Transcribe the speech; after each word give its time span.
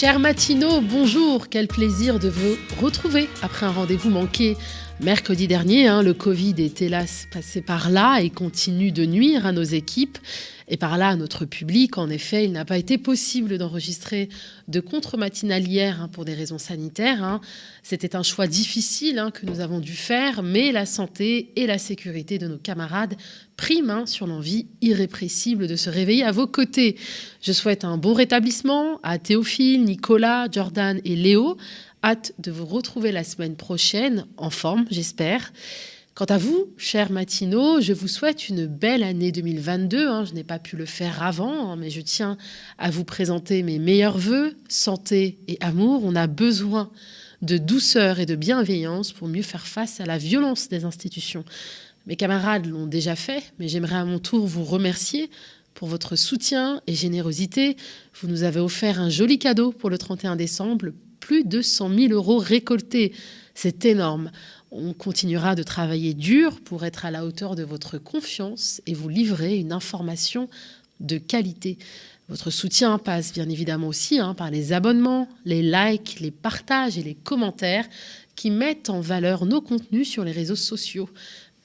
Chers 0.00 0.20
matinaux, 0.20 0.80
bonjour, 0.80 1.48
quel 1.48 1.66
plaisir 1.66 2.20
de 2.20 2.28
vous 2.28 2.56
retrouver 2.80 3.28
après 3.42 3.66
un 3.66 3.72
rendez-vous 3.72 4.10
manqué 4.10 4.56
mercredi 5.00 5.48
dernier. 5.48 5.88
Hein, 5.88 6.04
le 6.04 6.14
Covid 6.14 6.54
est 6.58 6.82
hélas 6.82 7.26
passé 7.32 7.62
par 7.62 7.90
là 7.90 8.20
et 8.20 8.30
continue 8.30 8.92
de 8.92 9.04
nuire 9.04 9.44
à 9.44 9.50
nos 9.50 9.64
équipes 9.64 10.18
et 10.68 10.76
par 10.76 10.98
là 10.98 11.16
notre 11.16 11.44
public. 11.44 11.98
En 11.98 12.08
effet, 12.10 12.44
il 12.44 12.52
n'a 12.52 12.64
pas 12.64 12.78
été 12.78 12.98
possible 12.98 13.58
d'enregistrer 13.58 14.28
de 14.68 14.80
contre-matinale 14.80 15.66
hier 15.66 16.02
hein, 16.02 16.08
pour 16.08 16.24
des 16.24 16.34
raisons 16.34 16.58
sanitaires. 16.58 17.22
Hein. 17.22 17.40
C'était 17.82 18.16
un 18.16 18.22
choix 18.22 18.46
difficile 18.46 19.30
que 19.32 19.46
nous 19.46 19.60
avons 19.60 19.80
dû 19.80 19.94
faire, 19.94 20.42
mais 20.42 20.72
la 20.72 20.86
santé 20.86 21.52
et 21.56 21.66
la 21.66 21.78
sécurité 21.78 22.38
de 22.38 22.46
nos 22.46 22.58
camarades 22.58 23.14
priment 23.56 24.06
sur 24.06 24.26
l'envie 24.26 24.66
irrépressible 24.80 25.66
de 25.66 25.76
se 25.76 25.90
réveiller 25.90 26.24
à 26.24 26.32
vos 26.32 26.46
côtés. 26.46 26.96
Je 27.40 27.52
souhaite 27.52 27.84
un 27.84 27.96
bon 27.96 28.14
rétablissement 28.14 29.00
à 29.02 29.18
Théophile, 29.18 29.84
Nicolas, 29.84 30.48
Jordan 30.50 31.00
et 31.04 31.16
Léo. 31.16 31.56
Hâte 32.04 32.32
de 32.38 32.52
vous 32.52 32.66
retrouver 32.66 33.10
la 33.10 33.24
semaine 33.24 33.56
prochaine, 33.56 34.26
en 34.36 34.50
forme, 34.50 34.86
j'espère. 34.90 35.52
Quant 36.18 36.24
à 36.24 36.36
vous, 36.36 36.74
chers 36.76 37.12
matinaux, 37.12 37.80
je 37.80 37.92
vous 37.92 38.08
souhaite 38.08 38.48
une 38.48 38.66
belle 38.66 39.04
année 39.04 39.30
2022. 39.30 40.08
Hein. 40.08 40.24
Je 40.24 40.32
n'ai 40.32 40.42
pas 40.42 40.58
pu 40.58 40.76
le 40.76 40.84
faire 40.84 41.22
avant, 41.22 41.70
hein, 41.70 41.76
mais 41.76 41.90
je 41.90 42.00
tiens 42.00 42.36
à 42.76 42.90
vous 42.90 43.04
présenter 43.04 43.62
mes 43.62 43.78
meilleurs 43.78 44.18
voeux, 44.18 44.56
santé 44.68 45.38
et 45.46 45.58
amour. 45.60 46.02
On 46.04 46.16
a 46.16 46.26
besoin 46.26 46.90
de 47.40 47.56
douceur 47.56 48.18
et 48.18 48.26
de 48.26 48.34
bienveillance 48.34 49.12
pour 49.12 49.28
mieux 49.28 49.42
faire 49.42 49.64
face 49.64 50.00
à 50.00 50.06
la 50.06 50.18
violence 50.18 50.68
des 50.68 50.84
institutions. 50.84 51.44
Mes 52.08 52.16
camarades 52.16 52.66
l'ont 52.66 52.88
déjà 52.88 53.14
fait, 53.14 53.52
mais 53.60 53.68
j'aimerais 53.68 53.94
à 53.94 54.04
mon 54.04 54.18
tour 54.18 54.44
vous 54.44 54.64
remercier 54.64 55.30
pour 55.74 55.86
votre 55.86 56.16
soutien 56.16 56.82
et 56.88 56.94
générosité. 56.94 57.76
Vous 58.20 58.26
nous 58.26 58.42
avez 58.42 58.58
offert 58.58 59.00
un 59.00 59.08
joli 59.08 59.38
cadeau 59.38 59.70
pour 59.70 59.88
le 59.88 59.98
31 59.98 60.34
décembre, 60.34 60.86
plus 61.20 61.44
de 61.44 61.62
100 61.62 61.94
000 61.94 62.12
euros 62.12 62.38
récoltés. 62.38 63.12
C'est 63.54 63.84
énorme. 63.84 64.32
On 64.70 64.92
continuera 64.92 65.54
de 65.54 65.62
travailler 65.62 66.12
dur 66.12 66.60
pour 66.60 66.84
être 66.84 67.06
à 67.06 67.10
la 67.10 67.24
hauteur 67.24 67.54
de 67.54 67.62
votre 67.62 67.96
confiance 67.98 68.82
et 68.86 68.94
vous 68.94 69.08
livrer 69.08 69.56
une 69.56 69.72
information 69.72 70.48
de 71.00 71.16
qualité. 71.16 71.78
Votre 72.28 72.50
soutien 72.50 72.98
passe 72.98 73.32
bien 73.32 73.48
évidemment 73.48 73.88
aussi 73.88 74.18
hein, 74.18 74.34
par 74.34 74.50
les 74.50 74.74
abonnements, 74.74 75.28
les 75.46 75.62
likes, 75.62 76.20
les 76.20 76.30
partages 76.30 76.98
et 76.98 77.02
les 77.02 77.14
commentaires 77.14 77.88
qui 78.36 78.50
mettent 78.50 78.90
en 78.90 79.00
valeur 79.00 79.46
nos 79.46 79.62
contenus 79.62 80.08
sur 80.08 80.24
les 80.24 80.32
réseaux 80.32 80.54
sociaux. 80.54 81.08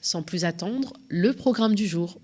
Sans 0.00 0.22
plus 0.22 0.44
attendre, 0.44 0.94
le 1.08 1.32
programme 1.32 1.74
du 1.74 1.86
jour. 1.86 2.18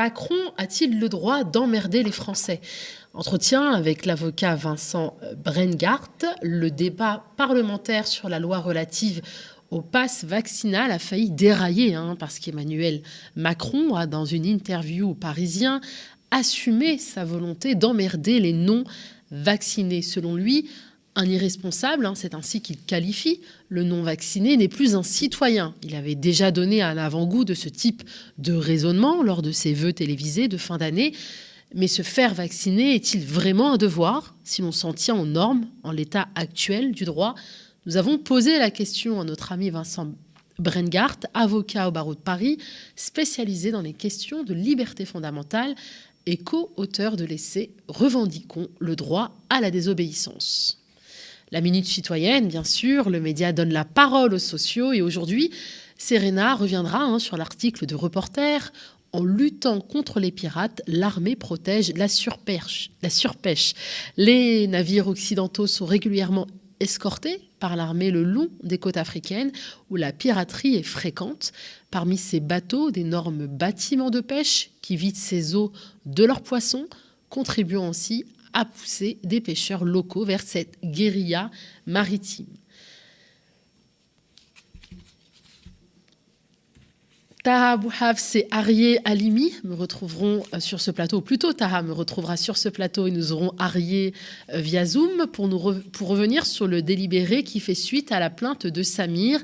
Macron 0.00 0.34
a-t-il 0.56 0.98
le 0.98 1.10
droit 1.10 1.44
d'emmerder 1.44 2.02
les 2.02 2.10
Français? 2.10 2.62
Entretien 3.12 3.70
avec 3.70 4.06
l'avocat 4.06 4.54
Vincent 4.54 5.14
Brengart. 5.44 6.08
Le 6.40 6.70
débat 6.70 7.26
parlementaire 7.36 8.06
sur 8.06 8.30
la 8.30 8.38
loi 8.38 8.60
relative 8.60 9.20
au 9.70 9.82
pass 9.82 10.24
vaccinal 10.24 10.90
a 10.90 10.98
failli 10.98 11.28
dérailler 11.28 11.96
hein, 11.96 12.16
parce 12.18 12.38
qu'Emmanuel 12.38 13.02
Macron 13.36 13.94
a, 13.94 14.06
dans 14.06 14.24
une 14.24 14.46
interview 14.46 15.10
au 15.10 15.14
Parisien, 15.14 15.82
assumé 16.30 16.96
sa 16.96 17.26
volonté 17.26 17.74
d'emmerder 17.74 18.40
les 18.40 18.54
non-vaccinés. 18.54 20.00
Selon 20.00 20.34
lui, 20.34 20.70
un 21.16 21.24
irresponsable, 21.24 22.06
hein, 22.06 22.14
c'est 22.14 22.34
ainsi 22.34 22.60
qu'il 22.60 22.78
qualifie 22.78 23.40
le 23.68 23.82
non-vacciné, 23.82 24.56
n'est 24.56 24.68
plus 24.68 24.94
un 24.94 25.02
citoyen. 25.02 25.74
Il 25.82 25.94
avait 25.94 26.14
déjà 26.14 26.50
donné 26.50 26.82
un 26.82 26.96
avant-goût 26.96 27.44
de 27.44 27.54
ce 27.54 27.68
type 27.68 28.02
de 28.38 28.52
raisonnement 28.52 29.22
lors 29.22 29.42
de 29.42 29.52
ses 29.52 29.74
vœux 29.74 29.92
télévisés 29.92 30.48
de 30.48 30.56
fin 30.56 30.78
d'année. 30.78 31.12
Mais 31.74 31.88
se 31.88 32.02
faire 32.02 32.34
vacciner 32.34 32.94
est-il 32.94 33.24
vraiment 33.24 33.72
un 33.72 33.76
devoir 33.76 34.34
si 34.44 34.62
l'on 34.62 34.72
s'en 34.72 34.92
tient 34.92 35.16
aux 35.16 35.26
normes 35.26 35.66
en 35.82 35.92
l'état 35.92 36.28
actuel 36.34 36.92
du 36.92 37.04
droit? 37.04 37.34
Nous 37.86 37.96
avons 37.96 38.18
posé 38.18 38.58
la 38.58 38.70
question 38.70 39.20
à 39.20 39.24
notre 39.24 39.52
ami 39.52 39.70
Vincent 39.70 40.12
Brengart, 40.58 41.16
avocat 41.32 41.88
au 41.88 41.92
barreau 41.92 42.14
de 42.14 42.20
Paris, 42.20 42.58
spécialisé 42.96 43.70
dans 43.70 43.82
les 43.82 43.94
questions 43.94 44.42
de 44.42 44.52
liberté 44.52 45.04
fondamentale 45.04 45.74
et 46.26 46.36
co-auteur 46.36 47.16
de 47.16 47.24
l'essai 47.24 47.70
Revendiquons 47.88 48.68
le 48.78 48.96
droit 48.96 49.34
à 49.48 49.60
la 49.60 49.70
désobéissance. 49.70 50.79
La 51.52 51.60
Minute 51.60 51.86
Citoyenne, 51.86 52.46
bien 52.46 52.62
sûr, 52.62 53.10
le 53.10 53.20
média 53.20 53.52
donne 53.52 53.72
la 53.72 53.84
parole 53.84 54.34
aux 54.34 54.38
sociaux 54.38 54.92
et 54.92 55.02
aujourd'hui, 55.02 55.50
Serena 55.98 56.54
reviendra 56.54 57.02
hein, 57.02 57.18
sur 57.18 57.36
l'article 57.36 57.86
de 57.86 57.96
Reporter. 57.96 58.72
En 59.12 59.24
luttant 59.24 59.80
contre 59.80 60.20
les 60.20 60.30
pirates, 60.30 60.80
l'armée 60.86 61.34
protège 61.34 61.92
la 61.96 62.06
surpêche. 62.06 62.92
la 63.02 63.10
surpêche. 63.10 63.72
Les 64.16 64.68
navires 64.68 65.08
occidentaux 65.08 65.66
sont 65.66 65.86
régulièrement 65.86 66.46
escortés 66.78 67.40
par 67.58 67.74
l'armée 67.74 68.12
le 68.12 68.22
long 68.22 68.48
des 68.62 68.78
côtes 68.78 68.96
africaines 68.96 69.50
où 69.90 69.96
la 69.96 70.12
piraterie 70.12 70.76
est 70.76 70.84
fréquente. 70.84 71.52
Parmi 71.90 72.16
ces 72.16 72.38
bateaux, 72.38 72.92
d'énormes 72.92 73.48
bâtiments 73.48 74.10
de 74.10 74.20
pêche 74.20 74.70
qui 74.82 74.94
vident 74.94 75.18
ces 75.18 75.56
eaux 75.56 75.72
de 76.06 76.24
leurs 76.24 76.42
poissons, 76.42 76.86
contribuant 77.28 77.88
aussi 77.88 78.24
à 78.52 78.64
pousser 78.64 79.18
des 79.22 79.40
pêcheurs 79.40 79.84
locaux 79.84 80.24
vers 80.24 80.42
cette 80.42 80.78
guérilla 80.84 81.50
maritime. 81.86 82.46
Taha 87.42 87.78
Bouhaf 87.78 88.36
et 88.36 88.46
Arié 88.50 89.00
Alimi 89.06 89.54
me 89.64 89.74
retrouveront 89.74 90.42
euh, 90.52 90.60
sur 90.60 90.78
ce 90.78 90.90
plateau, 90.90 91.18
ou 91.18 91.20
plutôt 91.22 91.54
Taha 91.54 91.80
me 91.80 91.92
retrouvera 91.92 92.36
sur 92.36 92.58
ce 92.58 92.68
plateau 92.68 93.06
et 93.06 93.10
nous 93.10 93.32
aurons 93.32 93.52
Arié 93.58 94.12
euh, 94.52 94.60
via 94.60 94.84
Zoom 94.84 95.26
pour, 95.26 95.48
nous 95.48 95.58
pour 95.92 96.08
revenir 96.08 96.44
sur 96.44 96.66
le 96.66 96.82
délibéré 96.82 97.42
qui 97.42 97.58
fait 97.58 97.74
suite 97.74 98.12
à 98.12 98.20
la 98.20 98.28
plainte 98.28 98.66
de 98.66 98.82
Samir 98.82 99.40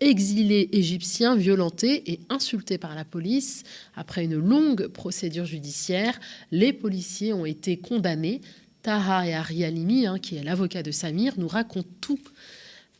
exilé 0.00 0.68
égyptien 0.72 1.36
violenté 1.36 2.10
et 2.10 2.20
insulté 2.28 2.78
par 2.78 2.94
la 2.94 3.04
police. 3.04 3.64
Après 3.96 4.24
une 4.24 4.36
longue 4.36 4.88
procédure 4.88 5.44
judiciaire, 5.44 6.18
les 6.50 6.72
policiers 6.72 7.32
ont 7.32 7.46
été 7.46 7.76
condamnés. 7.78 8.40
Taha 8.82 9.26
et 9.26 9.34
Ari 9.34 9.64
Alimi, 9.64 10.06
hein, 10.06 10.18
qui 10.18 10.36
est 10.36 10.44
l'avocat 10.44 10.82
de 10.82 10.90
Samir, 10.90 11.34
nous 11.36 11.48
racontent 11.48 11.88
tout. 12.00 12.20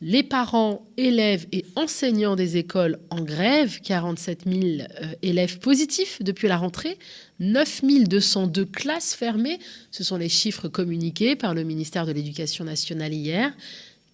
Les 0.01 0.23
parents, 0.23 0.87
élèves 0.95 1.45
et 1.51 1.65
enseignants 1.75 2.37
des 2.37 2.55
écoles 2.55 2.99
en 3.09 3.21
grève, 3.21 3.81
47 3.81 4.43
000 4.47 4.61
euh, 4.61 5.13
élèves 5.21 5.59
positifs 5.59 6.21
depuis 6.21 6.47
la 6.47 6.55
rentrée, 6.55 6.97
9 7.41 7.81
202 8.07 8.63
classes 8.63 9.13
fermées, 9.13 9.59
ce 9.91 10.05
sont 10.05 10.15
les 10.15 10.29
chiffres 10.29 10.69
communiqués 10.69 11.35
par 11.35 11.53
le 11.53 11.63
ministère 11.63 12.05
de 12.05 12.13
l'Éducation 12.13 12.63
nationale 12.63 13.13
hier. 13.13 13.51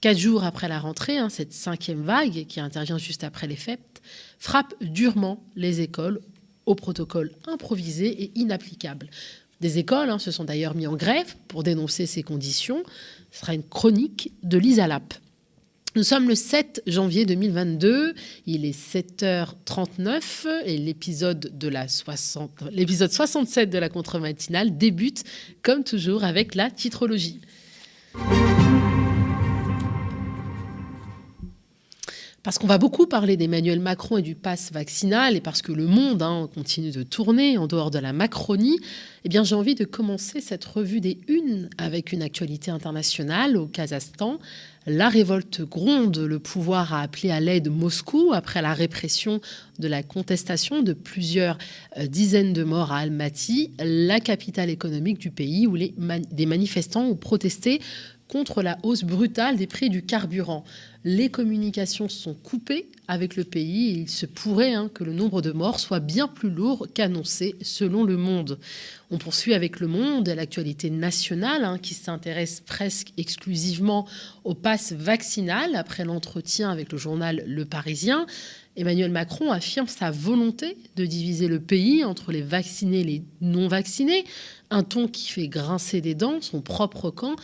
Quatre 0.05 0.19
jours 0.19 0.43
après 0.43 0.67
la 0.67 0.77
rentrée, 0.77 1.17
hein, 1.17 1.29
cette 1.29 1.51
cinquième 1.51 2.03
vague 2.03 2.45
qui 2.45 2.59
intervient 2.59 2.99
juste 2.99 3.23
après 3.23 3.47
les 3.47 3.55
fêtes, 3.55 4.03
frappe 4.37 4.75
durement 4.79 5.43
les 5.55 5.81
écoles 5.81 6.21
au 6.67 6.75
protocole 6.75 7.31
improvisé 7.47 8.09
et 8.09 8.31
inapplicable. 8.35 9.09
Des 9.61 9.79
écoles 9.79 10.11
hein, 10.11 10.19
se 10.19 10.29
sont 10.29 10.43
d'ailleurs 10.43 10.75
mis 10.75 10.85
en 10.85 10.95
grève 10.95 11.33
pour 11.47 11.63
dénoncer 11.63 12.05
ces 12.05 12.21
conditions. 12.21 12.83
Ce 13.31 13.39
sera 13.39 13.55
une 13.55 13.63
chronique 13.63 14.31
de 14.43 14.59
Lisa 14.59 14.85
Lapp. 14.85 15.15
Nous 15.95 16.03
sommes 16.03 16.27
le 16.27 16.35
7 16.35 16.83
janvier 16.85 17.25
2022, 17.25 18.13
il 18.45 18.63
est 18.63 18.79
7h39 18.79 20.21
et 20.65 20.77
l'épisode 20.77 21.57
de 21.57 21.67
la 21.67 21.87
60, 21.87 22.65
l'épisode 22.71 23.11
67 23.11 23.71
de 23.71 23.79
la 23.79 23.89
contre-matinale 23.89 24.77
débute 24.77 25.23
comme 25.63 25.83
toujours 25.83 26.23
avec 26.23 26.53
la 26.53 26.69
titrologie. 26.69 27.41
Parce 32.45 32.59
qu'on 32.59 32.67
va 32.67 32.77
beaucoup 32.77 33.07
parler 33.07 33.37
d'Emmanuel 33.37 33.79
Macron 33.79 34.19
et 34.19 34.21
du 34.21 34.35
pass 34.35 34.71
vaccinal, 34.71 35.35
et 35.35 35.41
parce 35.41 35.63
que 35.63 35.71
le 35.71 35.87
monde 35.87 36.21
hein, 36.21 36.47
continue 36.53 36.91
de 36.91 37.01
tourner 37.01 37.57
en 37.57 37.65
dehors 37.65 37.89
de 37.89 37.97
la 37.97 38.13
Macronie, 38.13 38.77
eh 39.23 39.29
bien 39.29 39.43
j'ai 39.43 39.55
envie 39.55 39.73
de 39.73 39.83
commencer 39.83 40.41
cette 40.41 40.63
revue 40.63 41.01
des 41.01 41.17
Unes 41.27 41.71
avec 41.79 42.11
une 42.11 42.21
actualité 42.21 42.69
internationale 42.69 43.57
au 43.57 43.65
Kazakhstan. 43.65 44.37
La 44.85 45.09
révolte 45.09 45.63
gronde, 45.63 46.19
le 46.19 46.37
pouvoir 46.37 46.93
a 46.93 47.01
appelé 47.01 47.31
à 47.31 47.39
l'aide 47.39 47.71
Moscou 47.71 48.29
après 48.31 48.61
la 48.61 48.75
répression 48.75 49.41
de 49.79 49.87
la 49.87 50.03
contestation 50.03 50.83
de 50.83 50.93
plusieurs 50.93 51.57
euh, 51.97 52.05
dizaines 52.05 52.53
de 52.53 52.63
morts 52.63 52.91
à 52.91 52.99
Almaty, 52.99 53.71
la 53.79 54.19
capitale 54.19 54.69
économique 54.69 55.17
du 55.17 55.31
pays, 55.31 55.65
où 55.65 55.73
les 55.73 55.95
des 56.31 56.45
manifestants 56.45 57.07
ont 57.07 57.15
protesté 57.15 57.81
contre 58.27 58.61
la 58.61 58.77
hausse 58.83 59.03
brutale 59.03 59.57
des 59.57 59.67
prix 59.67 59.89
du 59.89 60.03
carburant. 60.03 60.63
Les 61.07 61.29
communications 61.29 62.09
sont 62.09 62.33
coupées 62.33 62.89
avec 63.07 63.35
le 63.35 63.43
pays 63.43 63.89
et 63.89 63.99
il 63.99 64.09
se 64.09 64.25
pourrait 64.25 64.73
hein, 64.73 64.89
que 64.91 65.03
le 65.03 65.13
nombre 65.13 65.43
de 65.43 65.51
morts 65.51 65.79
soit 65.79 65.99
bien 65.99 66.27
plus 66.27 66.49
lourd 66.49 66.87
qu'annoncé 66.95 67.55
selon 67.61 68.03
Le 68.03 68.17
Monde. 68.17 68.57
On 69.11 69.19
poursuit 69.19 69.53
avec 69.53 69.79
Le 69.79 69.85
Monde 69.85 70.27
et 70.27 70.33
l'actualité 70.33 70.89
nationale 70.89 71.63
hein, 71.63 71.77
qui 71.77 71.93
s'intéresse 71.93 72.63
presque 72.65 73.13
exclusivement 73.17 74.07
au 74.43 74.55
pass 74.55 74.93
vaccinal 74.93 75.75
après 75.75 76.05
l'entretien 76.05 76.71
avec 76.71 76.91
le 76.91 76.97
journal 76.97 77.43
Le 77.45 77.65
Parisien. 77.65 78.25
Emmanuel 78.75 79.11
Macron 79.11 79.51
affirme 79.51 79.87
sa 79.87 80.09
volonté 80.09 80.75
de 80.95 81.05
diviser 81.05 81.47
le 81.47 81.59
pays 81.59 82.03
entre 82.03 82.31
les 82.31 82.41
vaccinés 82.41 83.01
et 83.01 83.03
les 83.03 83.23
non 83.41 83.67
vaccinés, 83.67 84.25
un 84.71 84.83
ton 84.83 85.07
qui 85.07 85.29
fait 85.29 85.47
grincer 85.47 86.01
des 86.01 86.15
dents 86.15 86.41
son 86.41 86.61
propre 86.61 87.11
camp, 87.11 87.35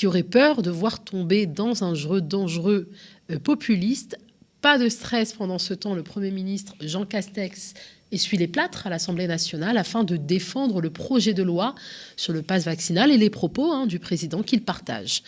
qui 0.00 0.06
aurait 0.06 0.22
peur 0.22 0.62
de 0.62 0.70
voir 0.70 1.04
tomber 1.04 1.44
dans 1.44 1.84
un 1.84 1.94
jeu 1.94 2.22
dangereux 2.22 2.88
euh, 3.30 3.38
populiste. 3.38 4.18
Pas 4.62 4.78
de 4.78 4.88
stress 4.88 5.34
pendant 5.34 5.58
ce 5.58 5.74
temps, 5.74 5.94
le 5.94 6.02
Premier 6.02 6.30
ministre 6.30 6.74
Jean 6.80 7.04
Castex 7.04 7.74
essuie 8.10 8.38
les 8.38 8.48
plâtres 8.48 8.86
à 8.86 8.90
l'Assemblée 8.90 9.26
nationale 9.26 9.76
afin 9.76 10.02
de 10.02 10.16
défendre 10.16 10.80
le 10.80 10.88
projet 10.88 11.34
de 11.34 11.42
loi 11.42 11.74
sur 12.16 12.32
le 12.32 12.40
pass 12.40 12.64
vaccinal 12.64 13.10
et 13.10 13.18
les 13.18 13.28
propos 13.28 13.72
hein, 13.72 13.86
du 13.86 13.98
président 13.98 14.42
qu'il 14.42 14.62
partage. 14.62 15.22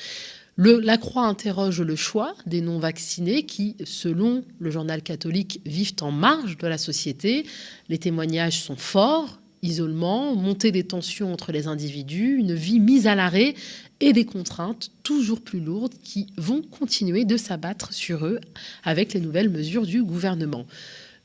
la 0.57 0.97
Croix 0.97 1.27
interroge 1.27 1.83
le 1.83 1.95
choix 1.95 2.35
des 2.47 2.63
non-vaccinés 2.63 3.43
qui, 3.43 3.77
selon 3.85 4.43
le 4.59 4.71
journal 4.71 5.03
catholique, 5.03 5.61
vivent 5.67 5.97
en 6.01 6.13
marge 6.13 6.57
de 6.57 6.67
la 6.67 6.79
société. 6.79 7.45
Les 7.91 7.99
témoignages 7.99 8.63
sont 8.63 8.77
forts, 8.77 9.39
isolement, 9.63 10.35
montée 10.35 10.73
des 10.73 10.85
tensions 10.85 11.31
entre 11.33 11.53
les 11.53 11.67
individus, 11.67 12.37
une 12.39 12.55
vie 12.55 12.81
mise 12.81 13.07
à 13.07 13.15
l'arrêt 13.15 13.55
et 14.03 14.13
des 14.13 14.25
contraintes 14.25 14.91
toujours 15.05 15.41
plus 15.41 15.61
lourdes 15.61 15.95
qui 16.03 16.27
vont 16.37 16.61
continuer 16.61 17.25
de 17.25 17.37
s'abattre 17.37 17.93
sur 17.93 18.27
eux 18.27 18.41
avec 18.83 19.15
les 19.15 19.21
nouvelles 19.21 19.49
mesures 19.49 19.87
du 19.87 20.03
gouvernement. 20.03 20.67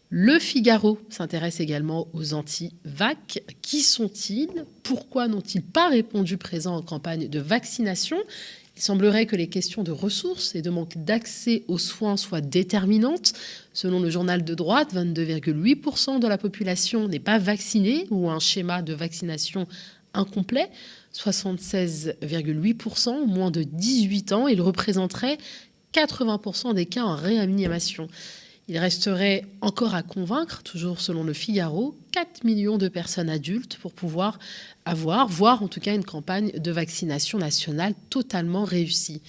Le 0.09 0.37
Figaro 0.37 0.99
s'intéresse 1.09 1.59
également 1.59 2.07
aux 2.13 2.35
anti-vac. 2.35 3.43
Qui 3.63 3.81
sont-ils? 3.81 4.65
Pourquoi 4.83 5.27
n'ont-ils 5.27 5.63
pas 5.63 5.89
répondu 5.89 6.37
présent 6.37 6.77
en 6.77 6.83
campagne 6.83 7.27
de 7.27 7.39
vaccination? 7.39 8.17
Il 8.75 8.81
semblerait 8.83 9.25
que 9.25 9.35
les 9.35 9.49
questions 9.49 9.81
de 9.81 9.91
ressources 9.91 10.53
et 10.53 10.61
de 10.61 10.69
manque 10.69 11.03
d'accès 11.03 11.63
aux 11.67 11.79
soins 11.79 12.15
soient 12.15 12.41
déterminantes. 12.41 13.33
Selon 13.73 13.99
le 13.99 14.11
journal 14.11 14.45
de 14.45 14.53
droite, 14.53 14.93
22,8% 14.93 16.19
de 16.19 16.27
la 16.27 16.37
population 16.37 17.07
n'est 17.07 17.17
pas 17.17 17.39
vaccinée 17.39 18.05
ou 18.11 18.29
un 18.29 18.39
schéma 18.39 18.83
de 18.83 18.93
vaccination 18.93 19.67
incomplet. 20.13 20.69
76,8% 21.17 23.25
moins 23.25 23.51
de 23.51 23.63
18 23.63 24.33
ans. 24.33 24.47
Il 24.47 24.61
représenterait 24.61 25.37
80% 25.93 26.73
des 26.73 26.85
cas 26.85 27.03
en 27.03 27.15
réanimation. 27.15 28.07
Il 28.69 28.77
resterait 28.77 29.45
encore 29.61 29.95
à 29.95 30.03
convaincre, 30.03 30.61
toujours 30.61 30.99
selon 30.99 31.23
le 31.23 31.31
Figaro, 31.31 31.97
4 32.11 32.43
millions 32.43 32.77
de 32.77 32.89
personnes 32.89 33.29
adultes 33.29 33.77
pour 33.77 33.93
pouvoir 33.93 34.39
avoir, 34.83 35.29
voire 35.29 35.63
en 35.63 35.69
tout 35.69 35.79
cas 35.79 35.95
une 35.95 36.03
campagne 36.03 36.51
de 36.51 36.71
vaccination 36.71 37.37
nationale 37.37 37.93
totalement 38.09 38.65
réussie. 38.65 39.21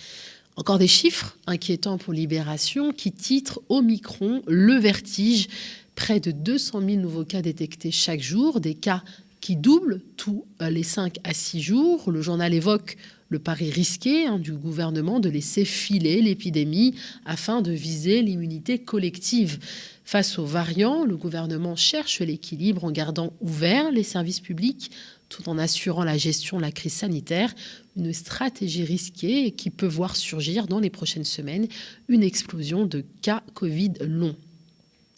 Encore 0.57 0.79
des 0.79 0.89
chiffres 0.89 1.39
inquiétants 1.47 1.99
pour 1.99 2.13
Libération 2.13 2.93
qui 2.93 3.13
titrent 3.13 3.61
Omicron, 3.69 4.43
le 4.49 4.75
vertige. 4.75 5.47
Près 5.95 6.19
de 6.19 6.33
200 6.33 6.81
000 6.81 7.01
nouveaux 7.01 7.25
cas 7.25 7.43
détectés 7.43 7.93
chaque 7.93 8.21
jour, 8.21 8.61
des 8.61 8.75
cas 8.75 9.05
qui 9.49 9.57
doublent 9.57 10.03
tous 10.19 10.45
les 10.61 10.83
5 10.83 11.21
à 11.25 11.33
6 11.33 11.63
jours. 11.63 12.11
Le 12.11 12.21
journal 12.21 12.53
évoque 12.53 12.99
le 13.31 13.39
pari 13.39 13.71
risqué 13.71 14.27
hein, 14.27 14.39
du 14.39 14.53
gouvernement 14.53 15.21
de 15.21 15.31
laisser 15.31 15.65
filer 15.65 16.21
l'épidémie 16.21 16.95
afin 17.25 17.63
de 17.63 17.73
viser 17.73 18.21
l'immunité 18.21 18.79
collective. 18.79 19.59
Face 20.05 20.39
aux 20.39 20.45
variants, 20.45 21.07
le 21.07 21.17
gouvernement 21.17 21.77
cherche 21.77 22.21
l'équilibre 22.21 22.85
en 22.85 22.91
gardant 22.91 23.33
ouverts 23.41 23.91
les 23.91 24.03
services 24.03 24.41
publics 24.41 24.91
tout 25.31 25.49
en 25.49 25.57
assurant 25.57 26.05
la 26.05 26.19
gestion 26.19 26.59
de 26.59 26.63
la 26.63 26.71
crise 26.71 26.93
sanitaire, 26.93 27.55
une 27.97 28.13
stratégie 28.13 28.85
risquée 28.85 29.53
qui 29.53 29.71
peut 29.71 29.87
voir 29.87 30.15
surgir 30.17 30.67
dans 30.67 30.79
les 30.79 30.91
prochaines 30.91 31.25
semaines 31.25 31.69
une 32.09 32.23
explosion 32.23 32.85
de 32.85 33.03
cas 33.23 33.43
Covid 33.55 33.95
longs. 34.03 34.37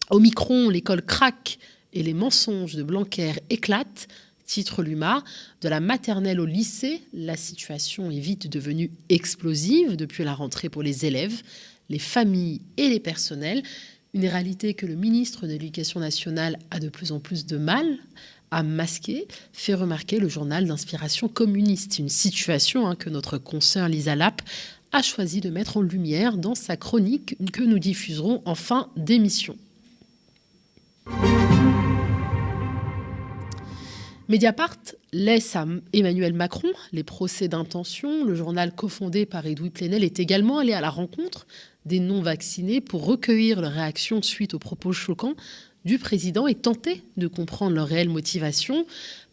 Omicron, 0.09 0.69
l'école 0.69 1.01
craque 1.01 1.59
et 1.93 2.03
les 2.03 2.13
mensonges 2.13 2.75
de 2.75 2.83
Blanquer 2.83 3.33
éclatent 3.49 4.07
titre 4.45 4.83
Luma. 4.83 5.23
De 5.61 5.69
la 5.69 5.79
maternelle 5.79 6.39
au 6.39 6.45
lycée, 6.45 7.01
la 7.13 7.37
situation 7.37 8.11
est 8.11 8.19
vite 8.19 8.47
devenue 8.47 8.91
explosive 9.09 9.95
depuis 9.95 10.23
la 10.25 10.33
rentrée 10.33 10.67
pour 10.67 10.83
les 10.83 11.05
élèves, 11.05 11.41
les 11.89 11.99
familles 11.99 12.61
et 12.75 12.89
les 12.89 12.99
personnels. 12.99 13.63
Une 14.13 14.27
réalité 14.27 14.73
que 14.73 14.85
le 14.85 14.95
ministre 14.95 15.47
de 15.47 15.53
l'Éducation 15.53 16.01
nationale 16.01 16.59
a 16.69 16.79
de 16.79 16.89
plus 16.89 17.13
en 17.13 17.19
plus 17.19 17.45
de 17.45 17.57
mal 17.57 17.97
à 18.51 18.63
masquer, 18.63 19.25
fait 19.53 19.73
remarquer 19.73 20.19
le 20.19 20.27
journal 20.27 20.65
d'inspiration 20.67 21.29
communiste. 21.29 21.99
Une 21.99 22.09
situation 22.09 22.87
hein, 22.87 22.95
que 22.95 23.09
notre 23.09 23.37
consoeur 23.37 23.87
Lisa 23.87 24.17
Lapp 24.17 24.41
a 24.91 25.01
choisi 25.01 25.39
de 25.39 25.49
mettre 25.49 25.77
en 25.77 25.81
lumière 25.81 26.35
dans 26.35 26.55
sa 26.55 26.75
chronique 26.75 27.37
que 27.53 27.63
nous 27.63 27.79
diffuserons 27.79 28.41
en 28.43 28.55
fin 28.55 28.89
d'émission. 28.97 29.55
Mediapart 34.31 34.77
laisse 35.11 35.57
à 35.57 35.65
Emmanuel 35.91 36.31
Macron 36.31 36.69
les 36.93 37.03
procès 37.03 37.49
d'intention. 37.49 38.23
Le 38.23 38.33
journal 38.33 38.73
cofondé 38.73 39.25
par 39.25 39.45
Edoui 39.45 39.71
Plenel 39.71 40.05
est 40.05 40.21
également 40.21 40.59
allé 40.59 40.71
à 40.71 40.79
la 40.79 40.89
rencontre 40.89 41.45
des 41.85 41.99
non-vaccinés 41.99 42.79
pour 42.79 43.03
recueillir 43.05 43.59
leurs 43.59 43.73
réactions 43.73 44.21
suite 44.21 44.53
aux 44.53 44.59
propos 44.59 44.93
choquants 44.93 45.33
du 45.83 45.99
président 45.99 46.47
et 46.47 46.55
tenter 46.55 47.03
de 47.17 47.27
comprendre 47.27 47.75
leur 47.75 47.87
réelle 47.87 48.07
motivation. 48.07 48.85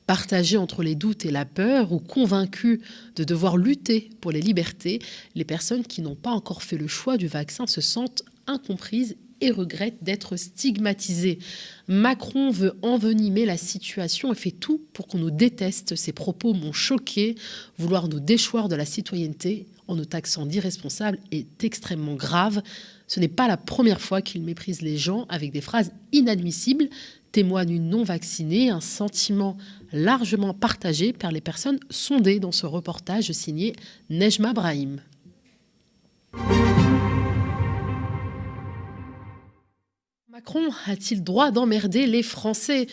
Partagés 0.08 0.56
entre 0.56 0.82
les 0.82 0.96
doutes 0.96 1.24
et 1.24 1.30
la 1.30 1.44
peur 1.44 1.92
ou 1.92 2.00
convaincus 2.00 2.80
de 3.14 3.22
devoir 3.22 3.56
lutter 3.56 4.10
pour 4.20 4.32
les 4.32 4.40
libertés, 4.40 4.98
les 5.36 5.44
personnes 5.44 5.84
qui 5.84 6.02
n'ont 6.02 6.16
pas 6.16 6.32
encore 6.32 6.64
fait 6.64 6.76
le 6.76 6.88
choix 6.88 7.16
du 7.16 7.28
vaccin 7.28 7.68
se 7.68 7.80
sentent 7.80 8.24
incomprises 8.48 9.16
et 9.40 9.50
regrette 9.50 10.02
d'être 10.02 10.36
stigmatisé. 10.36 11.38
Macron 11.86 12.50
veut 12.50 12.74
envenimer 12.82 13.46
la 13.46 13.56
situation 13.56 14.32
et 14.32 14.36
fait 14.36 14.50
tout 14.50 14.82
pour 14.92 15.06
qu'on 15.06 15.18
nous 15.18 15.30
déteste. 15.30 15.96
Ses 15.96 16.12
propos 16.12 16.54
m'ont 16.54 16.72
choqué. 16.72 17.34
Vouloir 17.78 18.08
nous 18.08 18.20
déchoir 18.20 18.68
de 18.68 18.76
la 18.76 18.84
citoyenneté 18.84 19.66
en 19.88 19.96
nous 19.96 20.04
taxant 20.04 20.46
d'irresponsables 20.46 21.18
est 21.32 21.64
extrêmement 21.64 22.14
grave. 22.14 22.62
Ce 23.06 23.20
n'est 23.20 23.28
pas 23.28 23.48
la 23.48 23.56
première 23.56 24.00
fois 24.00 24.20
qu'il 24.20 24.42
méprise 24.42 24.82
les 24.82 24.98
gens 24.98 25.24
avec 25.30 25.50
des 25.50 25.62
phrases 25.62 25.92
inadmissibles, 26.12 26.88
témoigne 27.32 27.70
une 27.70 27.88
non 27.88 28.04
vaccinée, 28.04 28.70
un 28.70 28.80
sentiment 28.80 29.56
largement 29.92 30.52
partagé 30.52 31.12
par 31.12 31.32
les 31.32 31.40
personnes 31.40 31.80
sondées 31.90 32.38
dans 32.38 32.52
ce 32.52 32.66
reportage 32.66 33.32
signé 33.32 33.74
Nejma 34.10 34.52
Brahim. 34.52 35.00
Macron 40.38 40.68
a-t-il 40.86 41.24
droit 41.24 41.50
d'emmerder 41.50 42.06
les 42.06 42.22
Français? 42.22 42.86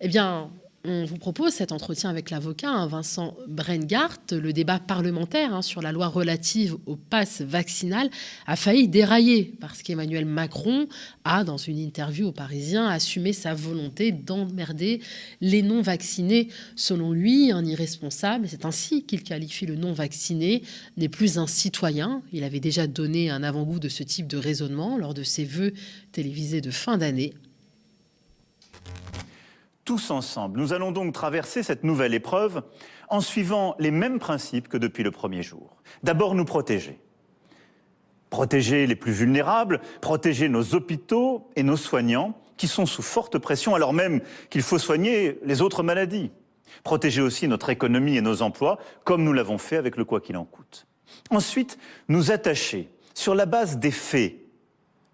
Eh 0.00 0.08
bien, 0.08 0.50
on 0.84 1.04
vous 1.04 1.18
propose 1.18 1.52
cet 1.52 1.72
entretien 1.72 2.08
avec 2.08 2.30
l'avocat 2.30 2.70
hein, 2.70 2.86
Vincent 2.86 3.36
Brengart. 3.48 4.18
Le 4.30 4.52
débat 4.52 4.78
parlementaire 4.78 5.52
hein, 5.52 5.62
sur 5.62 5.82
la 5.82 5.90
loi 5.90 6.06
relative 6.06 6.76
au 6.86 6.94
pass 6.94 7.40
vaccinal 7.40 8.08
a 8.46 8.54
failli 8.54 8.86
dérailler 8.86 9.56
parce 9.60 9.82
qu'Emmanuel 9.82 10.24
Macron 10.24 10.86
a, 11.24 11.42
dans 11.42 11.56
une 11.56 11.78
interview 11.78 12.28
au 12.28 12.32
Parisien, 12.32 12.86
assumé 12.86 13.32
sa 13.32 13.54
volonté 13.54 14.12
d'emmerder 14.12 15.00
les 15.40 15.62
non-vaccinés. 15.62 16.48
Selon 16.76 17.12
lui, 17.12 17.50
un 17.50 17.64
irresponsable, 17.64 18.46
c'est 18.48 18.64
ainsi 18.64 19.04
qu'il 19.04 19.24
qualifie 19.24 19.66
le 19.66 19.74
non-vacciné, 19.74 20.62
n'est 20.96 21.08
plus 21.08 21.38
un 21.38 21.48
citoyen. 21.48 22.22
Il 22.32 22.44
avait 22.44 22.60
déjà 22.60 22.86
donné 22.86 23.30
un 23.30 23.42
avant-goût 23.42 23.80
de 23.80 23.88
ce 23.88 24.04
type 24.04 24.28
de 24.28 24.36
raisonnement 24.36 24.96
lors 24.96 25.14
de 25.14 25.24
ses 25.24 25.44
vœux 25.44 25.74
télévisés 26.12 26.60
de 26.60 26.70
fin 26.70 26.98
d'année 26.98 27.34
tous 29.88 30.10
ensemble. 30.10 30.60
Nous 30.60 30.74
allons 30.74 30.92
donc 30.92 31.14
traverser 31.14 31.62
cette 31.62 31.82
nouvelle 31.82 32.12
épreuve 32.12 32.62
en 33.08 33.22
suivant 33.22 33.74
les 33.78 33.90
mêmes 33.90 34.18
principes 34.18 34.68
que 34.68 34.76
depuis 34.76 35.02
le 35.02 35.10
premier 35.10 35.42
jour. 35.42 35.78
D'abord, 36.02 36.34
nous 36.34 36.44
protéger. 36.44 36.98
Protéger 38.28 38.86
les 38.86 38.96
plus 38.96 39.12
vulnérables, 39.12 39.80
protéger 40.02 40.50
nos 40.50 40.74
hôpitaux 40.74 41.48
et 41.56 41.62
nos 41.62 41.78
soignants 41.78 42.38
qui 42.58 42.68
sont 42.68 42.84
sous 42.84 43.00
forte 43.00 43.38
pression 43.38 43.74
alors 43.74 43.94
même 43.94 44.20
qu'il 44.50 44.60
faut 44.60 44.78
soigner 44.78 45.38
les 45.42 45.62
autres 45.62 45.82
maladies. 45.82 46.32
Protéger 46.84 47.22
aussi 47.22 47.48
notre 47.48 47.70
économie 47.70 48.18
et 48.18 48.20
nos 48.20 48.42
emplois 48.42 48.76
comme 49.04 49.24
nous 49.24 49.32
l'avons 49.32 49.56
fait 49.56 49.78
avec 49.78 49.96
le 49.96 50.04
quoi 50.04 50.20
qu'il 50.20 50.36
en 50.36 50.44
coûte. 50.44 50.86
Ensuite, 51.30 51.78
nous 52.08 52.30
attacher 52.30 52.90
sur 53.14 53.34
la 53.34 53.46
base 53.46 53.78
des 53.78 53.90
faits, 53.90 54.34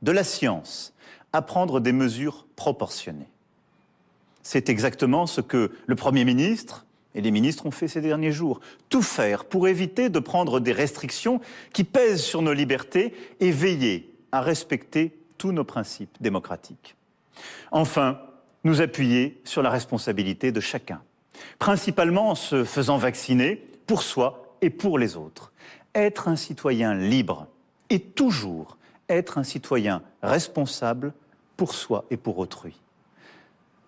de 0.02 0.10
la 0.10 0.24
science, 0.24 0.96
à 1.32 1.42
prendre 1.42 1.78
des 1.78 1.92
mesures 1.92 2.48
proportionnées. 2.56 3.33
C'est 4.44 4.68
exactement 4.68 5.26
ce 5.26 5.40
que 5.40 5.72
le 5.86 5.94
Premier 5.96 6.24
ministre 6.24 6.84
et 7.14 7.22
les 7.22 7.30
ministres 7.30 7.66
ont 7.66 7.70
fait 7.70 7.88
ces 7.88 8.02
derniers 8.02 8.30
jours. 8.30 8.60
Tout 8.90 9.02
faire 9.02 9.46
pour 9.46 9.66
éviter 9.68 10.10
de 10.10 10.18
prendre 10.18 10.60
des 10.60 10.72
restrictions 10.72 11.40
qui 11.72 11.82
pèsent 11.82 12.22
sur 12.22 12.42
nos 12.42 12.52
libertés 12.52 13.14
et 13.40 13.50
veiller 13.50 14.14
à 14.32 14.42
respecter 14.42 15.18
tous 15.38 15.50
nos 15.50 15.64
principes 15.64 16.16
démocratiques. 16.20 16.94
Enfin, 17.72 18.20
nous 18.64 18.82
appuyer 18.82 19.40
sur 19.44 19.62
la 19.62 19.70
responsabilité 19.70 20.52
de 20.52 20.60
chacun, 20.60 21.02
principalement 21.58 22.30
en 22.30 22.34
se 22.34 22.64
faisant 22.64 22.98
vacciner 22.98 23.56
pour 23.86 24.02
soi 24.02 24.56
et 24.60 24.70
pour 24.70 24.98
les 24.98 25.16
autres. 25.16 25.52
Être 25.94 26.28
un 26.28 26.36
citoyen 26.36 26.94
libre 26.94 27.46
et 27.88 27.98
toujours 27.98 28.76
être 29.08 29.38
un 29.38 29.44
citoyen 29.44 30.02
responsable 30.22 31.14
pour 31.56 31.74
soi 31.74 32.04
et 32.10 32.16
pour 32.16 32.38
autrui. 32.38 32.80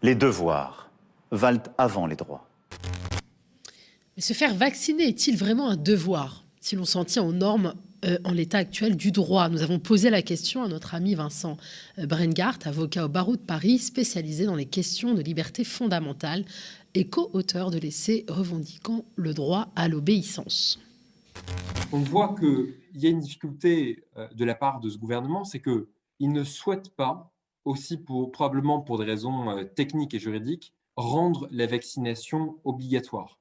Les 0.07 0.15
devoirs 0.15 0.89
valent 1.33 1.65
avant 1.79 2.07
les 2.07 2.15
droits. 2.15 2.49
Mais 4.15 4.23
se 4.23 4.35
faire 4.35 4.55
vacciner 4.55 5.09
est-il 5.09 5.37
vraiment 5.37 5.69
un 5.69 5.77
devoir 5.77 6.45
si 6.61 6.77
l'on 6.77 6.85
s'en 6.85 7.05
tient 7.05 7.25
aux 7.25 7.33
normes 7.33 7.75
euh, 8.05 8.17
en 8.23 8.31
l'état 8.31 8.59
actuel 8.59 8.97
du 8.97 9.11
droit? 9.11 9.49
Nous 9.49 9.63
avons 9.63 9.81
posé 9.81 10.09
la 10.09 10.23
question 10.23 10.63
à 10.63 10.69
notre 10.69 10.95
ami 10.95 11.17
Vincent 11.17 11.57
euh, 11.99 12.07
Brengart, 12.07 12.61
avocat 12.67 13.07
au 13.07 13.09
barreau 13.09 13.35
de 13.35 13.41
Paris, 13.41 13.81
spécialisé 13.81 14.47
dans 14.47 14.55
les 14.55 14.67
questions 14.67 15.13
de 15.13 15.23
liberté 15.23 15.65
fondamentale 15.65 16.45
et 16.95 17.09
co-auteur 17.09 17.73
de 17.73 17.79
l'essai 17.79 18.25
revendiquant 18.29 19.05
le 19.17 19.35
droit 19.35 19.73
à 19.75 19.89
l'obéissance. 19.89 20.79
On 21.91 21.99
voit 21.99 22.37
qu'il 22.39 22.75
y 22.95 23.09
a 23.09 23.11
une 23.11 23.19
difficulté 23.19 24.05
euh, 24.17 24.29
de 24.33 24.45
la 24.45 24.55
part 24.55 24.79
de 24.79 24.89
ce 24.89 24.99
gouvernement, 24.99 25.43
c'est 25.43 25.61
qu'il 25.61 26.31
ne 26.31 26.45
souhaite 26.45 26.91
pas, 26.91 27.33
aussi 27.67 27.99
probablement 28.33 28.81
pour 28.81 28.99
des 28.99 29.05
raisons 29.05 29.67
techniques 29.75 30.15
et 30.15 30.19
juridiques, 30.19 30.73
rendre 30.97 31.47
la 31.51 31.67
vaccination 31.67 32.59
obligatoire. 32.65 33.39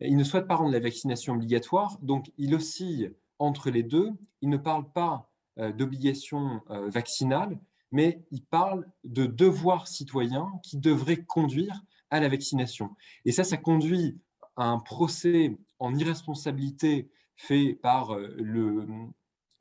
Il 0.00 0.16
ne 0.16 0.24
souhaite 0.24 0.46
pas 0.46 0.56
rendre 0.56 0.72
la 0.72 0.80
vaccination 0.80 1.34
obligatoire, 1.34 1.98
donc 2.02 2.30
il 2.38 2.54
oscille 2.54 3.14
entre 3.38 3.70
les 3.70 3.82
deux. 3.82 4.12
Il 4.42 4.48
ne 4.48 4.56
parle 4.56 4.90
pas 4.92 5.30
euh, 5.58 5.72
d'obligation 5.72 6.60
euh, 6.70 6.88
vaccinale, 6.88 7.58
mais 7.90 8.22
il 8.30 8.44
parle 8.44 8.86
de 9.04 9.26
devoir 9.26 9.88
citoyen 9.88 10.52
qui 10.62 10.76
devrait 10.78 11.24
conduire 11.24 11.82
à 12.10 12.20
la 12.20 12.28
vaccination. 12.28 12.94
Et 13.24 13.32
ça, 13.32 13.44
ça 13.44 13.56
conduit 13.56 14.18
à 14.56 14.66
un 14.66 14.78
procès 14.78 15.56
en 15.78 15.94
irresponsabilité 15.94 17.10
fait 17.36 17.74
par 17.74 18.14
euh, 18.14 18.34
le 18.36 18.86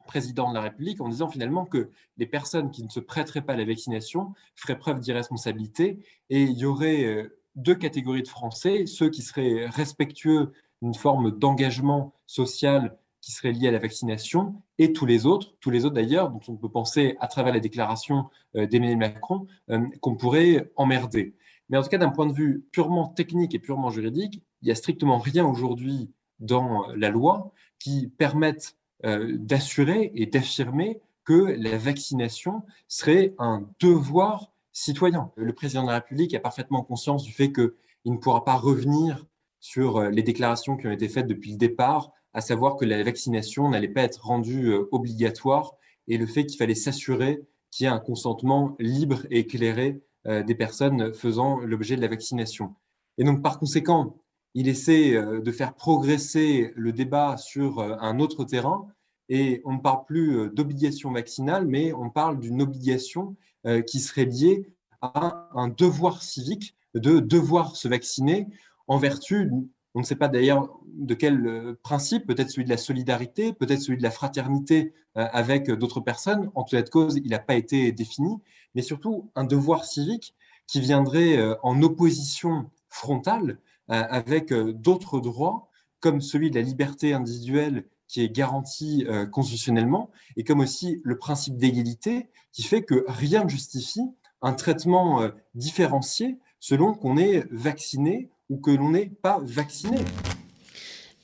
président 0.08 0.50
de 0.50 0.56
la 0.56 0.62
République 0.62 1.00
en 1.02 1.10
disant 1.10 1.30
finalement 1.30 1.66
que 1.66 1.92
les 2.18 2.26
personnes 2.26 2.72
qui 2.72 2.84
ne 2.84 2.90
se 2.90 3.00
prêteraient 3.00 3.44
pas 3.44 3.54
à 3.54 3.58
la 3.58 3.66
vaccination 3.66 4.34
feraient 4.56 4.80
preuve 4.80 5.00
d'irresponsabilité 5.00 6.00
et 6.32 6.42
il 6.42 6.58
y 6.58 6.66
aurait 6.66 7.30
deux 7.56 7.76
catégories 7.76 8.24
de 8.24 8.28
Français, 8.28 8.86
ceux 8.86 9.10
qui 9.10 9.22
seraient 9.22 9.68
respectueux 9.68 10.54
d'une 10.82 10.94
forme 10.96 11.38
d'engagement 11.38 12.14
social 12.26 12.98
qui 13.22 13.32
serait 13.32 13.52
lié 13.52 13.68
à 13.68 13.72
la 13.72 13.80
vaccination, 13.80 14.62
et 14.78 14.94
tous 14.94 15.06
les 15.06 15.26
autres, 15.26 15.56
tous 15.60 15.70
les 15.70 15.84
autres 15.84 15.96
d'ailleurs, 15.96 16.30
dont 16.30 16.40
on 16.48 16.56
peut 16.56 16.70
penser 16.70 17.18
à 17.20 17.28
travers 17.28 17.54
la 17.54 17.60
déclaration 17.60 18.30
euh, 18.56 18.68
d'Emmanuel 18.68 18.98
Macron, 18.98 19.48
euh, 19.70 19.86
qu'on 20.02 20.16
pourrait 20.16 20.72
emmerder. 20.78 21.36
Mais 21.70 21.78
en 21.78 21.84
tout 21.84 21.90
cas, 21.90 21.98
d'un 21.98 22.10
point 22.10 22.28
de 22.28 22.32
vue 22.32 22.66
purement 22.72 23.08
technique 23.08 23.54
et 23.54 23.60
purement 23.60 23.90
juridique, 23.90 24.42
il 24.62 24.66
n'y 24.66 24.72
a 24.72 24.76
strictement 24.76 25.18
rien 25.18 25.46
aujourd'hui 25.46 26.10
dans 26.40 26.88
la 26.96 27.10
loi 27.10 27.52
qui 27.80 28.08
permette 28.08 28.78
euh, 28.78 28.87
d'assurer 29.04 30.12
et 30.16 30.26
d'affirmer 30.26 31.00
que 31.24 31.56
la 31.60 31.78
vaccination 31.78 32.64
serait 32.88 33.36
un 33.38 33.68
devoir 33.80 34.54
citoyen. 34.72 35.32
Le 35.36 35.54
président 35.54 35.82
de 35.82 35.88
la 35.88 35.96
République 35.96 36.34
a 36.36 36.40
parfaitement 36.40 36.84
conscience 36.84 37.24
du 37.24 37.34
fait 37.34 37.52
qu'il 37.52 37.72
ne 38.06 38.18
pourra 38.18 38.46
pas 38.46 38.56
revenir 38.56 39.26
sur 39.60 39.98
euh, 39.98 40.10
les 40.10 40.24
déclarations 40.24 40.78
qui 40.78 40.88
ont 40.88 40.92
été 40.92 41.10
faites 41.10 41.28
depuis 41.28 41.52
le 41.52 41.58
départ, 41.58 42.12
à 42.34 42.42
savoir 42.42 42.76
que 42.76 42.86
la 42.86 43.02
vaccination 43.04 43.70
n'allait 43.70 43.88
pas 43.88 44.04
être 44.04 44.26
rendue 44.26 44.68
euh, 44.68 44.88
obligatoire 44.92 45.76
et 46.08 46.18
le 46.18 46.28
fait 46.28 46.46
qu'il 46.46 46.58
fallait 46.58 46.76
s'assurer 46.76 47.42
qu'il 47.72 47.86
y 47.86 47.88
ait 47.88 47.92
un 47.92 48.00
consentement 48.00 48.76
libre 48.80 49.26
et 49.32 49.40
éclairé 49.40 50.02
euh, 50.28 50.44
des 50.44 50.56
personnes 50.56 51.14
faisant 51.14 51.58
l'objet 51.60 51.96
de 51.96 52.02
la 52.02 52.08
vaccination. 52.08 52.76
Et 53.18 53.24
donc, 53.24 53.42
par 53.42 53.60
conséquent, 53.60 54.16
il 54.60 54.68
essaie 54.68 55.12
de 55.14 55.52
faire 55.52 55.76
progresser 55.76 56.74
le 56.76 56.92
débat 56.92 57.38
sur 57.38 57.80
un 57.80 58.20
autre 58.20 58.44
terrain 58.44 58.88
et 59.30 59.62
on 59.66 59.74
ne 59.74 59.80
parle 59.80 60.04
plus 60.06 60.50
d'obligation 60.52 61.12
vaccinale, 61.12 61.68
mais 61.68 61.94
on 61.94 62.10
parle 62.10 62.40
d'une 62.40 62.62
obligation 62.62 63.36
euh, 63.66 63.82
qui 63.82 64.00
serait 64.00 64.26
lié 64.26 64.72
à 65.02 65.50
un 65.54 65.68
devoir 65.68 66.24
civique 66.24 66.76
de 66.94 67.20
devoir 67.20 67.76
se 67.76 67.90
vacciner 67.90 68.48
en 68.88 68.98
vertu, 68.98 69.52
on 69.94 70.00
ne 70.00 70.06
sait 70.06 70.16
pas 70.16 70.30
d'ailleurs 70.30 70.80
de 70.86 71.14
quel 71.14 71.46
euh, 71.46 71.80
principe, 71.84 72.26
peut-être 72.28 72.50
celui 72.50 72.64
de 72.64 72.70
la 72.70 72.78
solidarité, 72.78 73.52
peut-être 73.52 73.82
celui 73.82 73.98
de 73.98 74.04
la 74.04 74.12
fraternité 74.12 74.94
euh, 75.18 75.28
avec 75.34 75.70
d'autres 75.70 76.00
personnes. 76.00 76.50
En 76.56 76.64
toute 76.64 76.90
cause, 76.90 77.20
il 77.22 77.32
n'a 77.32 77.40
pas 77.40 77.56
été 77.56 77.92
défini, 77.92 78.38
mais 78.74 78.82
surtout 78.82 79.30
un 79.36 79.44
devoir 79.44 79.84
civique 79.84 80.34
qui 80.66 80.80
viendrait 80.80 81.40
en 81.64 81.82
opposition 81.82 82.70
frontale 82.90 83.58
avec 83.90 84.54
d'autres 84.54 85.20
droits, 85.20 85.70
comme 86.00 86.22
celui 86.22 86.52
de 86.52 86.56
la 86.56 86.62
liberté 86.62 87.14
individuelle 87.14 87.86
qui 88.08 88.22
est 88.22 88.30
garanti 88.30 89.06
euh, 89.08 89.26
constitutionnellement, 89.26 90.12
et 90.38 90.44
comme 90.44 90.62
aussi 90.62 91.02
le 91.04 91.18
principe 91.18 91.58
d'égalité 91.58 92.28
qui 92.52 92.64
fait 92.64 92.84
que 92.84 93.04
rien 93.08 93.44
ne 93.44 93.50
justifie 93.50 94.02
un 94.42 94.54
traitement 94.54 95.22
euh, 95.22 95.30
différencié 95.56 96.38
selon 96.60 96.94
qu'on 96.94 97.18
est 97.18 97.46
vacciné 97.52 98.30
ou 98.50 98.58
que 98.58 98.72
l'on 98.72 98.92
n'est 98.92 99.10
pas 99.10 99.40
vacciné. 99.44 99.98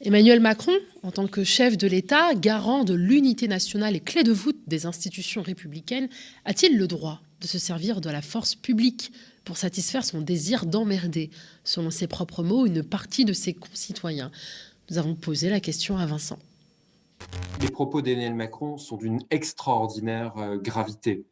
Emmanuel 0.02 0.42
Macron, 0.42 0.74
en 1.04 1.12
tant 1.12 1.28
que 1.28 1.46
chef 1.46 1.78
de 1.78 1.88
l'État, 1.88 2.36
garant 2.36 2.84
de 2.84 2.94
l'unité 2.94 3.48
nationale 3.48 3.96
et 3.96 4.02
clé 4.02 4.24
de 4.24 4.34
voûte 4.34 4.60
des 4.68 4.86
institutions 4.86 5.42
républicaines, 5.42 6.10
a-t-il 6.44 6.78
le 6.78 6.88
droit 6.88 7.22
de 7.40 7.48
se 7.48 7.58
servir 7.58 8.02
de 8.02 8.10
la 8.10 8.22
force 8.22 8.56
publique? 8.56 9.14
Pour 9.44 9.58
satisfaire 9.58 10.06
son 10.06 10.22
désir 10.22 10.66
d'emmerder, 10.66 11.30
selon 11.64 11.90
ses 11.90 12.08
propres 12.08 12.44
mots, 12.44 12.66
une 12.66 12.84
partie 12.84 13.26
de 13.26 13.34
ses 13.34 13.54
concitoyens 13.54 14.32
Nous 14.90 14.98
avons 14.98 15.16
posé 15.16 15.50
la 15.50 15.60
question 15.60 15.98
à 15.98 16.06
Vincent. 16.06 16.40
Les 17.62 17.70
propos 17.70 18.02
d'Emmanuel 18.02 18.36
Macron 18.36 18.78
sont 18.78 18.98
d'une 18.98 19.22
extraordinaire 19.30 20.38
euh, 20.38 20.58
gravité. 20.58 21.26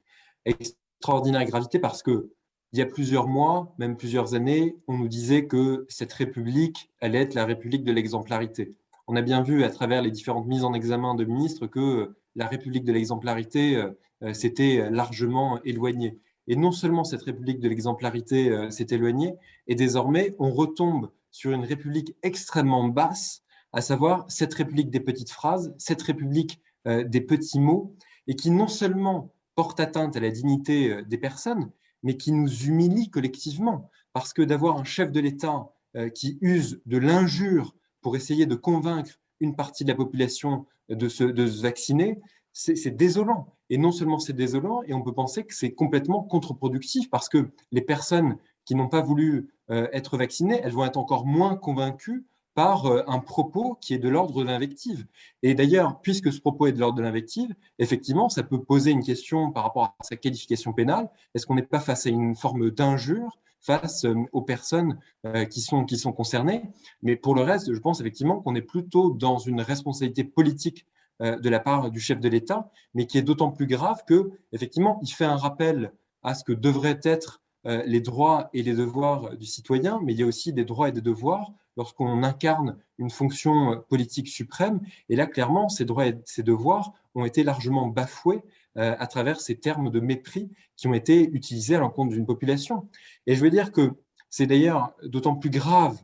Extraordinaire 0.46 1.46
gravité 1.46 1.80
parce 1.80 2.04
que 2.04 2.32
il 2.74 2.80
y 2.80 2.82
a 2.82 2.86
plusieurs 2.86 3.28
mois, 3.28 3.76
même 3.80 3.98
plusieurs 3.98 4.34
années, 4.34 4.78
on 4.88 4.98
nous 4.98 5.10
disait 5.10 5.46
que 5.46 5.86
cette 5.90 6.14
République 6.14 6.90
allait 7.02 7.22
être 7.24 7.34
la 7.34 7.46
République 7.46 7.84
de 7.84 7.92
l'exemplarité. 7.92 8.76
On 9.08 9.18
a 9.18 9.22
bien 9.22 9.44
vu 9.44 9.66
à 9.66 9.70
travers 9.70 10.02
les 10.02 10.12
différentes 10.12 10.48
mises 10.48 10.64
en 10.64 10.74
examen 10.74 11.14
de 11.14 11.26
ministres 11.26 11.68
que 11.68 12.16
la 12.38 12.48
République 12.48 12.86
de 12.86 12.94
l'exemplarité 12.94 13.76
euh, 13.76 13.90
euh, 14.24 14.34
s'était 14.34 14.90
largement 14.90 15.62
éloignée. 15.64 16.18
Et 16.48 16.56
non 16.56 16.72
seulement 16.72 17.04
cette 17.04 17.22
République 17.22 17.60
de 17.60 17.70
l'exemplarité 17.70 18.70
s'est 18.72 18.88
éloignée, 18.90 19.36
et 19.68 19.76
désormais 19.76 20.36
on 20.40 20.52
retombe 20.52 21.12
sur 21.30 21.52
une 21.52 21.64
République 21.64 22.16
extrêmement 22.24 22.88
basse 22.88 23.44
à 23.74 23.82
savoir 23.82 24.26
cette 24.30 24.54
république 24.54 24.90
des 24.90 25.00
petites 25.00 25.32
phrases, 25.32 25.74
cette 25.78 26.02
république 26.02 26.62
euh, 26.88 27.04
des 27.04 27.22
petits 27.22 27.60
mots, 27.60 27.96
et 28.28 28.36
qui 28.36 28.52
non 28.52 28.68
seulement 28.68 29.34
porte 29.56 29.80
atteinte 29.80 30.16
à 30.16 30.20
la 30.20 30.30
dignité 30.30 30.92
euh, 30.92 31.04
des 31.04 31.18
personnes, 31.18 31.72
mais 32.04 32.18
qui 32.18 32.32
nous 32.32 32.52
humilie 32.66 33.10
collectivement. 33.10 33.90
Parce 34.14 34.34
que 34.34 34.42
d'avoir 34.42 34.78
un 34.78 34.84
chef 34.84 35.12
de 35.12 35.20
l'État 35.20 35.72
euh, 35.96 36.10
qui 36.10 36.38
use 36.42 36.82
de 36.86 36.98
l'injure 36.98 37.76
pour 38.02 38.16
essayer 38.16 38.46
de 38.46 38.56
convaincre 38.56 39.20
une 39.40 39.56
partie 39.56 39.84
de 39.84 39.90
la 39.90 39.96
population 39.96 40.66
de 40.90 41.08
se 41.08 41.62
vacciner, 41.62 42.20
c'est 42.52 42.96
désolant. 42.96 43.56
Et 43.72 43.80
non 43.80 43.92
seulement 43.92 44.20
c'est 44.20 44.34
désolant, 44.34 44.84
et 44.86 44.94
on 44.94 45.02
peut 45.02 45.14
penser 45.14 45.44
que 45.44 45.56
c'est 45.56 45.72
complètement 45.72 46.22
contre-productif 46.22 47.10
parce 47.10 47.28
que 47.28 47.50
les 47.72 47.82
personnes 47.82 48.38
qui 48.66 48.76
n'ont 48.76 48.90
pas 48.90 49.02
voulu 49.02 49.50
être 49.70 50.18
vaccinées, 50.18 50.60
elles 50.64 50.74
vont 50.74 50.86
être 50.86 50.98
encore 50.98 51.26
moins 51.26 51.56
convaincues 51.56 52.26
par 52.54 52.86
euh, 52.86 53.04
un 53.08 53.20
propos 53.20 53.78
qui 53.80 53.94
est 53.94 53.98
de 53.98 54.10
l'ordre 54.10 54.42
de 54.42 54.46
l'invective. 54.46 55.06
Et 55.44 55.54
d'ailleurs, 55.56 56.02
puisque 56.02 56.32
ce 56.32 56.40
propos 56.40 56.68
est 56.68 56.74
de 56.74 56.80
l'ordre 56.80 56.98
de 56.98 57.02
l'invective, 57.02 57.54
effectivement, 57.80 58.30
ça 58.30 58.44
peut 58.44 58.62
poser 58.62 58.92
une 58.92 59.04
question 59.04 59.52
par 59.52 59.64
rapport 59.64 59.84
à 59.84 59.96
sa 60.02 60.16
qualification 60.16 60.74
pénale. 60.74 61.10
Est-ce 61.34 61.46
qu'on 61.46 61.56
n'est 61.56 61.62
pas 61.62 61.80
face 61.80 62.06
à 62.06 62.10
une 62.10 62.36
forme 62.36 62.72
d'injure 62.72 63.40
face 63.62 64.06
euh, 64.06 64.16
aux 64.34 64.42
personnes 64.42 65.00
euh, 65.26 65.46
qui 65.46 65.62
sont, 65.62 65.86
qui 65.86 65.98
sont 65.98 66.12
concernées? 66.12 66.64
Mais 67.04 67.16
pour 67.16 67.36
le 67.36 67.42
reste, 67.42 67.74
je 67.74 67.80
pense 67.80 68.02
effectivement 68.02 68.42
qu'on 68.42 68.56
est 68.56 68.62
plutôt 68.62 69.12
dans 69.12 69.38
une 69.38 69.62
responsabilité 69.62 70.24
politique 70.24 70.86
de 71.22 71.50
la 71.50 71.60
part 71.60 71.92
du 71.92 72.00
chef 72.00 72.20
de 72.20 72.28
l'État, 72.28 72.72
mais 72.94 73.06
qui 73.06 73.18
est 73.18 73.22
d'autant 73.22 73.52
plus 73.52 73.68
grave 73.68 74.04
que, 74.08 74.32
effectivement, 74.52 75.00
il 75.04 75.10
fait 75.10 75.26
un 75.26 75.38
rappel 75.38 75.94
à 76.24 76.34
ce 76.34 76.44
que 76.44 76.52
devraient 76.52 77.00
être 77.04 77.42
les 77.64 78.02
droits 78.02 78.50
et 78.54 78.64
les 78.64 78.74
devoirs 78.74 79.38
du 79.38 79.46
citoyen, 79.46 80.00
mais 80.04 80.14
il 80.14 80.20
y 80.20 80.24
a 80.24 80.26
aussi 80.26 80.52
des 80.52 80.66
droits 80.66 80.90
et 80.90 80.92
des 80.92 81.02
devoirs 81.02 81.54
lorsqu'on 81.78 82.24
incarne 82.24 82.78
une 82.98 83.10
fonction 83.10 83.74
euh, 83.74 83.76
politique 83.78 84.28
suprême. 84.28 84.82
Et 85.10 85.16
là, 85.16 85.26
clairement, 85.26 85.70
ces 85.70 85.86
droits 85.86 86.08
et 86.08 86.18
ces 86.26 86.44
devoirs 86.44 86.94
ont 87.16 87.26
été 87.26 87.44
largement 87.44 87.88
bafoués 87.88 88.42
euh, 88.78 88.96
à 88.98 89.08
travers 89.08 89.40
ces 89.42 89.56
termes 89.56 89.90
de 89.90 90.00
mépris 90.00 90.50
qui 90.76 90.88
ont 90.88 90.94
été 90.94 91.30
utilisés 91.32 91.76
à 91.76 91.80
l'encontre 91.80 92.14
d'une 92.14 92.26
population. 92.26 92.88
Et 93.28 93.36
je 93.36 93.42
veux 93.42 93.50
dire 93.50 93.72
que 93.72 93.94
c'est 94.30 94.48
d'ailleurs 94.48 94.94
d'autant 95.04 95.36
plus 95.36 95.50
grave 95.50 95.98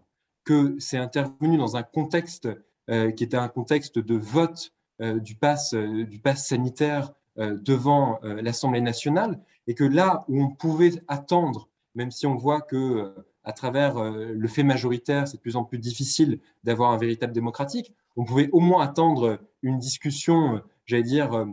que 0.43 0.75
c'est 0.79 0.97
intervenu 0.97 1.57
dans 1.57 1.75
un 1.75 1.83
contexte 1.83 2.47
euh, 2.89 3.11
qui 3.11 3.23
était 3.23 3.37
un 3.37 3.49
contexte 3.49 3.99
de 3.99 4.15
vote 4.15 4.73
du 4.99 5.35
pass, 5.35 5.73
du 5.73 6.19
pass 6.19 6.47
sanitaire 6.47 7.13
devant 7.37 8.19
l'Assemblée 8.23 8.81
nationale 8.81 9.39
et 9.67 9.75
que 9.75 9.83
là 9.83 10.25
où 10.27 10.41
on 10.41 10.49
pouvait 10.49 10.93
attendre, 11.07 11.69
même 11.95 12.11
si 12.11 12.25
on 12.25 12.35
voit 12.35 12.61
que 12.61 13.13
à 13.43 13.53
travers 13.53 14.01
le 14.01 14.47
fait 14.47 14.63
majoritaire, 14.63 15.27
c'est 15.27 15.37
de 15.37 15.41
plus 15.41 15.55
en 15.55 15.63
plus 15.63 15.77
difficile 15.77 16.39
d'avoir 16.63 16.91
un 16.91 16.97
véritable 16.97 17.31
démocratique, 17.31 17.93
on 18.15 18.25
pouvait 18.25 18.49
au 18.51 18.59
moins 18.59 18.83
attendre 18.83 19.39
une 19.61 19.77
discussion, 19.77 20.61
j'allais 20.85 21.03
dire, 21.03 21.45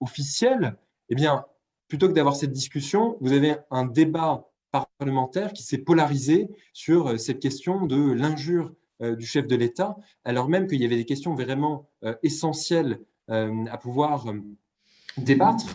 officielle. 0.00 0.76
Eh 1.08 1.14
bien, 1.14 1.44
plutôt 1.88 2.08
que 2.08 2.12
d'avoir 2.12 2.36
cette 2.36 2.52
discussion, 2.52 3.16
vous 3.20 3.32
avez 3.32 3.56
un 3.70 3.84
débat 3.84 4.48
parlementaire 4.70 5.52
qui 5.52 5.62
s'est 5.62 5.78
polarisé 5.78 6.48
sur 6.72 7.18
cette 7.18 7.40
question 7.40 7.86
de 7.86 8.12
l'injure 8.12 8.66
euh, 8.66 8.74
du 9.00 9.26
chef 9.26 9.46
de 9.46 9.56
l'État, 9.56 9.96
alors 10.24 10.48
même 10.48 10.66
qu'il 10.66 10.80
y 10.80 10.84
avait 10.84 10.96
des 10.96 11.04
questions 11.04 11.34
vraiment 11.34 11.88
euh, 12.04 12.14
essentielles 12.22 13.00
euh, 13.30 13.64
à 13.70 13.78
pouvoir 13.78 14.26
débattre. 15.16 15.66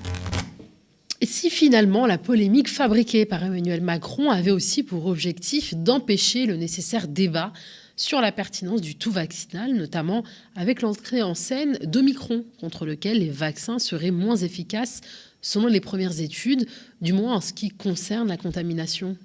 Et 1.22 1.26
si 1.26 1.50
finalement 1.50 2.06
la 2.06 2.18
polémique 2.18 2.70
fabriquée 2.70 3.26
par 3.26 3.44
Emmanuel 3.44 3.82
Macron 3.82 4.30
avait 4.30 4.52
aussi 4.52 4.84
pour 4.84 5.08
objectif 5.08 5.74
d'empêcher 5.74 6.46
le 6.46 6.58
nécessaire 6.58 7.08
débat 7.08 7.54
sur 7.96 8.20
la 8.20 8.32
pertinence 8.32 8.82
du 8.82 8.96
tout 8.96 9.12
vaccinal, 9.12 9.74
notamment 9.74 10.24
avec 10.56 10.82
l'entrée 10.82 11.24
en 11.24 11.34
scène 11.34 11.78
d'Omicron, 11.84 12.44
contre 12.60 12.86
lequel 12.86 13.20
les 13.20 13.30
vaccins 13.30 13.80
seraient 13.80 14.12
moins 14.12 14.36
efficaces 14.36 15.02
selon 15.42 15.68
les 15.68 15.80
premières 15.80 16.20
études, 16.20 16.68
du 17.02 17.14
moins 17.14 17.36
en 17.36 17.42
ce 17.42 17.54
qui 17.54 17.70
concerne 17.70 18.28
la 18.28 18.38
contamination? 18.38 19.16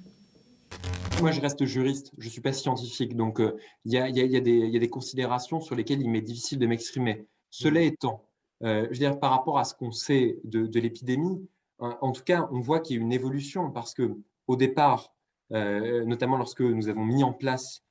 Moi, 1.21 1.33
je 1.33 1.41
reste 1.41 1.65
juriste, 1.65 2.12
je 2.19 2.27
ne 2.27 2.31
suis 2.31 2.41
pas 2.41 2.53
scientifique, 2.53 3.17
donc 3.17 3.41
euh, 3.41 3.57
il 3.85 3.93
y, 3.93 3.99
a, 3.99 4.41
des 4.41 4.91
considérations 4.91 5.61
sur 5.61 5.75
lesquelles 5.75 6.00
il 6.00 6.11
m'est 6.11 6.21
difficile 6.21 6.59
de 6.59 6.67
m'exprimer. 6.67 7.27
Cela 7.50 7.83
étant, 7.83 8.25
euh, 8.62 8.85
je 8.85 8.89
veux 8.89 8.99
dire, 8.99 9.19
par 9.19 9.31
rapport 9.31 9.59
à 9.59 9.65
ce 9.65 9.75
qu'on 9.75 9.93
sait 9.93 10.39
de, 10.45 10.81
l'épidémie, 10.81 11.47
en 11.79 12.12
tout 12.12 12.23
cas, 12.23 12.47
on 12.53 12.61
voit 12.61 12.81
qu'il 12.81 12.97
y 12.97 12.99
a 12.99 13.03
une 13.03 13.12
évolution 13.12 13.71
parce 13.71 13.95
que 13.95 14.15
au 14.47 14.57
départ, 14.57 15.15
euh, 15.53 16.05
notamment 16.05 16.37
lorsque 16.37 16.61
nous 16.61 16.89
avons 16.89 17.05
mis 17.05 17.25
en 17.25 17.33
place 17.33 17.83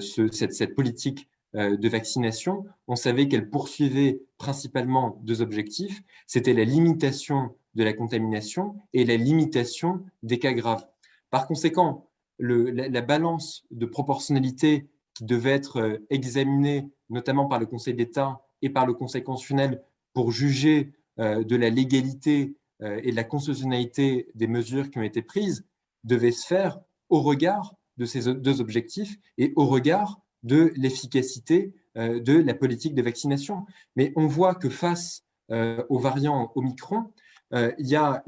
cette, 0.00 0.74
politique 0.74 1.28
de 1.54 1.88
vaccination, 1.88 2.64
on 2.88 2.96
savait 2.96 3.26
qu'elle 3.26 3.48
poursuivait 3.48 4.20
principalement 4.36 5.18
deux 5.22 5.40
objectifs. 5.40 6.02
C'était 6.26 6.52
la 6.52 6.64
limitation 6.64 7.54
de 7.74 7.84
la 7.84 7.94
contamination 7.94 8.76
et 8.92 9.06
la 9.06 9.16
limitation 9.16 10.04
des 10.22 10.38
cas 10.38 10.52
graves. 10.52 10.86
Par 11.30 11.46
conséquent, 11.46 12.07
la, 12.38 13.00
balance 13.00 13.64
de 13.70 13.86
proportionnalité 13.86 14.88
qui 15.14 15.24
devait 15.24 15.50
être 15.52 15.78
euh, 15.78 16.06
examinée 16.10 16.88
notamment 17.10 17.46
par 17.46 17.58
le 17.58 17.66
Conseil 17.66 17.94
d'État 17.94 18.40
et 18.62 18.70
par 18.70 18.86
le 18.86 18.94
Conseil 18.94 19.22
constitutionnel 19.22 19.82
pour 20.12 20.30
juger 20.30 20.92
euh, 21.18 21.42
de 21.42 21.56
la 21.56 21.70
légalité 21.70 22.54
euh, 22.82 23.00
et 23.02 23.10
de 23.10 23.16
la 23.16 23.24
constitutionnalité 23.24 24.28
des 24.34 24.46
mesures 24.46 24.90
qui 24.90 24.98
ont 24.98 25.02
été 25.02 25.22
prises 25.22 25.64
devait 26.04 26.32
se 26.32 26.46
faire 26.46 26.80
au 27.08 27.20
regard 27.20 27.74
de 27.96 28.04
ces 28.04 28.32
deux 28.34 28.60
objectifs 28.60 29.16
et 29.38 29.52
au 29.56 29.66
regard 29.66 30.20
de 30.44 30.72
l'efficacité 30.76 31.74
de 31.96 32.38
la 32.40 32.54
politique 32.54 32.94
de 32.94 33.02
vaccination. 33.02 33.66
Mais 33.96 34.12
on 34.14 34.28
voit 34.28 34.54
que 34.54 34.68
face 34.68 35.24
aux 35.50 35.98
variants 35.98 36.52
Omicron, 36.54 37.12
il 37.50 37.88
y 37.88 37.96
a 37.96 38.22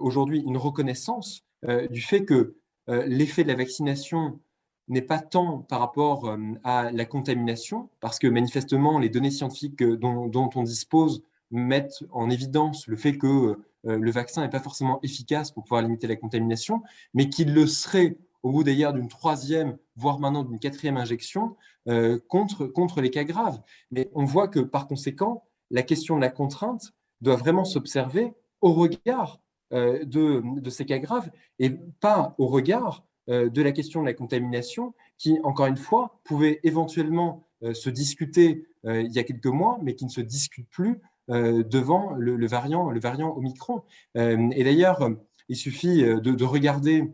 aujourd'hui 0.00 0.40
une 0.40 0.56
reconnaissance 0.56 1.44
du 1.90 2.00
fait 2.00 2.24
que 2.24 2.56
l'effet 2.88 3.42
de 3.42 3.48
la 3.48 3.54
vaccination 3.54 4.40
n'est 4.88 5.02
pas 5.02 5.18
tant 5.18 5.58
par 5.58 5.80
rapport 5.80 6.26
euh, 6.26 6.38
à 6.64 6.90
la 6.90 7.04
contamination, 7.04 7.90
parce 8.00 8.18
que 8.18 8.26
manifestement, 8.26 8.98
les 8.98 9.08
données 9.08 9.30
scientifiques 9.30 9.82
euh, 9.82 9.96
dont, 9.96 10.50
on 10.54 10.62
dispose 10.62 11.22
mettent 11.50 12.04
en 12.10 12.30
évidence 12.30 12.86
le 12.86 12.96
fait 12.96 13.16
que 13.16 13.56
le 13.84 14.10
vaccin 14.10 14.42
n'est 14.42 14.50
pas 14.50 14.60
forcément 14.60 14.98
efficace 15.02 15.50
pour 15.50 15.62
pouvoir 15.64 15.80
limiter 15.80 16.06
la 16.06 16.16
contamination, 16.16 16.82
mais 17.14 17.30
qu'il 17.30 17.54
le 17.54 17.66
serait 17.66 18.18
au 18.42 18.50
bout 18.50 18.62
d'ailleurs 18.62 18.92
d'une 18.92 19.08
troisième, 19.08 19.78
voire 19.96 20.18
maintenant 20.18 20.44
d'une 20.44 20.58
quatrième 20.58 20.98
injection, 20.98 21.56
contre, 22.28 22.66
contre 22.66 23.00
les 23.00 23.10
cas 23.10 23.24
graves. 23.24 23.62
Mais 23.90 24.10
on 24.14 24.26
voit 24.26 24.48
que 24.48 24.60
par 24.60 24.88
conséquent, 24.88 25.44
la 25.70 25.82
question 25.82 26.16
de 26.16 26.20
la 26.20 26.28
contrainte 26.28 26.92
doit 27.22 27.36
vraiment 27.36 27.64
s'observer 27.64 28.34
au 28.60 28.74
regard 28.74 29.40
euh, 29.74 30.02
de, 30.04 30.70
ces 30.70 30.86
cas 30.86 30.98
graves 30.98 31.30
et 31.58 31.70
pas 32.00 32.34
au 32.38 32.46
regard 32.46 33.04
euh, 33.28 33.50
de 33.50 33.60
la 33.60 33.72
question 33.72 34.00
de 34.00 34.06
la 34.06 34.14
contamination 34.14 34.94
qui, 35.18 35.38
encore 35.42 35.66
une 35.66 35.76
fois, 35.76 36.20
pouvait 36.24 36.60
éventuellement 36.62 37.44
euh, 37.62 37.74
se 37.74 37.90
discuter 37.90 38.64
il 38.84 39.12
y 39.12 39.18
a 39.18 39.24
quelques 39.24 39.46
mois, 39.46 39.78
mais 39.82 39.96
qui 39.96 40.04
ne 40.04 40.10
se 40.10 40.20
discute 40.20 40.68
plus 40.70 41.00
devant 41.28 42.12
le, 42.14 42.46
variant, 42.46 42.90
le 42.90 43.00
variant 43.00 43.36
Omicron. 43.36 43.82
et 44.14 44.64
d'ailleurs, 44.64 45.10
il 45.48 45.56
suffit 45.56 46.02
de, 46.02 46.44
regarder 46.44 47.12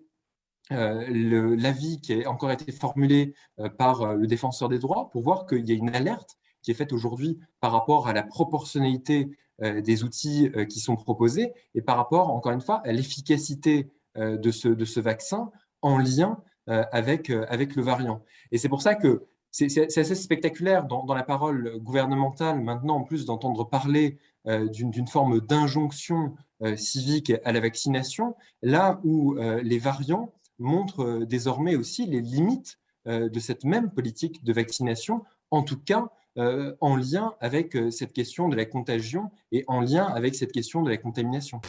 l'avis 0.71 2.01
qui 2.01 2.23
a 2.23 2.31
encore 2.31 2.53
été 2.53 2.71
formulé 2.71 3.35
par 3.79 4.15
le 4.15 4.27
défenseur 4.29 4.69
des 4.69 4.79
droits 4.79 5.09
pour 5.11 5.23
voir 5.23 5.47
qu'il 5.47 5.67
y 5.67 5.73
a 5.73 5.75
une 5.75 5.89
alerte 5.97 6.37
qui 6.63 6.71
est 6.71 6.75
faite 6.75 6.93
aujourd'hui 6.93 7.41
par 7.61 7.73
rapport 7.73 8.07
à 8.07 8.13
la 8.13 8.23
proportionnalité 8.23 9.31
des 9.61 10.05
outils 10.05 10.51
euh, 10.57 10.65
qui 10.65 10.81
sont 10.81 10.97
proposés 10.97 11.53
et 11.75 11.83
par 11.83 11.97
rapport, 11.97 12.31
encore 12.31 12.53
une 12.53 12.61
fois, 12.61 12.83
à 12.85 12.93
l'efficacité 12.93 13.91
euh, 14.17 14.37
de, 14.37 14.51
ce, 14.51 14.69
de 14.69 14.85
ce 14.85 15.01
vaccin 15.01 15.51
en 15.83 15.99
lien 15.99 16.39
avec, 16.67 17.29
avec 17.29 17.77
le 17.77 17.83
variant. 17.83 18.23
Et 18.51 18.57
c'est 18.57 18.71
pour 18.71 18.81
ça 18.81 18.95
que 18.95 19.27
c'est 19.51 19.99
assez 19.99 20.15
spectaculaire 20.15 20.87
dans, 20.87 21.05
la 21.13 21.23
parole 21.23 21.79
gouvernementale, 21.79 22.59
maintenant 22.59 22.97
en 22.97 23.03
plus 23.03 23.27
d'entendre 23.27 23.69
parler 23.69 24.19
d'une 24.47 25.07
forme 25.07 25.43
d'injonction 25.43 26.35
civique 26.75 27.35
à 27.45 27.53
la 27.53 27.61
vaccination, 27.61 28.35
là 28.63 28.99
où 29.05 29.35
les 29.63 29.79
variants 29.79 30.33
montrent 30.59 31.27
désormais 31.27 31.77
aussi 31.77 32.07
les 32.07 32.23
limites 32.23 32.79
de 33.05 33.41
cette 33.41 33.65
même 33.65 33.91
politique 33.91 34.43
de 34.43 34.55
vaccination, 34.55 35.23
en 35.51 35.63
tout 35.63 35.79
cas 35.79 36.09
euh, 36.37 36.75
en 36.81 36.97
lien 36.97 37.35
avec 37.41 37.77
euh, 37.77 37.91
cette 37.91 38.13
question 38.13 38.49
de 38.49 38.57
la 38.57 38.65
contagion 38.65 39.31
et 39.53 39.65
en 39.69 39.81
lien 39.81 40.05
avec 40.05 40.35
cette 40.35 40.51
question 40.51 40.83
de 40.83 40.91
la 40.91 40.97
contamination. 40.97 41.61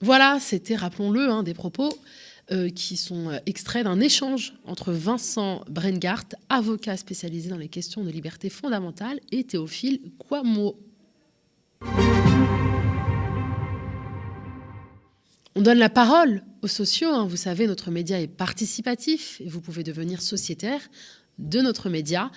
Voilà, 0.00 0.38
c'était, 0.40 0.74
rappelons-le, 0.74 1.28
hein, 1.28 1.42
des 1.42 1.52
propos 1.52 1.90
euh, 2.50 2.70
qui 2.70 2.96
sont 2.96 3.38
extraits 3.44 3.84
d'un 3.84 4.00
échange 4.00 4.54
entre 4.64 4.92
Vincent 4.92 5.62
Brengart, 5.68 6.24
avocat 6.48 6.96
spécialisé 6.96 7.50
dans 7.50 7.58
les 7.58 7.68
questions 7.68 8.02
de 8.02 8.10
liberté 8.10 8.48
fondamentale, 8.48 9.20
et 9.30 9.44
Théophile 9.44 10.00
Quamo. 10.18 10.78
On 15.54 15.60
donne 15.60 15.78
la 15.78 15.90
parole 15.90 16.42
aux 16.62 16.68
sociaux. 16.68 17.10
Hein. 17.10 17.26
Vous 17.26 17.36
savez, 17.36 17.66
notre 17.66 17.90
média 17.90 18.18
est 18.18 18.28
participatif 18.28 19.42
et 19.42 19.48
vous 19.48 19.60
pouvez 19.60 19.82
devenir 19.82 20.22
sociétaire 20.22 20.80
de 21.38 21.60
notre 21.60 21.90
média. 21.90 22.30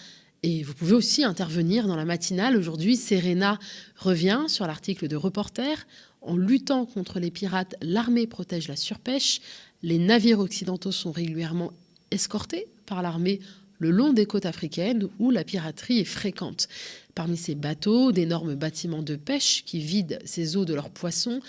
Et 0.47 0.61
vous 0.61 0.75
pouvez 0.75 0.93
aussi 0.93 1.23
intervenir 1.23 1.87
dans 1.87 1.95
la 1.95 2.05
matinale. 2.05 2.55
Aujourd'hui, 2.55 2.97
Serena 2.97 3.57
revient 3.97 4.43
sur 4.47 4.67
l'article 4.67 5.07
de 5.07 5.15
Reporter. 5.15 5.87
En 6.21 6.37
luttant 6.37 6.85
contre 6.85 7.19
les 7.19 7.31
pirates, 7.31 7.73
l'armée 7.81 8.27
protège 8.27 8.67
la 8.67 8.75
surpêche. 8.75 9.41
Les 9.81 9.97
navires 9.97 10.37
occidentaux 10.37 10.91
sont 10.91 11.11
régulièrement 11.11 11.71
escortés 12.11 12.67
par 12.85 13.01
l'armée 13.01 13.39
le 13.79 13.89
long 13.89 14.13
des 14.13 14.27
côtes 14.27 14.45
africaines 14.45 15.07
où 15.17 15.31
la 15.31 15.43
piraterie 15.43 15.97
est 15.97 16.03
fréquente. 16.03 16.67
Parmi 17.15 17.37
ces 17.37 17.55
bateaux, 17.55 18.11
d'énormes 18.11 18.53
bâtiments 18.53 19.01
de 19.01 19.15
pêche 19.15 19.63
qui 19.65 19.79
vident 19.79 20.19
ces 20.25 20.57
eaux 20.57 20.65
de 20.65 20.75
leurs 20.75 20.91
poissons, 20.91 21.39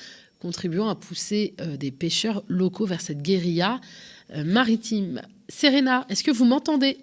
contribuant 0.41 0.89
à 0.89 0.95
pousser 0.95 1.53
euh, 1.61 1.77
des 1.77 1.91
pêcheurs 1.91 2.45
locaux 2.49 2.87
vers 2.87 3.03
cette 3.03 3.21
guérilla 3.21 3.79
euh, 4.35 4.43
maritime. 4.43 5.21
Serena, 5.51 6.07
est-ce 6.09 6.25
que 6.25 6.31
vous 6.31 6.47
m'entendez? 6.47 6.97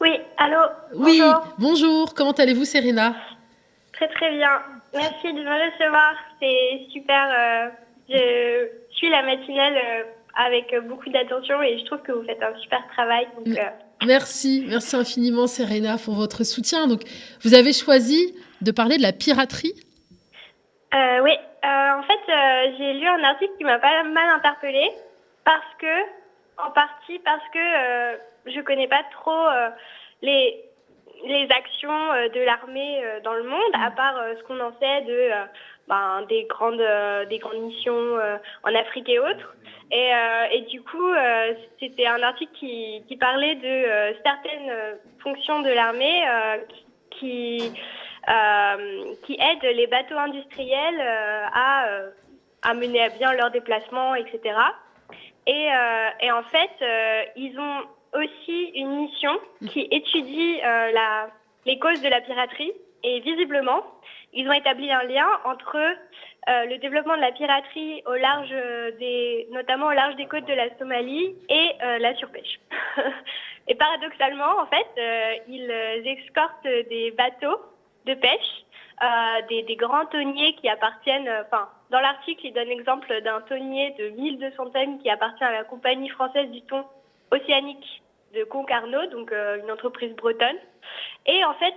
Oui, 0.00 0.20
allô 0.36 0.60
Oui, 0.94 1.20
bonjour, 1.58 2.14
comment 2.14 2.32
allez-vous 2.32 2.64
Serena? 2.64 3.14
Très 3.92 4.08
très 4.08 4.30
bien, 4.30 4.62
merci 4.94 5.32
de 5.32 5.40
me 5.40 5.72
recevoir, 5.72 6.14
c'est 6.40 6.86
super. 6.92 7.28
Euh, 7.36 7.68
je 8.08 8.96
suis 8.96 9.10
la 9.10 9.22
matinale 9.22 9.76
euh, 9.76 10.02
avec 10.36 10.72
beaucoup 10.86 11.10
d'attention 11.10 11.60
et 11.62 11.78
je 11.78 11.84
trouve 11.84 12.00
que 12.02 12.12
vous 12.12 12.22
faites 12.22 12.42
un 12.42 12.56
super 12.60 12.86
travail. 12.92 13.26
Euh. 13.48 13.54
Merci, 14.06 14.64
merci 14.68 14.94
infiniment 14.94 15.48
Serena 15.48 15.96
pour 15.98 16.14
votre 16.14 16.44
soutien. 16.44 16.86
Donc, 16.86 17.02
vous 17.42 17.54
avez 17.54 17.72
choisi 17.72 18.36
de 18.60 18.70
parler 18.70 18.98
de 18.98 19.02
la 19.02 19.12
piraterie? 19.12 19.74
Oui, 20.92 21.32
en 21.64 22.02
fait, 22.02 22.76
j'ai 22.78 22.94
lu 22.94 23.06
un 23.06 23.24
article 23.24 23.52
qui 23.58 23.64
m'a 23.64 23.78
pas 23.78 24.04
mal 24.04 24.28
interpellée 24.36 24.90
parce 25.44 25.74
que, 25.80 26.02
en 26.56 26.70
partie 26.70 27.18
parce 27.18 27.42
que 27.52 28.16
je 28.54 28.60
connais 28.60 28.88
pas 28.88 29.02
trop 29.12 29.30
euh, 29.30 29.70
les, 30.22 30.64
les 31.26 31.48
actions 31.50 32.12
euh, 32.12 32.28
de 32.28 32.40
l'armée 32.40 33.04
euh, 33.04 33.20
dans 33.20 33.34
le 33.34 33.44
monde, 33.44 33.72
à 33.74 33.90
part 33.90 34.14
ce 34.38 34.42
qu'on 34.44 34.60
en 34.60 34.72
sait 34.80 35.02
de 35.02 35.30
ben, 35.88 36.22
des, 36.28 36.44
grandes, 36.44 36.84
des 37.28 37.38
grandes 37.38 37.62
missions 37.62 38.18
en 38.62 38.74
Afrique 38.74 39.08
et 39.08 39.18
autres. 39.18 39.56
Et, 39.90 40.10
et 40.52 40.60
du 40.62 40.82
coup, 40.82 41.14
c'était 41.80 42.06
un 42.06 42.22
article 42.22 42.52
qui, 42.52 43.16
parlait 43.18 43.54
de 43.54 44.14
certaines 44.22 44.98
fonctions 45.20 45.62
de 45.62 45.70
l'armée 45.70 46.24
qui, 47.12 47.72
qui 49.22 49.38
aident 49.40 49.76
les 49.76 49.86
bateaux 49.86 50.18
industriels 50.18 51.00
à, 51.00 51.86
à 52.60 52.74
mener 52.74 53.04
à 53.04 53.08
bien 53.08 53.32
leurs 53.32 53.50
déplacements, 53.50 54.14
etc. 54.14 54.40
Et, 55.46 55.68
et 56.20 56.30
en 56.30 56.42
fait, 56.42 57.32
ils 57.34 57.58
ont 57.58 57.86
aussi 58.14 58.70
une 58.74 59.02
mission 59.02 59.32
qui 59.70 59.88
étudie 59.90 60.58
la, 60.60 61.28
les 61.66 61.78
causes 61.78 62.00
de 62.02 62.08
la 62.08 62.20
piraterie. 62.20 62.72
Et 63.04 63.20
visiblement, 63.20 63.84
ils 64.32 64.48
ont 64.48 64.52
établi 64.52 64.90
un 64.90 65.04
lien 65.04 65.28
entre 65.44 65.76
euh, 65.76 66.64
le 66.64 66.78
développement 66.78 67.16
de 67.16 67.20
la 67.20 67.32
piraterie 67.32 68.02
au 68.06 68.14
large 68.14 68.54
des, 68.98 69.46
notamment 69.52 69.86
au 69.86 69.92
large 69.92 70.16
des 70.16 70.26
côtes 70.26 70.46
de 70.46 70.54
la 70.54 70.76
Somalie 70.78 71.34
et 71.48 71.70
euh, 71.82 71.98
la 71.98 72.14
surpêche. 72.16 72.58
et 73.68 73.74
paradoxalement, 73.74 74.58
en 74.60 74.66
fait, 74.66 74.88
euh, 74.98 75.34
ils 75.48 75.70
escortent 76.06 76.64
des 76.64 77.12
bateaux 77.12 77.60
de 78.06 78.14
pêche, 78.14 78.64
des, 79.48 79.62
des, 79.62 79.76
grands 79.76 80.06
tonniers 80.06 80.54
qui 80.54 80.68
appartiennent, 80.68 81.30
enfin, 81.46 81.68
dans 81.90 82.00
l'article, 82.00 82.46
ils 82.46 82.52
donnent 82.52 82.68
l'exemple 82.68 83.20
d'un 83.20 83.42
tonnier 83.42 83.94
de 83.98 84.08
1200 84.08 84.70
tonnes 84.70 84.98
qui 85.00 85.10
appartient 85.10 85.44
à 85.44 85.52
la 85.52 85.64
compagnie 85.64 86.08
française 86.08 86.50
du 86.50 86.62
thon 86.62 86.84
océanique 87.30 88.02
de 88.34 88.44
Concarneau, 88.44 89.06
donc 89.06 89.32
une 89.32 89.70
entreprise 89.70 90.14
bretonne. 90.14 90.58
Et 91.26 91.44
en 91.44 91.54
fait, 91.54 91.74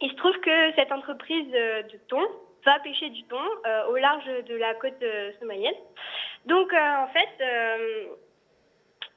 il 0.00 0.10
se 0.10 0.16
trouve 0.16 0.38
que 0.40 0.72
cette 0.76 0.92
entreprise 0.92 1.50
de 1.50 1.96
thon 2.08 2.22
va 2.64 2.78
pêcher 2.80 3.10
du 3.10 3.22
thon 3.24 3.42
euh, 3.66 3.86
au 3.86 3.96
large 3.96 4.26
de 4.48 4.56
la 4.56 4.74
côte 4.74 5.02
euh, 5.02 5.30
somalienne. 5.40 5.74
Donc, 6.46 6.72
euh, 6.72 6.96
en 6.96 7.08
fait, 7.08 7.28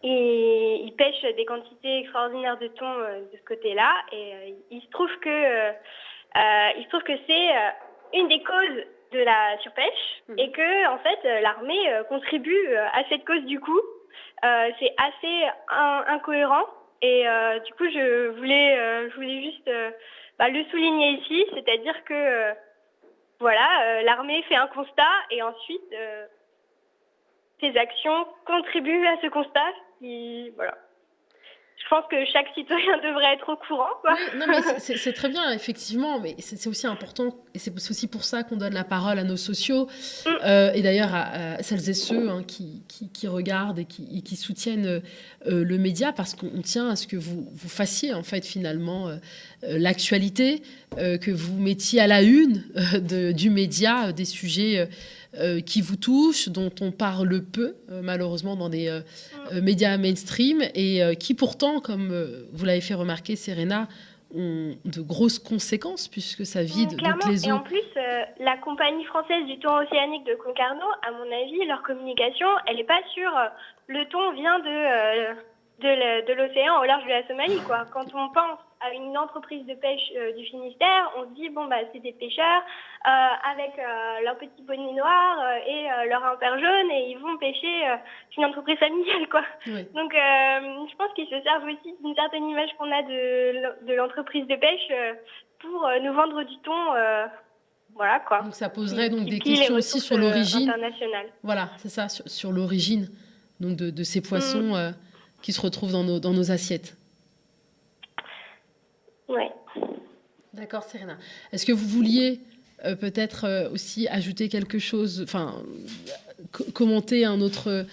il, 0.04 0.86
il, 0.86 0.94
pêche 0.96 1.22
des 1.36 1.46
quantités 1.46 2.00
extraordinaires 2.00 2.58
de 2.58 2.68
thon 2.68 2.94
de 2.98 3.38
ce 3.38 3.44
côté-là. 3.46 3.94
Et 4.12 4.56
il 4.72 4.82
se 4.82 4.90
trouve 4.90 5.12
que, 5.20 5.70
il 6.78 6.84
se 6.84 6.90
trouve 6.90 7.04
que 7.04 7.18
c'est 7.28 7.50
une 8.14 8.28
des 8.28 8.44
causes 8.44 8.84
de 9.14 9.20
la 9.20 9.58
surpêche 9.60 10.24
mmh. 10.28 10.40
et 10.40 10.52
que, 10.52 10.88
en 10.88 10.98
fait, 11.00 11.42
l'armée 11.42 12.02
contribue 12.10 12.76
à 12.76 13.04
cette 13.10 13.26
cause 13.26 13.44
du 13.46 13.60
coup. 13.60 13.82
C'est 14.80 14.94
assez 14.98 15.48
incohérent. 16.08 16.66
Et 17.02 17.26
du 17.66 17.74
coup, 17.74 17.86
je 17.86 18.30
voulais, 18.38 19.08
voulais 19.16 19.42
juste 19.42 19.70
bah, 20.38 20.50
le 20.50 20.64
souligner 20.66 21.12
ici, 21.20 21.46
c'est-à-dire 21.54 22.04
que 22.06 22.54
voilà, 23.44 23.68
euh, 23.84 24.02
l'armée 24.04 24.42
fait 24.44 24.56
un 24.56 24.68
constat 24.68 25.12
et 25.30 25.42
ensuite 25.42 25.92
euh, 25.92 26.26
ses 27.60 27.78
actions 27.78 28.26
contribuent 28.46 29.06
à 29.06 29.18
ce 29.22 29.28
constat. 29.28 29.74
voilà 30.56 30.78
je 31.84 31.90
pense 31.90 32.06
que 32.10 32.16
chaque 32.32 32.48
citoyen 32.56 32.98
devrait 33.04 33.34
être 33.34 33.50
au 33.50 33.58
courant. 33.58 33.90
Quoi. 34.02 34.16
non, 34.38 34.46
mais 34.48 34.62
c'est 34.80 35.14
très 35.14 35.30
bien, 35.30 35.52
effectivement, 35.52 36.20
mais 36.20 36.36
c'est 36.40 36.68
aussi 36.68 36.88
important, 36.88 37.36
et 37.54 37.60
c'est 37.60 37.74
aussi 37.90 38.08
pour 38.08 38.24
ça 38.24 38.44
qu'on 38.44 38.58
donne 38.58 38.74
la 38.74 38.84
parole 38.84 39.20
à 39.20 39.24
nos 39.24 39.38
sociaux, 39.38 39.88
mm. 40.26 40.30
euh, 40.44 40.72
et 40.74 40.82
d'ailleurs 40.82 41.14
à, 41.14 41.62
celles 41.62 41.90
et 41.90 41.94
ceux 41.94 42.30
hein, 42.30 42.44
qui, 42.48 42.84
qui, 42.88 43.28
regardent 43.28 43.80
et 43.80 43.86
qui, 43.86 44.24
qui 44.24 44.36
soutiennent 44.36 44.86
euh, 44.86 45.64
le 45.64 45.78
média, 45.78 46.14
parce 46.14 46.36
qu'on 46.36 46.62
tient 46.62 46.90
à 46.90 46.96
ce 46.96 47.08
que 47.08 47.18
vous, 47.18 47.48
vous 47.52 47.70
fassiez, 47.70 48.14
en 48.14 48.24
fait, 48.24 48.46
finalement, 48.46 49.10
euh, 49.10 49.18
l'actualité, 49.62 50.62
que 50.96 51.32
vous 51.32 51.60
mettiez 51.60 52.02
à 52.02 52.08
la 52.08 52.22
une 52.22 52.64
de, 53.00 53.32
du 53.32 53.50
média 53.50 54.12
des 54.12 54.26
sujets 54.26 54.88
euh, 55.36 55.62
qui 55.62 55.82
vous 55.82 55.96
touchent, 55.96 56.50
dont 56.50 56.72
on 56.80 56.92
parle 56.92 57.42
peu, 57.42 57.76
euh, 57.90 58.02
malheureusement, 58.04 58.56
dans 58.56 58.70
des 58.70 58.88
euh, 58.88 59.02
médias 59.62 59.98
mainstream, 59.98 60.62
et 60.76 61.02
qui 61.18 61.34
pourtant, 61.34 61.80
comme 61.80 62.14
vous 62.52 62.66
l'avez 62.66 62.82
fait 62.82 62.94
remarquer, 62.94 63.36
Serena, 63.36 63.88
ont 64.36 64.76
de 64.86 65.02
grosses 65.02 65.40
conséquences 65.40 66.08
puisque 66.08 66.46
ça 66.46 66.64
vide 66.64 66.96
donc 66.98 67.26
les 67.28 67.46
eaux. 67.46 67.50
Et 67.50 67.52
en 67.52 67.60
plus, 67.60 67.82
la 68.40 68.58
compagnie 68.58 69.06
française 69.06 69.46
du 69.46 69.60
thon 69.60 69.76
océanique 69.78 70.26
de 70.26 70.36
Concarneau, 70.36 70.90
à 71.08 71.12
mon 71.12 71.26
avis, 71.26 71.66
leur 71.68 71.82
communication, 71.84 72.48
elle 72.68 72.78
n'est 72.78 72.84
pas 72.84 73.02
sur 73.14 73.32
le 73.88 74.06
thon 74.10 74.34
vient 74.34 74.60
de 74.60 75.34
de 75.82 76.34
l'océan 76.34 76.80
au 76.80 76.86
large 76.86 77.04
de 77.04 77.10
la 77.10 77.28
Somalie. 77.28 77.60
Quoi. 77.66 77.86
Quand 77.92 78.06
on 78.14 78.30
pense 78.30 78.60
à 78.84 78.94
une 78.94 79.18
entreprise 79.18 79.66
de 79.66 79.74
pêche 79.74 80.12
euh, 80.16 80.34
du 80.34 80.46
Finistère, 80.46 81.12
on 81.18 81.24
se 81.24 81.36
dit, 81.36 81.50
bon, 81.50 81.66
bah, 81.66 81.78
c'est 81.92 82.00
des 82.00 82.14
pêcheurs 82.14 82.62
euh, 83.06 83.52
avec 83.52 83.72
euh, 83.80 84.24
leur 84.24 84.38
petit 84.38 84.62
bonnet 84.62 84.94
noir 84.94 85.38
et 85.68 86.10
leur 86.10 86.24
imper 86.26 86.60
jaune 86.60 86.92
et 86.92 87.12
ils 87.12 87.18
vont 87.18 87.38
pêcher 87.38 87.84
une 88.38 88.46
entreprise 88.46 88.78
familiale. 88.78 89.28
Quoi. 89.30 89.44
Donc, 89.66 90.14
je 90.14 90.96
pense 90.96 91.14
qu'ils 91.16 91.28
se 91.28 91.42
servent 91.42 91.66
aussi 91.66 91.96
d'une 92.04 92.16
certaine 92.16 92.48
image 92.50 92.70
qu'on 92.78 92.92
a 92.92 93.04
de, 93.04 93.86
de 93.88 93.94
l'entreprise 93.94 94.48
de 94.48 94.56
pêche 94.56 94.92
pour 95.60 95.90
nous 96.02 96.14
vendre 96.14 96.44
du 96.44 96.58
thon. 96.60 96.74
voilà 97.96 98.20
quoi. 98.20 98.42
Donc 98.42 98.56
ça 98.56 98.70
poserait 98.70 99.10
donc 99.10 99.26
des 99.28 99.40
questions 99.40 99.76
aussi 99.76 100.00
sur 100.00 100.18
l'origine. 100.18 100.74
Voilà, 101.44 101.70
c'est 101.78 101.90
ça, 101.90 102.08
sur, 102.10 102.52
l'origine 102.52 103.08
donc 103.60 103.76
de, 103.76 103.90
de, 103.90 104.04
ces 104.04 104.22
poissons. 104.22 104.76
Mm 104.76 104.94
qui 105.44 105.52
se 105.52 105.62
retrouvent 105.62 105.92
dans 105.92 106.04
nos, 106.04 106.20
dans 106.20 106.34
nos 106.34 106.50
assiettes. 106.50 106.98
Oui. 109.34 109.84
D'accord, 110.54 110.84
Serena. 110.84 111.18
Est-ce 111.52 111.66
que 111.66 111.72
vous 111.72 111.88
vouliez 111.88 112.40
euh, 112.86 112.96
peut-être 112.96 113.46
euh, 113.46 113.70
aussi 113.72 114.10
ajouter 114.10 114.50
quelque 114.50 114.78
chose, 114.78 115.24
enfin, 115.24 115.54
commenter 116.74 117.24
un 117.24 117.40
autre, 117.40 117.86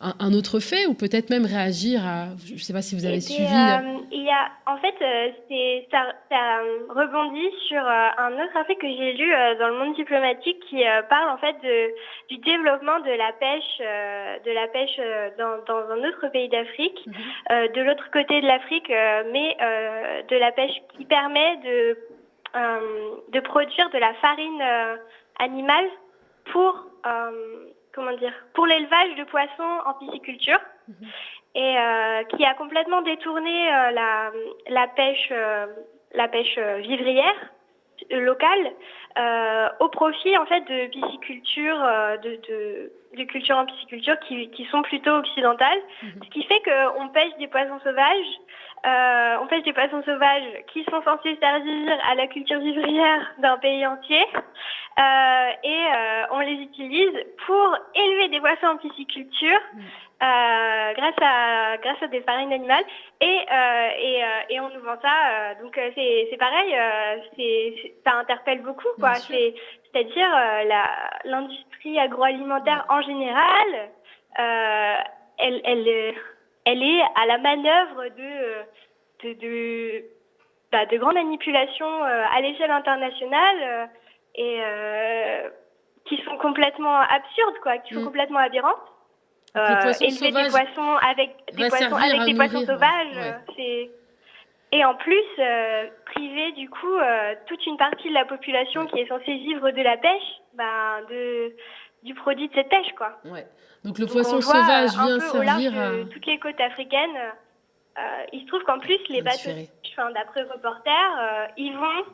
un, 0.00 0.32
autre 0.34 0.58
fait 0.58 0.86
ou 0.86 0.94
peut-être 0.94 1.30
même 1.30 1.46
réagir 1.46 2.04
à, 2.04 2.26
je 2.44 2.54
ne 2.54 2.58
sais 2.58 2.72
pas 2.72 2.82
si 2.82 2.96
vous 2.96 3.06
avez 3.06 3.20
suivi. 3.20 3.40
Euh, 3.40 4.02
il 4.10 4.24
y 4.24 4.30
a, 4.30 4.50
en 4.66 4.76
fait, 4.78 4.94
ça, 5.92 6.10
ça, 6.28 6.58
rebondit 6.88 7.54
sur 7.68 7.86
un 7.86 8.32
autre 8.32 8.56
article 8.56 8.80
que 8.80 8.88
j'ai 8.88 9.12
lu 9.12 9.30
dans 9.60 9.68
le 9.68 9.78
monde 9.78 9.94
diplomatique 9.94 10.58
qui 10.68 10.82
parle 11.08 11.30
en 11.30 11.38
fait 11.38 11.54
de, 11.62 11.94
du 12.28 12.38
développement 12.38 12.98
de 12.98 13.12
la 13.12 13.32
pêche, 13.38 13.78
de 13.78 14.50
la 14.50 14.66
pêche 14.66 14.98
dans, 15.38 15.62
dans 15.68 15.88
un 15.92 16.08
autre 16.08 16.32
pays 16.32 16.48
d'Afrique, 16.48 16.98
mhm. 17.06 17.68
de 17.74 17.80
l'autre 17.82 18.10
côté 18.12 18.40
de 18.40 18.46
l'Afrique, 18.46 18.88
mais 19.32 19.56
de 20.32 20.38
la 20.38 20.52
pêche 20.52 20.82
qui 20.96 21.04
permet 21.04 21.56
de, 21.58 21.98
de 23.32 23.40
produire 23.40 23.90
de 23.90 23.98
la 23.98 24.14
farine 24.14 24.62
animale 25.38 25.88
pour 26.52 26.86
comment 27.94 28.16
dire, 28.16 28.32
pour 28.54 28.66
l'élevage 28.66 29.14
de 29.16 29.24
poissons 29.24 29.80
en 29.86 29.94
pisciculture 29.94 30.60
mhm. 30.88 31.08
et 31.54 31.78
euh, 31.78 32.24
qui 32.24 32.44
a 32.44 32.54
complètement 32.54 33.02
détourné 33.02 33.68
euh, 33.68 33.90
la, 33.90 34.30
la, 34.68 34.88
pêche, 34.88 35.28
euh, 35.30 35.66
la 36.14 36.28
pêche 36.28 36.58
vivrière 36.58 37.34
locale 38.10 38.72
au 39.78 39.88
profit 39.88 40.36
en 40.36 40.46
fait 40.46 40.62
de 40.62 40.88
pisciculture, 40.88 41.78
de, 42.22 42.40
de, 42.48 42.92
de 43.16 43.24
cultures 43.24 43.56
en 43.56 43.66
pisciculture 43.66 44.18
qui, 44.20 44.50
qui 44.50 44.64
sont 44.66 44.82
plutôt 44.82 45.12
occidentales, 45.12 45.78
mhm. 46.02 46.22
ce 46.24 46.30
qui 46.30 46.42
fait 46.44 46.60
qu'on 46.64 47.08
pêche 47.08 47.36
des 47.38 47.46
poissons 47.46 47.78
sauvages. 47.84 48.40
Euh, 48.84 49.36
on 49.40 49.46
pêche 49.46 49.62
des 49.62 49.72
poissons 49.72 50.02
sauvages 50.02 50.64
qui 50.72 50.84
sont 50.84 51.02
censés 51.02 51.38
servir 51.40 51.98
à 52.10 52.14
la 52.16 52.26
culture 52.26 52.58
vivrière 52.58 53.32
d'un 53.38 53.56
pays 53.58 53.86
entier. 53.86 54.24
Euh, 54.98 55.50
et 55.62 55.86
euh, 55.86 56.24
on 56.32 56.40
les 56.40 56.60
utilise 56.60 57.14
pour 57.46 57.78
élever 57.94 58.28
des 58.28 58.40
poissons 58.40 58.74
en 58.74 58.76
pisciculture 58.76 59.58
mm. 59.72 59.80
euh, 59.80 60.92
grâce 60.92 61.14
à 61.22 61.78
grâce 61.78 62.02
à 62.02 62.08
des 62.08 62.20
farines 62.20 62.52
animales 62.52 62.84
et 63.22 63.38
et, 63.98 64.20
et, 64.50 64.60
on 64.60 64.68
nous 64.68 64.82
vend 64.82 65.00
ça 65.00 65.54
donc 65.62 65.80
c'est 65.94 66.28
c'est 66.30 66.36
pareil 66.36 66.76
c'est 67.36 67.94
ça 68.04 68.18
interpelle 68.18 68.60
beaucoup 68.60 68.88
quoi 69.00 69.14
c'est 69.14 69.54
c'est-à-dire 69.90 70.28
l'industrie 71.24 71.98
agroalimentaire 71.98 72.84
en 72.90 73.00
général 73.00 73.88
elle 74.36 75.62
elle 75.64 76.14
elle 76.64 76.82
est 76.82 77.02
à 77.16 77.26
la 77.26 77.38
manœuvre 77.38 78.04
de 78.16 79.24
de 79.24 79.32
de, 79.40 80.04
bah, 80.70 80.86
de 80.86 80.96
grandes 80.96 81.14
manipulations 81.14 82.02
à 82.02 82.40
l'échelle 82.40 82.70
internationale 82.70 83.88
et 84.34 84.58
euh, 84.60 85.48
qui 86.06 86.16
sont 86.24 86.36
complètement 86.38 86.98
absurdes, 86.98 87.58
quoi, 87.62 87.78
qui 87.78 87.94
sont 87.94 88.00
mm. 88.00 88.06
complètement 88.06 88.38
aberrantes. 88.38 88.76
Euh, 89.54 89.92
élever 90.00 90.32
des 90.32 90.48
poissons 90.48 90.96
avec 91.06 91.30
des 91.52 91.68
poissons 91.68 91.94
avec 91.94 92.24
des 92.24 92.34
poissons 92.34 92.64
sauvages, 92.64 93.34
c'est 93.54 93.90
et 94.74 94.82
en 94.86 94.94
plus 94.94 95.22
euh, 95.38 95.88
priver 96.06 96.52
du 96.52 96.70
coup 96.70 96.94
euh, 96.94 97.34
toute 97.46 97.64
une 97.66 97.76
partie 97.76 98.08
de 98.08 98.14
la 98.14 98.24
population 98.24 98.86
qui 98.86 99.00
est 99.00 99.08
censée 99.08 99.34
vivre 99.34 99.70
de 99.70 99.82
la 99.82 99.98
pêche, 99.98 100.40
ben 100.54 101.02
de 101.10 101.54
du 102.02 102.14
produit 102.14 102.48
de 102.48 102.54
cette 102.54 102.68
pêche, 102.68 102.92
quoi. 102.96 103.18
Ouais. 103.24 103.46
Donc 103.84 103.98
le 103.98 104.06
poisson 104.06 104.40
sauvage 104.40 104.90
vient 104.90 105.20
servir 105.20 105.78
à 105.78 105.90
toutes 106.10 106.26
les 106.26 106.38
côtes 106.38 106.60
africaines. 106.60 107.18
il 108.32 108.40
se 108.42 108.46
trouve 108.46 108.62
qu'en 108.64 108.78
plus 108.78 108.98
les 109.08 109.22
bateaux, 109.22 109.50
d'après 110.14 110.42
reporter, 110.42 111.48
ils 111.56 111.76
vont 111.76 112.04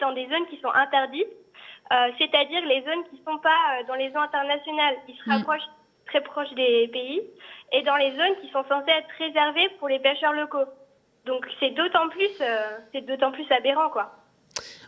dans 0.00 0.12
des 0.12 0.28
zones 0.28 0.46
qui 0.48 0.58
sont 0.60 0.72
interdites, 0.72 1.28
euh, 1.92 2.10
c'est-à-dire 2.18 2.64
les 2.66 2.82
zones 2.82 3.04
qui 3.10 3.16
ne 3.18 3.32
sont 3.32 3.38
pas 3.38 3.48
euh, 3.50 3.86
dans 3.88 3.94
les 3.94 4.10
zones 4.10 4.22
internationales, 4.22 4.96
qui 5.06 5.16
se 5.16 5.28
mm. 5.28 5.32
rapprochent 5.32 5.68
très 6.06 6.20
proches 6.20 6.52
des 6.54 6.88
pays, 6.88 7.22
et 7.72 7.82
dans 7.82 7.96
les 7.96 8.10
zones 8.12 8.36
qui 8.40 8.48
sont 8.50 8.64
censées 8.68 8.90
être 8.90 9.08
réservées 9.18 9.68
pour 9.78 9.88
les 9.88 9.98
pêcheurs 9.98 10.32
locaux. 10.32 10.66
Donc 11.24 11.46
c'est 11.58 11.70
d'autant 11.70 12.08
plus, 12.08 12.30
euh, 12.40 12.78
c'est 12.92 13.02
d'autant 13.02 13.32
plus 13.32 13.46
aberrant, 13.50 13.90
quoi. 13.90 14.12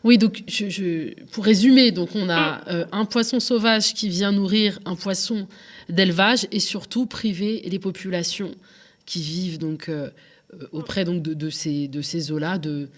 Oui, 0.04 0.18
donc 0.18 0.42
je, 0.48 1.14
pour 1.32 1.44
résumer, 1.44 1.92
donc 1.92 2.10
on 2.14 2.28
a 2.28 2.60
euh, 2.68 2.84
un 2.90 3.04
poisson 3.04 3.38
sauvage 3.38 3.94
qui 3.94 4.08
vient 4.08 4.32
nourrir 4.32 4.80
un 4.84 4.96
poisson 4.96 5.46
d'élevage 5.88 6.46
et 6.50 6.58
surtout 6.60 7.06
priver 7.06 7.62
les 7.66 7.78
populations 7.78 8.50
qui 9.06 9.22
vivent 9.22 9.58
donc 9.58 9.88
euh, 9.88 10.10
auprès 10.72 11.04
donc 11.04 11.22
de, 11.22 11.50
ces 11.50 11.86
de 11.88 12.02
ces 12.02 12.32
eaux-là 12.32 12.58
de, 12.58 12.88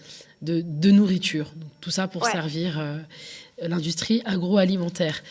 de, 0.41 0.91
nourriture. 0.91 1.51
tout 1.79 1.91
ça 1.91 2.07
pour 2.07 2.25
servir 2.25 2.79
euh, 2.79 2.97
l'industrie 3.61 4.21
agroalimentaire. 4.25 5.21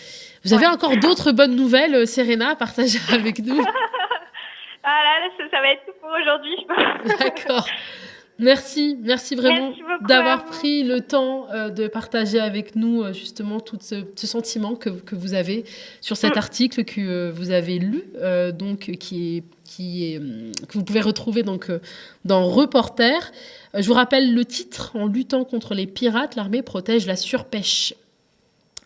Vous 0.44 0.54
avez 0.54 0.66
encore 0.66 0.96
d'autres 0.98 1.32
bonnes 1.32 1.56
nouvelles, 1.56 2.06
Serena, 2.06 2.50
à 2.50 2.56
partager 2.56 2.98
avec 3.10 3.40
nous? 3.40 3.64
Ah 4.86 5.00
là, 5.02 5.30
ça, 5.38 5.44
ça 5.50 5.62
va 5.62 5.68
être 5.72 5.86
tout 5.86 5.92
pour 5.98 6.10
aujourd'hui, 6.10 6.54
je 6.60 6.66
pense. 6.66 7.18
D'accord. 7.18 7.66
Merci, 8.40 8.98
merci 9.00 9.36
vraiment 9.36 9.72
d'avoir 10.08 10.44
pris 10.46 10.82
le 10.82 11.00
temps 11.00 11.46
euh, 11.52 11.70
de 11.70 11.86
partager 11.86 12.40
avec 12.40 12.74
nous 12.74 13.02
euh, 13.02 13.12
justement 13.12 13.60
tout 13.60 13.78
ce, 13.80 14.26
sentiment 14.26 14.74
que, 14.74 14.90
que, 14.90 15.14
vous 15.14 15.34
avez 15.34 15.64
sur 16.00 16.16
cet 16.16 16.34
mm. 16.34 16.38
article 16.38 16.84
que 16.84 17.00
euh, 17.00 17.32
vous 17.32 17.52
avez 17.52 17.78
lu, 17.78 18.02
donc 18.58 18.90
qui 18.98 19.36
est, 19.36 19.44
qui 19.62 20.04
est, 20.04 20.18
que 20.66 20.72
vous 20.72 20.82
pouvez 20.82 21.00
retrouver 21.00 21.44
donc 21.44 21.70
dans 22.24 22.48
Reporter. 22.48 23.32
je 23.72 23.86
vous 23.86 23.94
rappelle 23.94 24.34
le 24.34 24.44
titre 24.44 24.90
En 24.94 25.06
luttant 25.06 25.44
contre 25.44 25.74
les 25.74 25.86
pirates, 25.86 26.34
l'armée 26.34 26.62
protège 26.62 27.06
la 27.06 27.16
surpêche. 27.16 27.94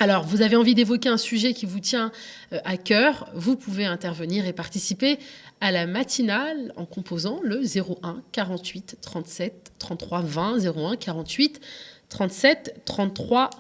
Alors, 0.01 0.23
vous 0.23 0.43
avez 0.43 0.55
envie 0.55 0.77
d'évoquer 0.77 1.09
un 1.09 1.17
sujet 1.17 1.55
qui 1.55 1.67
vous 1.67 1.81
tient 1.81 2.13
à 2.53 2.77
cœur, 2.77 3.29
vous 3.35 3.57
pouvez 3.57 3.85
intervenir 3.85 4.47
et 4.47 4.53
participer 4.53 5.19
à 5.61 5.73
la 5.73 5.87
matinale 5.87 6.73
en 6.77 6.87
composant 6.87 7.41
le 7.43 7.63
01 7.63 8.23
48 8.33 8.99
37 9.01 9.73
33 9.79 10.23
20 10.23 10.59
01 10.67 10.97
48 10.97 11.61
37 12.09 12.83
33 12.85 13.51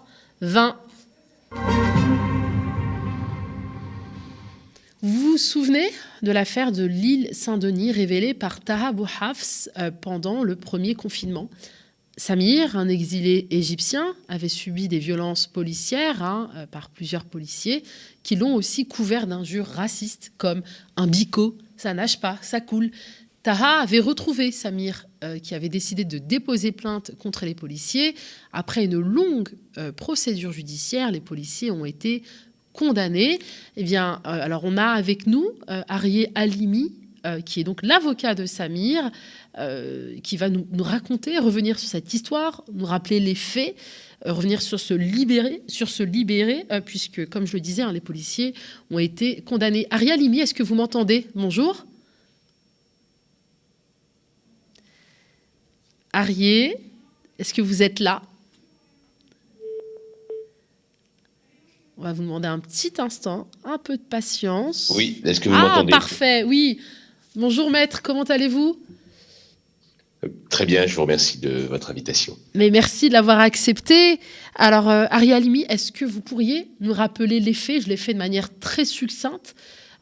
20. 0.40 0.76
Vous 5.00 5.30
vous 5.32 5.38
souvenez 5.38 5.88
de 6.22 6.32
l'affaire 6.32 6.72
de 6.72 6.84
l'île 6.84 7.28
Saint-Denis 7.32 7.92
révélée 7.92 8.34
par 8.34 8.60
Taha 8.60 8.92
Bouhafs 8.92 9.68
euh, 9.78 9.92
pendant 9.92 10.42
le 10.42 10.56
premier 10.56 10.94
confinement? 10.94 11.48
Samir, 12.16 12.76
un 12.76 12.88
exilé 12.88 13.46
égyptien, 13.50 14.16
avait 14.28 14.48
subi 14.48 14.88
des 14.88 14.98
violences 14.98 15.46
policières 15.46 16.24
hein, 16.24 16.50
euh, 16.56 16.66
par 16.66 16.90
plusieurs 16.90 17.24
policiers 17.24 17.84
qui 18.24 18.34
l'ont 18.34 18.56
aussi 18.56 18.86
couvert 18.86 19.28
d'injures 19.28 19.68
racistes 19.68 20.32
comme 20.36 20.62
un 20.96 21.06
bico, 21.06 21.56
ça 21.78 21.94
nage 21.94 22.20
pas, 22.20 22.38
ça 22.42 22.60
coule. 22.60 22.90
Taha 23.42 23.80
avait 23.80 24.00
retrouvé 24.00 24.50
Samir, 24.50 25.06
euh, 25.24 25.38
qui 25.38 25.54
avait 25.54 25.68
décidé 25.68 26.04
de 26.04 26.18
déposer 26.18 26.72
plainte 26.72 27.12
contre 27.18 27.46
les 27.46 27.54
policiers. 27.54 28.14
Après 28.52 28.84
une 28.84 28.98
longue 28.98 29.50
euh, 29.78 29.92
procédure 29.92 30.52
judiciaire, 30.52 31.10
les 31.10 31.20
policiers 31.20 31.70
ont 31.70 31.84
été 31.84 32.22
condamnés. 32.72 33.38
Eh 33.76 33.84
bien, 33.84 34.20
alors 34.24 34.62
on 34.64 34.76
a 34.76 34.86
avec 34.86 35.26
nous 35.26 35.50
Arié 35.66 36.30
Alimi, 36.36 36.92
qui 37.44 37.60
est 37.60 37.64
donc 37.64 37.82
l'avocat 37.82 38.34
de 38.34 38.46
Samir, 38.46 39.10
euh, 39.58 40.16
qui 40.22 40.36
va 40.36 40.50
nous, 40.50 40.66
raconter, 40.80 41.38
revenir 41.38 41.78
sur 41.80 41.88
cette 41.88 42.14
histoire, 42.14 42.62
nous 42.72 42.84
rappeler 42.84 43.18
les 43.18 43.34
faits, 43.34 43.74
euh, 44.26 44.32
revenir 44.32 44.62
sur 44.62 44.78
ce 44.78 44.94
libéré, 44.94 45.62
sur 45.66 45.88
ce 45.88 46.04
libéré, 46.04 46.64
euh, 46.70 46.80
puisque, 46.80 47.28
comme 47.28 47.46
je 47.46 47.54
le 47.54 47.60
disais, 47.60 47.82
hein, 47.82 47.92
les 47.92 48.00
policiers 48.00 48.54
ont 48.90 49.00
été 49.00 49.40
condamnés. 49.40 49.86
Aria 49.90 50.16
Limi, 50.16 50.40
est-ce 50.40 50.54
que 50.54 50.62
vous 50.62 50.76
m'entendez? 50.76 51.26
Bonjour. 51.34 51.84
Arié, 56.12 56.76
est-ce 57.38 57.52
que 57.52 57.62
vous 57.62 57.82
êtes 57.82 57.98
là? 57.98 58.22
On 61.96 62.02
va 62.02 62.12
vous 62.12 62.22
demander 62.22 62.46
un 62.46 62.60
petit 62.60 62.92
instant, 62.98 63.48
un 63.64 63.78
peu 63.78 63.96
de 63.96 64.02
patience. 64.02 64.92
Oui, 64.94 65.20
est-ce 65.24 65.40
que 65.40 65.48
vous 65.48 65.56
ah, 65.56 65.62
m'entendez? 65.62 65.92
Ah, 65.92 65.98
parfait, 65.98 66.44
oui. 66.44 66.78
Bonjour 67.36 67.70
maître, 67.70 68.02
comment 68.02 68.22
allez-vous? 68.22 68.78
Très 70.50 70.66
bien, 70.66 70.86
je 70.86 70.94
vous 70.96 71.02
remercie 71.02 71.38
de 71.38 71.50
votre 71.50 71.90
invitation. 71.90 72.36
Mais 72.54 72.70
merci 72.70 73.08
de 73.08 73.12
l'avoir 73.12 73.38
accepté. 73.38 74.18
Alors, 74.56 74.88
euh, 74.88 75.04
Arialimi, 75.10 75.64
est-ce 75.68 75.92
que 75.92 76.04
vous 76.04 76.20
pourriez 76.20 76.68
nous 76.80 76.92
rappeler 76.92 77.38
les 77.38 77.52
faits? 77.52 77.82
Je 77.82 77.88
l'ai 77.88 77.96
fait 77.96 78.14
de 78.14 78.18
manière 78.18 78.48
très 78.58 78.84
succincte. 78.84 79.54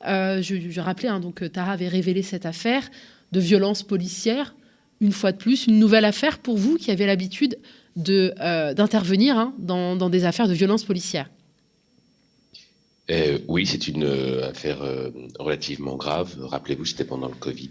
Euh, 0.06 0.40
je, 0.40 0.54
je, 0.70 0.80
rappelais, 0.80 1.08
hein, 1.08 1.20
donc 1.20 1.50
Tara 1.52 1.72
avait 1.72 1.88
révélé 1.88 2.22
cette 2.22 2.46
affaire 2.46 2.88
de 3.32 3.40
violence 3.40 3.82
policière. 3.82 4.54
Une 5.00 5.12
fois 5.12 5.32
de 5.32 5.36
plus, 5.36 5.66
une 5.66 5.78
nouvelle 5.78 6.04
affaire 6.04 6.38
pour 6.38 6.56
vous 6.56 6.76
qui 6.76 6.90
avez 6.90 7.06
l'habitude 7.06 7.58
euh, 8.08 8.72
d'intervenir 8.72 9.36
hein, 9.36 9.54
dans, 9.58 9.96
dans, 9.96 10.08
des 10.10 10.24
affaires 10.24 10.48
de 10.48 10.54
violence 10.54 10.84
policière. 10.84 11.28
Oui, 13.48 13.66
c'est 13.66 13.88
une 13.88 14.04
affaire 14.42 14.78
relativement 15.38 15.96
grave. 15.96 16.34
Rappelez-vous, 16.40 16.84
c'était 16.84 17.04
pendant 17.04 17.28
le 17.28 17.34
Covid. 17.34 17.70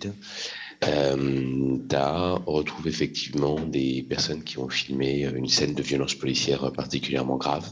Euh, 0.83 1.77
T'as 1.87 2.33
retrouvé 2.45 2.89
effectivement 2.89 3.59
des 3.59 4.03
personnes 4.03 4.43
qui 4.43 4.57
ont 4.57 4.69
filmé 4.69 5.21
une 5.23 5.47
scène 5.47 5.73
de 5.73 5.81
violence 5.81 6.15
policière 6.15 6.71
particulièrement 6.71 7.37
grave 7.37 7.69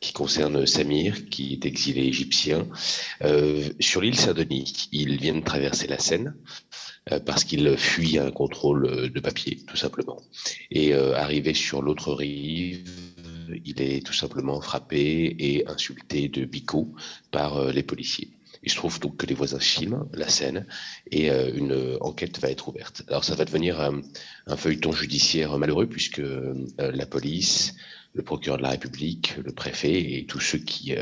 qui 0.00 0.12
concerne 0.12 0.66
Samir, 0.66 1.28
qui 1.30 1.54
est 1.54 1.66
exilé 1.66 2.02
égyptien. 2.02 2.66
Euh, 3.22 3.68
sur 3.80 4.00
l'île 4.00 4.18
Saint-Denis, 4.18 4.88
il 4.92 5.16
vient 5.16 5.34
de 5.34 5.44
traverser 5.44 5.86
la 5.86 5.98
Seine 5.98 6.34
euh, 7.12 7.20
parce 7.20 7.44
qu'il 7.44 7.76
fuit 7.76 8.18
un 8.18 8.30
contrôle 8.30 9.10
de 9.10 9.20
papier, 9.20 9.58
tout 9.66 9.76
simplement. 9.76 10.22
Et 10.70 10.92
euh, 10.94 11.16
arrivé 11.16 11.54
sur 11.54 11.82
l'autre 11.82 12.12
rive, 12.12 12.88
il 13.64 13.80
est 13.80 14.04
tout 14.04 14.12
simplement 14.12 14.60
frappé 14.60 15.36
et 15.38 15.68
insulté 15.68 16.28
de 16.28 16.44
bico 16.44 16.94
par 17.30 17.56
euh, 17.56 17.72
les 17.72 17.82
policiers. 17.82 18.36
Il 18.66 18.70
se 18.70 18.76
trouve 18.76 18.98
donc 18.98 19.16
que 19.16 19.26
les 19.26 19.34
voisins 19.34 19.60
filment 19.60 20.08
la 20.12 20.28
scène 20.28 20.66
et 21.12 21.30
euh, 21.30 21.52
une 21.54 21.98
enquête 22.00 22.40
va 22.40 22.50
être 22.50 22.68
ouverte. 22.68 23.04
Alors 23.08 23.24
ça 23.24 23.36
va 23.36 23.44
devenir 23.44 23.80
euh, 23.80 23.92
un 24.48 24.56
feuilleton 24.56 24.92
judiciaire 24.92 25.56
malheureux 25.56 25.86
puisque 25.86 26.18
euh, 26.18 26.66
la 26.76 27.06
police, 27.06 27.74
le 28.14 28.22
procureur 28.22 28.58
de 28.58 28.64
la 28.64 28.70
République, 28.70 29.36
le 29.44 29.52
préfet 29.52 30.18
et 30.18 30.26
tous 30.26 30.40
ceux 30.40 30.58
qui 30.58 30.94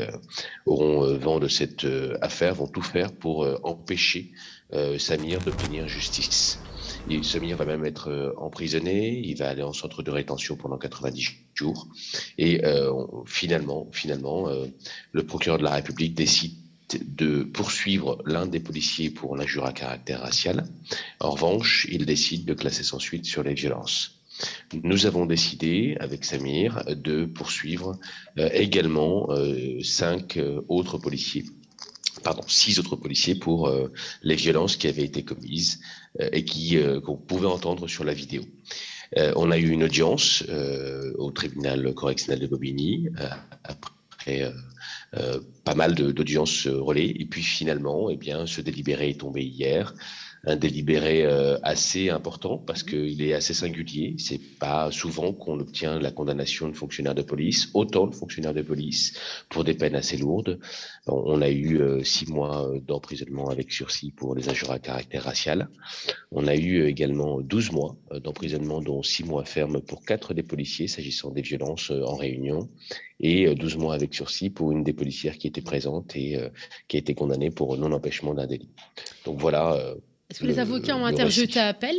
auront 0.65 1.17
vent 1.17 1.39
de 1.39 1.47
cette 1.47 1.87
affaire 2.19 2.55
vont 2.55 2.67
tout 2.67 2.81
faire 2.81 3.13
pour 3.13 3.47
empêcher 3.63 4.33
Samir 4.97 5.39
d'obtenir 5.39 5.87
justice. 5.87 6.59
Samir 7.23 7.57
va 7.57 7.65
même 7.65 7.85
être 7.85 8.33
emprisonné, 8.37 9.19
il 9.23 9.37
va 9.37 9.49
aller 9.49 9.63
en 9.63 9.73
centre 9.73 10.03
de 10.03 10.11
rétention 10.11 10.55
pendant 10.55 10.77
90 10.77 11.29
jours. 11.53 11.87
Et 12.37 12.61
finalement, 13.25 13.87
finalement, 13.91 14.49
le 15.11 15.23
procureur 15.25 15.57
de 15.57 15.63
la 15.63 15.75
République 15.75 16.15
décide 16.15 16.53
de 16.93 17.43
poursuivre 17.43 18.21
l'un 18.25 18.45
des 18.45 18.59
policiers 18.59 19.09
pour 19.09 19.35
l'injure 19.35 19.65
à 19.65 19.73
caractère 19.73 20.21
racial. 20.21 20.65
En 21.19 21.31
revanche, 21.31 21.87
il 21.91 22.05
décide 22.05 22.45
de 22.45 22.53
classer 22.53 22.83
sans 22.83 22.99
suite 22.99 23.25
sur 23.25 23.43
les 23.43 23.53
violences. 23.53 24.15
Nous 24.83 25.05
avons 25.05 25.25
décidé, 25.25 25.95
avec 25.99 26.25
Samir, 26.25 26.83
de 26.87 27.25
poursuivre 27.25 27.97
euh, 28.37 28.49
également 28.53 29.31
euh, 29.31 29.81
cinq 29.81 30.37
euh, 30.37 30.61
autres 30.67 30.97
policiers, 30.97 31.45
pardon, 32.23 32.43
six 32.47 32.79
autres 32.79 32.95
policiers 32.95 33.35
pour 33.35 33.71
les 34.23 34.35
violences 34.35 34.77
qui 34.77 34.87
avaient 34.87 35.03
été 35.03 35.23
commises 35.23 35.79
et 36.19 36.45
qui 36.45 36.77
qu'on 37.03 37.17
pouvait 37.17 37.47
entendre 37.47 37.87
sur 37.87 38.03
la 38.03 38.13
vidéo. 38.13 38.43
on 39.35 39.51
a 39.51 39.57
eu 39.57 39.69
une 39.69 39.83
audience 39.83 40.43
au 41.17 41.31
tribunal 41.31 41.93
correctionnel 41.93 42.39
de 42.39 42.47
Bobigny 42.47 43.09
après 43.63 44.53
euh, 45.17 45.39
pas 45.63 45.75
mal 45.75 45.95
d'audiences 45.95 46.67
relais. 46.67 47.07
Et 47.07 47.25
puis 47.25 47.43
finalement, 47.43 48.09
eh 48.09 48.17
bien, 48.17 48.45
ce 48.45 48.61
délibéré 48.61 49.09
est 49.09 49.19
tombé 49.19 49.43
hier 49.43 49.93
un 50.45 50.55
délibéré 50.55 51.25
euh, 51.25 51.57
assez 51.63 52.09
important 52.09 52.57
parce 52.57 52.83
qu'il 52.83 53.21
est 53.21 53.33
assez 53.33 53.53
singulier. 53.53 54.15
C'est 54.19 54.41
pas 54.59 54.91
souvent 54.91 55.33
qu'on 55.33 55.59
obtient 55.59 55.99
la 55.99 56.11
condamnation 56.11 56.69
de 56.69 56.75
fonctionnaires 56.75 57.15
de 57.15 57.23
police, 57.23 57.69
autant 57.73 58.05
de 58.05 58.13
fonctionnaires 58.13 58.53
de 58.53 58.61
police 58.61 59.17
pour 59.49 59.63
des 59.63 59.73
peines 59.73 59.95
assez 59.95 60.17
lourdes. 60.17 60.59
On 61.07 61.41
a 61.41 61.49
eu 61.49 61.79
euh, 61.79 62.03
six 62.03 62.29
mois 62.29 62.69
euh, 62.69 62.79
d'emprisonnement 62.79 63.49
avec 63.49 63.71
sursis 63.71 64.11
pour 64.11 64.35
les 64.35 64.47
injures 64.49 64.71
à 64.71 64.79
caractère 64.79 65.23
racial. 65.23 65.69
On 66.31 66.45
a 66.47 66.55
eu 66.55 66.85
également 66.85 67.41
12 67.41 67.71
mois 67.71 67.95
d'emprisonnement, 68.23 68.81
dont 68.81 69.01
six 69.01 69.23
mois 69.23 69.45
fermes 69.45 69.81
pour 69.81 70.05
quatre 70.05 70.33
des 70.33 70.43
policiers 70.43 70.87
s'agissant 70.87 71.31
des 71.31 71.41
violences 71.41 71.91
en 71.91 72.15
réunion 72.15 72.69
et 73.19 73.53
12 73.53 73.77
mois 73.77 73.95
avec 73.95 74.13
sursis 74.13 74.49
pour 74.49 74.71
une 74.71 74.83
des 74.83 74.93
policières 74.93 75.37
qui 75.37 75.47
était 75.47 75.61
présente 75.61 76.15
et 76.15 76.37
qui 76.87 76.97
a 76.97 76.99
été 76.99 77.15
condamnée 77.15 77.49
pour 77.49 77.77
non-empêchement 77.77 78.33
d'un 78.33 78.45
délit. 78.45 78.69
Donc 79.25 79.39
voilà 79.39 79.95
est-ce 80.35 80.41
que 80.41 80.47
les 80.47 80.59
avocats 80.59 80.97
ont 80.97 81.05
interjeté 81.05 81.59
appel 81.59 81.95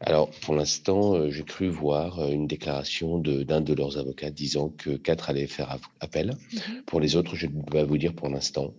alors, 0.00 0.28
pour 0.42 0.54
l'instant, 0.54 1.14
euh, 1.14 1.30
j'ai 1.30 1.42
cru 1.42 1.68
voir 1.68 2.18
euh, 2.18 2.28
une 2.28 2.46
déclaration 2.46 3.18
d'un 3.18 3.62
de, 3.62 3.72
leurs 3.72 3.96
avocats 3.96 4.28
disant 4.28 4.68
que 4.68 4.90
quatre 4.90 5.30
allaient 5.30 5.46
faire 5.46 5.78
appel. 6.00 6.36
Mhm. 6.52 6.82
Pour 6.84 7.00
les 7.00 7.16
autres, 7.16 7.34
je 7.34 7.46
ne 7.46 7.52
peux 7.52 7.72
pas 7.72 7.84
vous 7.84 7.96
dire 7.96 8.12
pour 8.12 8.28
l'instant. 8.28 8.74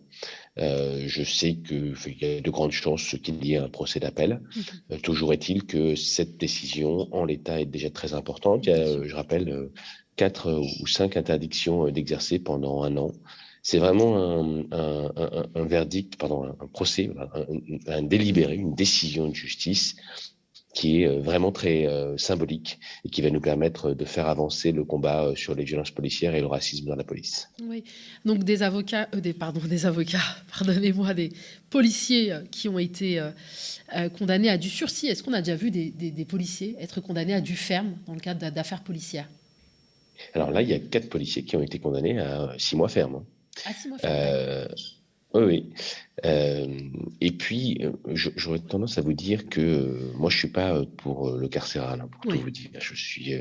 Euh, 0.60 1.06
je 1.08 1.24
sais 1.24 1.56
qu'il 1.56 1.96
y 2.22 2.26
a 2.26 2.40
de 2.40 2.52
grandes 2.52 2.72
chances 2.72 3.16
qu'il 3.24 3.44
y 3.44 3.54
ait 3.54 3.58
un 3.58 3.68
procès 3.68 4.00
d'appel. 4.00 4.42
Mhm. 4.92 5.00
toujours 5.00 5.34
est-il 5.34 5.66
que 5.66 5.96
cette 5.96 6.38
décision, 6.38 7.12
en 7.12 7.26
l'état, 7.26 7.60
est 7.60 7.66
déjà 7.66 7.90
très 7.90 8.14
importante. 8.14 8.68
Il 8.68 8.70
y 8.70 8.74
a, 8.74 9.04
je 9.04 9.16
rappelle, 9.16 9.72
quatre 10.18 10.54
ou 10.54 10.86
cinq 10.86 11.18
interdictions 11.18 11.90
d'exercer 11.90 12.38
pendant 12.38 12.84
un 12.84 12.96
an. 12.96 13.12
C'est 13.70 13.80
vraiment 13.80 14.40
un, 14.72 15.66
verdict, 15.66 16.16
pardon, 16.16 16.46
un, 16.46 16.68
procès, 16.68 17.10
un, 17.88 18.02
délibéré, 18.02 18.56
une 18.56 18.76
décision 18.76 19.28
de 19.28 19.36
justice 19.36 19.98
qui 20.74 21.02
est 21.02 21.08
euh, 21.08 21.20
vraiment 21.20 21.52
très 21.52 21.86
euh, 21.86 22.18
symbolique 22.18 22.80
et 23.04 23.10
qui 23.10 23.22
va 23.22 23.30
nous 23.30 23.42
permettre 23.42 23.92
de 23.92 24.06
faire 24.06 24.30
avancer 24.30 24.72
le 24.72 24.86
combat 24.86 25.26
euh, 25.26 25.36
sur 25.36 25.54
les 25.54 25.66
violences 25.66 25.92
policières 25.92 26.34
et 26.34 26.40
le 26.40 26.48
racisme 26.48 26.86
dans 26.86 26.96
la 26.96 27.04
police. 27.04 27.50
Oui, 27.62 27.84
donc 28.24 28.46
des 28.46 28.64
avocats, 28.64 29.10
des, 29.14 29.34
pardon, 29.34 29.60
des 29.60 29.86
avocats, 29.86 30.24
pardonnez-moi, 30.58 31.14
des 31.14 31.34
policiers 31.70 32.36
qui 32.50 32.70
ont 32.70 32.80
été 32.80 33.22
condamnés 34.18 34.50
à 34.50 34.58
du 34.58 34.70
sursis. 34.70 35.08
Est-ce 35.08 35.24
qu'on 35.24 35.34
a 35.34 35.42
déjà 35.42 35.58
vu 35.58 35.72
des, 35.72 35.90
des, 35.90 36.26
policiers 36.26 36.78
être 36.80 37.02
condamnés 37.02 37.34
à 37.34 37.42
du 37.42 37.58
ferme 37.58 37.98
dans 38.08 38.14
le 38.14 38.22
cadre 38.22 38.50
d'affaires 38.50 38.86
policières? 38.86 39.28
Alors 40.34 40.52
là, 40.52 40.62
il 40.62 40.70
y 40.70 40.74
a 40.74 40.80
quatre 40.80 41.10
policiers 41.10 41.44
qui 41.44 41.58
ont 41.58 41.62
été 41.62 41.80
condamnés 41.80 42.18
à 42.18 42.54
six 42.58 42.78
mois 42.78 42.88
ferme. 42.88 43.26
Mois 43.90 43.98
ferme. 43.98 44.68
Oui, 45.34 45.44
oui. 45.44 45.70
Euh, 46.26 46.80
et 47.22 47.32
puis, 47.32 47.80
euh, 47.82 47.92
j'aurais 48.14 48.60
tendance 48.60 48.98
à 48.98 49.02
vous 49.02 49.14
dire 49.14 49.50
que 49.50 49.62
euh, 49.62 50.14
moi, 50.16 50.30
je 50.30 50.38
suis 50.38 50.48
pas 50.48 50.84
pour 50.98 51.32
le 51.32 51.48
carcéral, 51.48 52.02
hein, 52.02 52.10
pour 52.12 52.32
tout 52.32 52.40
vous 52.40 52.50
dire. 52.50 52.72
Je 52.80 52.96
suis, 52.96 53.34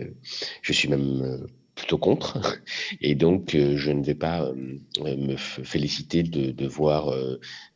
je 0.63 0.73
suis 0.73 0.89
même 0.89 1.47
plutôt 1.75 1.99
contre. 1.99 2.61
Et 3.01 3.15
donc, 3.15 3.53
je 3.53 3.91
ne 3.91 4.03
vais 4.03 4.15
pas 4.15 4.53
me 4.53 5.37
féliciter 5.37 6.23
de, 6.23 6.67
voir 6.67 7.15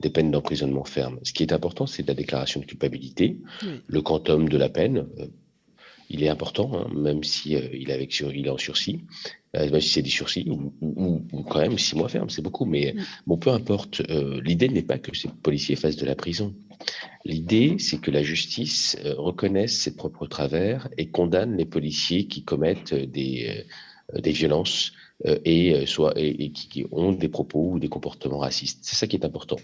des 0.01 0.11
peines 0.11 0.31
d'emprisonnement 0.31 0.85
ferme. 0.85 1.19
Ce 1.23 1.33
qui 1.33 1.43
est 1.43 1.53
important, 1.53 1.87
c'est 1.87 2.07
la 2.07 2.15
déclaration 2.15 2.61
de 2.61 2.67
culpabilité, 2.67 3.39
le 3.87 4.03
quantum 4.03 4.49
de 4.49 4.57
la 4.57 4.69
peine. 4.69 5.07
Il 6.11 6.25
est 6.25 6.29
important, 6.29 6.71
hein, 6.75 6.91
même 6.95 7.23
si 7.23 7.53
il, 7.53 7.89
est 7.89 7.95
avec 7.95 8.19
il 8.19 8.47
est 8.47 8.51
en 8.51 8.59
sursis. 8.59 9.01
Euh, 9.57 9.81
si 9.81 9.89
c'est 9.89 10.03
des 10.03 10.11
sursis 10.11 10.49
ou, 10.49 11.25
quand 11.49 11.61
même 11.61 11.79
six 11.79 11.97
mois 11.97 12.09
ferme, 12.09 12.29
c'est 12.29 12.43
beaucoup. 12.43 12.65
Mais 12.65 12.95
mm. 12.95 13.03
bon, 13.27 13.37
peu 13.39 13.51
importe. 13.51 14.03
Euh, 14.11 14.41
l'idée 14.45 14.69
n'est 14.69 14.83
pas 14.83 14.99
que 14.99 15.17
ces 15.17 15.29
policiers 15.29 15.77
fassent 15.77 15.97
de 15.97 16.07
la 16.07 16.17
prison. 16.17 16.55
L'idée, 17.25 17.77
c'est 17.79 18.01
que 18.01 18.11
la 18.11 18.23
justice 18.23 18.97
euh, 19.05 19.15
reconnaisse 19.17 19.79
ses 19.79 19.95
propres 19.95 20.27
travers 20.27 20.89
et 20.99 21.11
condamne 21.11 21.57
les 21.57 21.65
policiers 21.65 22.27
qui 22.27 22.43
commettent 22.45 22.95
des, 22.95 23.65
des 24.15 24.33
violences 24.33 24.93
et, 25.45 25.85
soit, 25.85 26.15
et, 26.17 26.51
qui 26.51 26.87
ont 26.93 27.13
des 27.13 27.29
propos 27.29 27.73
ou 27.73 27.79
des 27.79 27.89
comportements 27.89 28.39
racistes. 28.39 28.79
C'est 28.83 28.97
ça 28.97 29.07
qui 29.07 29.17
est 29.17 29.25
important. 29.27 29.57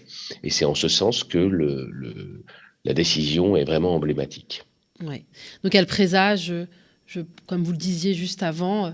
Et 0.43 0.51
c'est 0.51 0.65
en 0.65 0.75
ce 0.75 0.87
sens 0.87 1.23
que 1.23 1.39
le, 1.39 1.89
le, 1.91 2.43
la 2.85 2.93
décision 2.93 3.57
est 3.57 3.65
vraiment 3.65 3.95
emblématique. 3.95 4.66
Donc 5.01 5.75
elle 5.75 5.85
présage, 5.85 6.53
je, 7.05 7.21
comme 7.45 7.63
vous 7.63 7.71
le 7.71 7.77
disiez 7.77 8.13
juste 8.13 8.43
avant, 8.43 8.93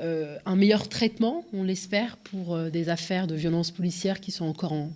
euh, 0.00 0.38
un 0.46 0.56
meilleur 0.56 0.88
traitement, 0.88 1.44
on 1.52 1.62
l'espère, 1.62 2.16
pour 2.16 2.54
euh, 2.54 2.70
des 2.70 2.88
affaires 2.88 3.26
de 3.26 3.34
violences 3.34 3.70
policières 3.70 4.20
qui 4.20 4.30
sont 4.30 4.46
encore 4.46 4.72
en, 4.72 4.92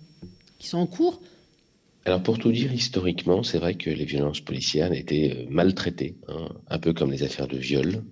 qui 0.57 0.67
sont 0.67 0.77
en 0.77 0.87
cours 0.87 1.21
alors 2.07 2.21
pour 2.21 2.37
tout 2.37 2.51
dire, 2.51 2.71
historiquement, 2.71 3.41
c'est 3.41 3.57
vrai 3.57 3.73
que 3.73 3.89
les 3.89 4.05
violences 4.05 4.39
policières 4.39 4.93
étaient 4.93 5.37
euh, 5.39 5.47
maltraitées, 5.49 6.15
hein, 6.27 6.49
un 6.67 6.77
peu 6.77 6.93
comme 6.93 7.11
les 7.11 7.23
affaires 7.23 7.47
de 7.47 7.57
viol 7.57 8.03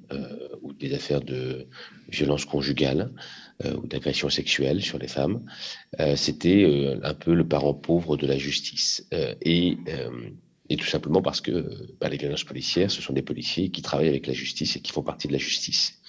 ou 0.63 0.73
des 0.73 0.95
affaires 0.95 1.21
de 1.21 1.67
violence 2.09 2.45
conjugale 2.45 3.11
ou 3.63 3.85
d'agression 3.85 4.31
sexuelle 4.31 4.81
sur 4.81 4.97
les 4.97 5.07
femmes. 5.07 5.45
C'était 6.15 6.65
un 7.03 7.13
peu 7.13 7.35
le 7.35 7.47
parent 7.47 7.75
pauvre 7.75 8.17
de 8.17 8.25
la 8.25 8.37
justice. 8.37 9.07
et 9.11 9.77
et 10.73 10.77
tout 10.77 10.87
simplement 10.87 11.21
parce 11.21 11.39
que 11.39 11.87
bah, 12.01 12.09
les 12.09 12.17
violences 12.17 12.43
policières, 12.43 12.89
ce 12.89 12.99
sont 12.99 13.13
des 13.13 13.21
policiers 13.21 13.69
qui 13.69 13.83
travaillent 13.83 14.09
avec 14.09 14.25
la 14.25 14.33
justice 14.33 14.75
et 14.75 14.79
qui 14.81 14.91
font 14.91 15.03
partie 15.03 15.27
de 15.27 15.33
la 15.33 15.37
justice. 15.37 15.99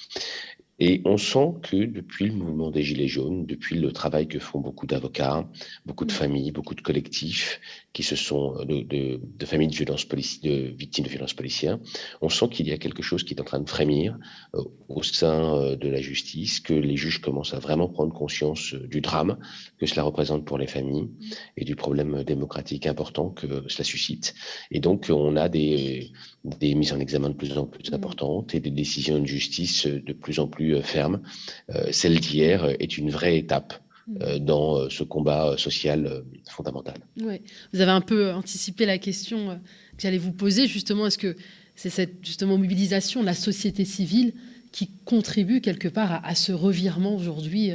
Et 0.79 1.03
on 1.05 1.19
sent 1.19 1.53
que 1.63 1.85
depuis 1.85 2.27
le 2.27 2.33
mouvement 2.33 2.71
des 2.71 2.83
Gilets 2.83 3.07
jaunes, 3.07 3.45
depuis 3.45 3.79
le 3.79 3.93
travail 3.93 4.27
que 4.27 4.39
font 4.39 4.61
beaucoup 4.61 4.87
d'avocats, 4.87 5.47
beaucoup 5.85 6.07
de 6.07 6.13
mmh. 6.13 6.17
familles, 6.17 6.51
beaucoup 6.51 6.75
de 6.75 6.81
collectifs 6.81 7.61
qui 7.95 8.03
se 8.03 8.17
sont 8.17 8.57
euh, 8.59 8.65
de, 8.67 9.21
de, 9.23 9.47
familles 9.47 9.69
de, 9.69 9.75
violences 9.75 10.07
de 10.07 10.75
victimes 10.77 11.07
de 11.07 11.11
violences 11.11 11.33
policières, 11.33 11.79
on 12.21 12.29
sent 12.29 12.49
qu'il 12.51 12.69
y 12.69 12.73
a 12.73 12.77
quelque 12.77 13.03
chose 13.03 13.25
qui 13.25 13.33
est 13.33 13.41
en 13.41 13.45
train 13.45 13.61
de 13.61 13.71
frémir 13.71 14.19
euh, 14.55 14.63
au 14.89 15.03
sein 15.03 15.57
euh, 15.57 15.77
de 15.77 15.89
la 15.89 16.03
justice, 16.03 16.61
que 16.61 16.75
les 16.75 16.97
juges 16.97 17.21
commencent 17.23 17.55
à 17.55 17.61
vraiment 17.61 17.89
prendre 17.89 18.13
conscience 18.13 18.75
du 18.75 19.01
drame 19.01 19.39
que 19.79 19.87
cela 19.87 20.03
représente 20.03 20.45
pour 20.45 20.59
les 20.59 20.67
familles 20.67 21.09
et 21.57 21.65
du 21.65 21.77
problème 21.77 22.25
démocratique 22.25 22.87
important 22.87 23.31
que 23.31 23.47
cela 23.69 23.85
suscite. 23.85 24.35
Et 24.71 24.81
donc 24.81 25.07
on 25.09 25.37
a 25.37 25.49
des, 25.49 26.11
des 26.45 26.75
mises 26.75 26.93
en 26.93 27.01
examen 27.01 27.31
de 27.31 27.35
plus 27.35 27.57
en 27.57 27.67
plus 27.67 27.91
mmh. 27.91 27.95
importantes 27.95 28.55
et 28.55 28.61
des 28.61 28.71
décisions 28.71 29.21
de 29.21 29.27
justice 29.27 29.87
de 29.87 30.13
plus 30.13 30.41
en 30.41 30.49
plus 30.49 30.83
ferme. 30.83 31.23
Euh, 31.71 31.93
celle 31.93 32.19
d'hier 32.19 32.75
est 32.81 32.99
une 32.99 33.11
vraie 33.11 33.39
étape 33.39 33.73
mm. 33.73 33.84
Euh, 34.21 34.39
dans 34.39 34.89
ce 34.91 35.03
combat 35.03 35.55
social 35.57 36.25
fondamental. 36.49 36.95
Ouais. 37.21 37.43
Vous 37.73 37.81
avez 37.81 37.91
un 37.91 38.01
peu 38.01 38.33
anticipé 38.33 38.87
la 38.87 38.99
question 38.99 39.59
que 39.97 40.03
j'allais 40.03 40.19
vous 40.19 40.33
poser, 40.33 40.67
justement, 40.67 41.07
est-ce 41.07 41.19
que 41.19 41.37
c'est 41.77 41.91
cette 41.91 42.25
justement 42.25 42.57
mobilisation 42.57 43.21
de 43.21 43.27
la 43.27 43.35
société 43.35 43.85
civile 43.85 44.33
qui 44.73 44.91
contribue 45.05 45.61
quelque 45.61 45.89
part 45.89 46.21
à, 46.25 46.35
ce 46.35 46.53
revirement 46.53 47.15
aujourd'hui, 47.17 47.71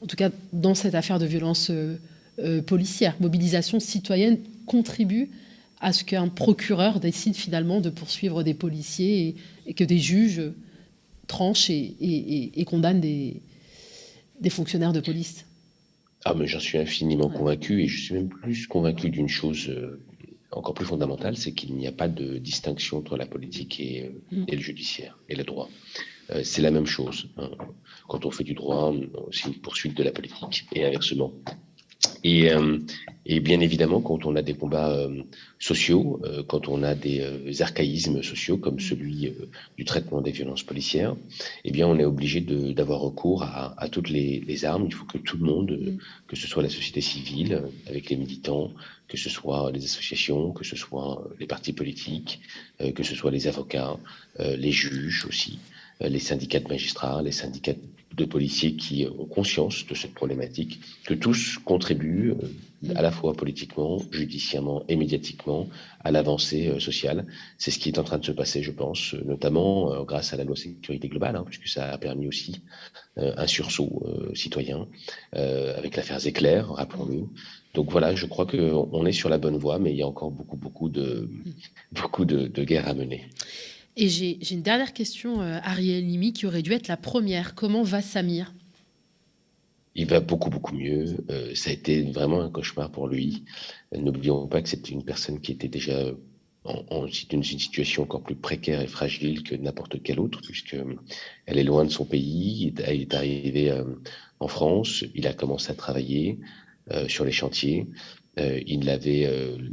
en 0.00 0.06
tout 0.06 0.16
cas 0.16 0.30
dans 0.52 0.74
cette 0.74 0.94
affaire 0.94 1.18
de 1.18 1.26
violence 1.26 1.70
policière? 2.66 3.14
Mobilisation 3.20 3.78
citoyenne 3.78 4.38
contribue 4.66 5.30
à 5.80 5.92
ce 5.92 6.04
qu'un 6.04 6.28
procureur 6.28 7.00
décide 7.00 7.36
finalement 7.36 7.80
de 7.80 7.90
poursuivre 7.90 8.42
des 8.42 8.54
policiers 8.54 9.36
et 9.66 9.74
que 9.74 9.84
des 9.84 9.98
juges 9.98 10.42
tranche 11.26 11.70
et, 11.70 12.64
condamne 12.66 13.00
des, 13.00 13.40
des, 14.40 14.50
fonctionnaires 14.50 14.92
de 14.92 15.00
police? 15.00 15.45
Ah, 16.28 16.34
mais 16.34 16.48
j'en 16.48 16.58
suis 16.58 16.76
infiniment 16.76 17.28
convaincu 17.28 17.84
et 17.84 17.86
je 17.86 18.02
suis 18.02 18.12
même 18.12 18.28
plus 18.28 18.66
convaincu 18.66 19.10
d'une 19.10 19.28
chose 19.28 19.68
euh, 19.68 20.02
encore 20.50 20.74
plus 20.74 20.84
fondamentale, 20.84 21.36
c'est 21.36 21.52
qu'il 21.52 21.76
n'y 21.76 21.86
a 21.86 21.92
pas 21.92 22.08
de 22.08 22.38
distinction 22.38 22.98
entre 22.98 23.16
la 23.16 23.26
politique 23.26 23.78
et, 23.78 24.10
euh, 24.32 24.36
mm. 24.36 24.46
le 24.50 24.58
judiciaire 24.58 25.16
et 25.28 25.36
le 25.36 25.44
droit. 25.44 25.68
Euh, 26.30 26.42
c'est 26.42 26.62
la 26.62 26.72
même 26.72 26.86
chose. 26.86 27.28
Hein. 27.36 27.50
Quand 28.08 28.26
on 28.26 28.32
fait 28.32 28.42
du 28.42 28.54
droit, 28.54 28.92
c'est 29.30 29.50
une 29.50 29.60
poursuite 29.60 29.96
de 29.96 30.02
la 30.02 30.10
politique 30.10 30.66
et 30.72 30.84
inversement. 30.84 31.32
Et, 32.24 32.50
euh, 32.50 32.78
et, 33.24 33.40
bien 33.40 33.60
évidemment, 33.60 34.00
quand 34.00 34.26
on 34.26 34.36
a 34.36 34.42
des 34.42 34.54
combats 34.54 34.90
euh, 34.90 35.22
sociaux, 35.58 36.20
euh, 36.24 36.42
quand 36.42 36.68
on 36.68 36.82
a 36.82 36.94
des 36.94 37.62
archaïsmes 37.62 38.22
sociaux 38.22 38.58
comme 38.58 38.80
celui 38.80 39.32
du 39.76 39.84
traitement 39.84 40.20
des 40.20 40.30
violences 40.30 40.62
policières, 40.62 41.16
eh 41.64 41.70
bien, 41.70 41.86
on 41.86 41.98
est 41.98 42.04
obligé 42.04 42.40
d'avoir 42.40 43.00
recours 43.00 43.42
à, 43.42 43.80
à 43.80 43.88
toutes 43.88 44.10
les, 44.10 44.40
les, 44.40 44.64
armes. 44.64 44.86
Il 44.86 44.94
faut 44.94 45.04
que 45.04 45.18
tout 45.18 45.36
le 45.36 45.44
monde, 45.44 45.70
mm. 45.70 45.98
que 46.26 46.36
ce 46.36 46.46
soit 46.46 46.62
la 46.62 46.68
société 46.68 47.00
civile 47.00 47.62
avec 47.86 48.10
les 48.10 48.16
militants, 48.16 48.72
que 49.08 49.16
ce 49.16 49.30
soit 49.30 49.70
les 49.72 49.84
associations, 49.84 50.52
que 50.52 50.64
ce 50.64 50.76
soit 50.76 51.28
les 51.38 51.46
partis 51.46 51.72
politiques, 51.72 52.40
que 52.94 53.04
ce 53.04 53.14
soit 53.14 53.30
les 53.30 53.46
avocats, 53.46 53.96
les 54.38 54.72
juges 54.72 55.26
aussi, 55.26 55.60
les 56.00 56.18
syndicats 56.18 56.58
de 56.58 56.68
magistrats, 56.68 57.22
les 57.22 57.30
syndicats 57.30 57.74
de 57.74 57.78
policiers 58.24 58.74
qui 58.76 59.06
ont 59.06 59.26
conscience 59.26 59.86
de 59.86 59.94
cette 59.94 60.14
problématique, 60.14 60.80
que 61.06 61.14
tous 61.14 61.58
contribuent 61.58 62.30
euh, 62.30 62.94
à 62.94 63.02
la 63.02 63.10
fois 63.10 63.34
politiquement, 63.34 64.00
judiciairement 64.10 64.84
et 64.88 64.96
médiatiquement 64.96 65.68
à 66.00 66.10
l'avancée 66.10 66.68
euh, 66.68 66.80
sociale. 66.80 67.26
C'est 67.58 67.70
ce 67.70 67.78
qui 67.78 67.88
est 67.90 67.98
en 67.98 68.04
train 68.04 68.18
de 68.18 68.24
se 68.24 68.32
passer, 68.32 68.62
je 68.62 68.70
pense, 68.70 69.14
notamment 69.24 69.92
euh, 69.92 70.02
grâce 70.04 70.32
à 70.32 70.36
la 70.36 70.44
loi 70.44 70.56
sécurité 70.56 71.08
globale, 71.08 71.36
hein, 71.36 71.44
puisque 71.46 71.68
ça 71.68 71.90
a 71.92 71.98
permis 71.98 72.26
aussi 72.26 72.62
un 73.18 73.46
sursaut 73.46 74.04
citoyen 74.34 74.86
avec 75.32 75.96
l'affaire 75.96 76.20
Zéclair, 76.20 76.68
rappelons-le. 76.68 77.24
Donc 77.72 77.90
voilà, 77.90 78.14
je 78.14 78.26
crois 78.26 78.44
qu'on 78.44 79.06
est 79.06 79.12
sur 79.12 79.30
la 79.30 79.38
bonne 79.38 79.56
voie, 79.56 79.78
mais 79.78 79.90
il 79.92 79.96
y 79.96 80.02
a 80.02 80.06
encore 80.06 80.30
beaucoup, 80.30 80.56
beaucoup 80.58 80.90
de, 80.90 81.30
beaucoup 81.92 82.26
de, 82.26 82.46
de 82.46 82.64
guerres 82.64 82.88
à 82.88 82.94
mener. 82.94 83.24
Et 83.98 84.08
j'ai 84.10 84.38
une 84.52 84.60
dernière 84.60 84.92
question, 84.92 85.40
euh, 85.40 85.58
Ariel 85.62 86.06
Limi, 86.06 86.34
qui 86.34 86.44
aurait 86.44 86.60
dû 86.60 86.72
être 86.72 86.88
la 86.88 86.98
première. 86.98 87.54
Comment 87.54 87.82
va 87.82 88.02
Samir? 88.02 88.52
Il 89.94 90.06
va 90.06 90.20
beaucoup, 90.20 90.50
beaucoup 90.50 90.74
mieux. 90.74 91.16
Euh, 91.30 91.54
ça 91.54 91.70
a 91.70 91.72
été 91.72 92.02
vraiment 92.02 92.42
un 92.42 92.50
cauchemar 92.50 92.90
pour 92.90 93.08
lui. 93.08 93.44
N'oublions 93.96 94.46
pas 94.48 94.60
que 94.60 94.68
c'était 94.68 94.92
une 94.92 95.02
personne 95.02 95.40
qui 95.40 95.52
était 95.52 95.68
déjà 95.68 96.10
en, 96.64 97.06
une 97.32 97.42
situation 97.42 98.02
encore 98.02 98.22
plus 98.22 98.34
précaire 98.34 98.82
et 98.82 98.86
fragile 98.86 99.42
que 99.42 99.54
n'importe 99.54 100.02
quelle 100.02 100.20
autre, 100.20 100.42
puisqu'elle 100.42 100.98
est 101.46 101.64
loin 101.64 101.86
de 101.86 101.90
son 101.90 102.04
pays. 102.04 102.74
Elle 102.84 103.00
est 103.00 103.14
arrivée 103.14 103.70
euh, 103.70 103.84
en 104.40 104.48
France. 104.48 105.04
Il 105.14 105.26
a 105.26 105.32
commencé 105.32 105.70
à 105.70 105.74
travailler 105.74 106.38
sur 107.08 107.24
les 107.24 107.32
chantiers. 107.32 107.88
Il 108.38 108.88
avait 108.90 109.28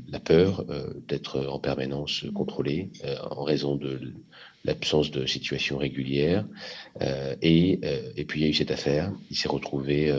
la 0.08 0.20
peur 0.20 0.66
d'être 1.08 1.46
en 1.46 1.60
permanence 1.60 2.26
contrôlé 2.34 2.90
en 3.30 3.44
raison 3.44 3.76
de 3.76 4.14
l'absence 4.66 5.12
de 5.12 5.26
situation 5.26 5.78
régulière. 5.78 6.46
et, 7.42 7.80
et, 8.16 8.26
puis 8.26 8.40
il 8.40 8.44
y 8.44 8.46
a 8.46 8.50
eu 8.50 8.54
cette 8.54 8.72
affaire. 8.72 9.12
Il 9.30 9.36
s'est 9.36 9.50
retrouvé 9.50 10.14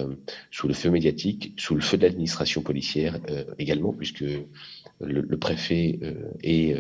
sous 0.51 0.69
le 0.69 0.75
feu 0.75 0.91
médiatique, 0.91 1.55
sous 1.57 1.75
le 1.75 1.81
feu 1.81 1.97
de 1.97 2.03
l'administration 2.03 2.61
policière 2.61 3.19
également, 3.59 3.93
puisque 3.95 4.25
le, 5.01 5.39
préfet 5.39 5.99
et 6.43 6.77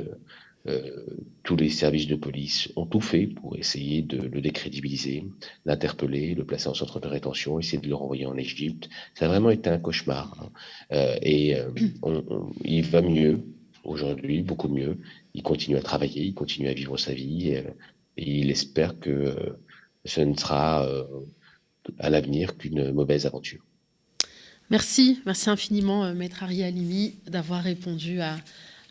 tous 1.42 1.56
les 1.56 1.68
services 1.68 2.06
de 2.06 2.16
police 2.16 2.70
ont 2.74 2.86
tout 2.86 3.00
fait 3.00 3.26
pour 3.26 3.56
essayer 3.56 4.00
de 4.00 4.16
le 4.16 4.40
décrédibiliser, 4.40 5.24
l'interpeller, 5.66 6.34
le 6.34 6.44
placer 6.44 6.68
en 6.68 6.74
centre 6.74 7.00
de 7.00 7.06
rétention, 7.06 7.60
essayer 7.60 7.78
de 7.78 7.88
le 7.88 7.94
renvoyer 7.94 8.24
en 8.24 8.36
Égypte. 8.36 8.88
Ça 9.14 9.26
a 9.26 9.28
vraiment 9.28 9.50
été 9.50 9.68
un 9.68 9.78
cauchemar. 9.78 10.34
Hein. 10.40 10.50
Euh, 10.92 11.16
et 11.20 11.56
euh, 11.56 11.70
il 12.64 12.84
va 12.84 13.02
mieux 13.02 13.44
aujourd'hui, 13.84 14.40
beaucoup 14.40 14.68
mieux. 14.68 14.98
Il 15.34 15.42
continue 15.42 15.76
à 15.76 15.82
travailler, 15.82 16.24
il 16.24 16.34
continue 16.34 16.68
à 16.68 16.72
vivre 16.72 16.96
sa 16.96 17.12
vie 17.12 17.48
et, 17.48 17.64
il 18.16 18.50
espère 18.50 19.00
que 19.00 19.56
ce 20.04 20.20
ne 20.20 20.36
sera 20.36 20.86
euh, 20.86 21.04
à 21.98 22.08
l'avenir 22.10 22.56
qu'une 22.56 22.92
mauvaise 22.92 23.26
aventure. 23.26 23.60
Merci, 24.70 25.20
merci 25.26 25.50
infiniment, 25.50 26.14
Maître 26.14 26.44
Ari 26.44 26.62
Alimi, 26.62 27.16
d'avoir 27.26 27.62
répondu 27.62 28.20
à, 28.20 28.36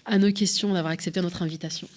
à 0.05 0.17
nos 0.17 0.31
questions, 0.31 0.73
d'avoir 0.73 0.93
accepté 0.93 1.21
notre 1.21 1.41
invitation. 1.41 1.87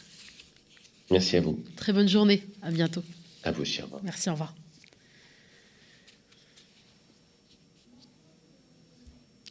Merci 1.11 1.37
à 1.37 1.41
vous. 1.41 1.63
Très 1.77 1.93
bonne 1.93 2.09
journée. 2.09 2.43
À 2.63 2.71
bientôt. 2.71 3.03
À 3.45 3.53
vous 3.53 3.63
aussi. 3.63 3.81
Au 3.81 3.85
revoir. 3.85 4.03
Merci. 4.05 4.29
Au 4.29 4.33
revoir. 4.33 4.55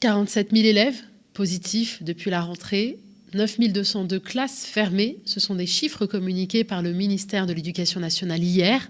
47 0.01 0.51
000 0.51 0.66
élèves 0.66 1.01
positifs 1.34 2.03
depuis 2.03 2.30
la 2.30 2.41
rentrée, 2.41 2.99
9 3.34 3.60
202 3.60 4.20
classes 4.20 4.66
fermées. 4.66 5.18
Ce 5.26 5.39
sont 5.39 5.56
des 5.56 5.66
chiffres 5.66 6.06
communiqués 6.06 6.64
par 6.64 6.82
le 6.82 6.93
ministère 6.93 7.47
de 7.47 7.53
l'Éducation 7.53 7.99
nationale 7.99 8.43
hier, 8.43 8.89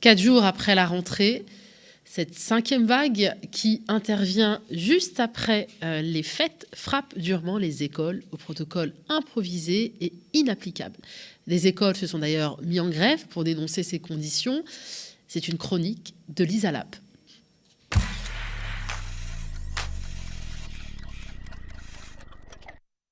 quatre 0.00 0.20
jours 0.20 0.44
après 0.44 0.74
la 0.74 0.86
rentrée. 0.86 1.44
Cette 2.16 2.38
cinquième 2.38 2.86
vague 2.86 3.36
qui 3.52 3.82
intervient 3.88 4.62
juste 4.70 5.20
après 5.20 5.68
euh, 5.84 6.00
les 6.00 6.22
fêtes 6.22 6.66
frappe 6.72 7.12
durement 7.18 7.58
les 7.58 7.82
écoles 7.82 8.22
au 8.32 8.38
protocole 8.38 8.94
improvisé 9.10 9.92
et 10.00 10.14
inapplicable. 10.32 10.96
Les 11.46 11.66
écoles 11.66 11.94
se 11.94 12.06
sont 12.06 12.20
d'ailleurs 12.20 12.58
mis 12.62 12.80
en 12.80 12.88
grève 12.88 13.26
pour 13.26 13.44
dénoncer 13.44 13.82
ces 13.82 13.98
conditions. 13.98 14.64
C'est 15.28 15.46
une 15.46 15.58
chronique 15.58 16.14
de 16.30 16.42
Lisa 16.44 16.72
Lap. 16.72 16.96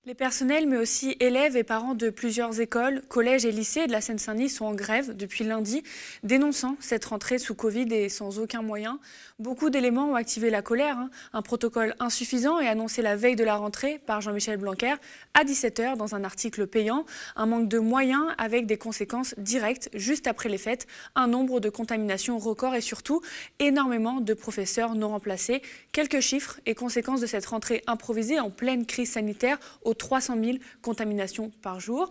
Les 0.07 0.15
personnels, 0.15 0.69
mais 0.69 0.77
aussi 0.77 1.17
élèves 1.19 1.57
et 1.57 1.65
parents 1.65 1.95
de 1.95 2.11
plusieurs 2.11 2.61
écoles, 2.61 3.01
collèges 3.09 3.47
et 3.47 3.51
lycées 3.51 3.87
de 3.87 3.93
la 3.93 4.03
Seine-Saint-Denis 4.03 4.51
sont 4.51 4.67
en 4.67 4.75
grève 4.75 5.17
depuis 5.17 5.45
lundi, 5.45 5.83
dénonçant 6.23 6.77
cette 6.79 7.07
rentrée 7.07 7.39
sous 7.39 7.55
Covid 7.55 7.91
et 7.91 8.11
sans 8.11 8.39
aucun 8.39 8.61
moyen. 8.61 8.99
Beaucoup 9.39 9.71
d'éléments 9.71 10.11
ont 10.11 10.15
activé 10.15 10.51
la 10.51 10.61
colère. 10.61 10.99
Hein. 10.99 11.11
Un 11.33 11.41
protocole 11.41 11.95
insuffisant 12.01 12.61
est 12.61 12.69
annoncé 12.69 13.01
la 13.01 13.17
veille 13.17 13.35
de 13.35 13.45
la 13.45 13.57
rentrée 13.57 13.99
par 13.99 14.21
Jean-Michel 14.21 14.59
Blanquer 14.59 14.95
à 15.33 15.43
17h 15.43 15.97
dans 15.97 16.15
un 16.15 16.23
article 16.23 16.67
payant. 16.67 17.07
Un 17.35 17.47
manque 17.47 17.71
de 17.71 17.79
moyens 17.79 18.27
avec 18.37 18.67
des 18.67 18.77
conséquences 18.77 19.35
directes 19.39 19.89
juste 19.95 20.27
après 20.27 20.51
les 20.51 20.59
fêtes. 20.59 20.87
Un 21.15 21.29
nombre 21.29 21.61
de 21.61 21.71
contaminations 21.71 22.37
record 22.37 22.75
et 22.75 22.83
surtout 22.83 23.23
énormément 23.59 24.21
de 24.21 24.35
professeurs 24.35 24.97
non 24.97 25.09
remplacés. 25.09 25.63
Quelques 25.93 26.21
chiffres 26.21 26.61
et 26.67 26.75
conséquences 26.75 27.23
de 27.23 27.27
cette 27.27 27.47
rentrée 27.47 27.83
improvisée 27.87 28.39
en 28.39 28.51
pleine 28.51 28.85
crise 28.85 29.13
sanitaire 29.13 29.59
300 29.95 30.35
000 30.43 30.59
contaminations 30.83 31.51
par 31.63 31.81
jour. 31.81 32.11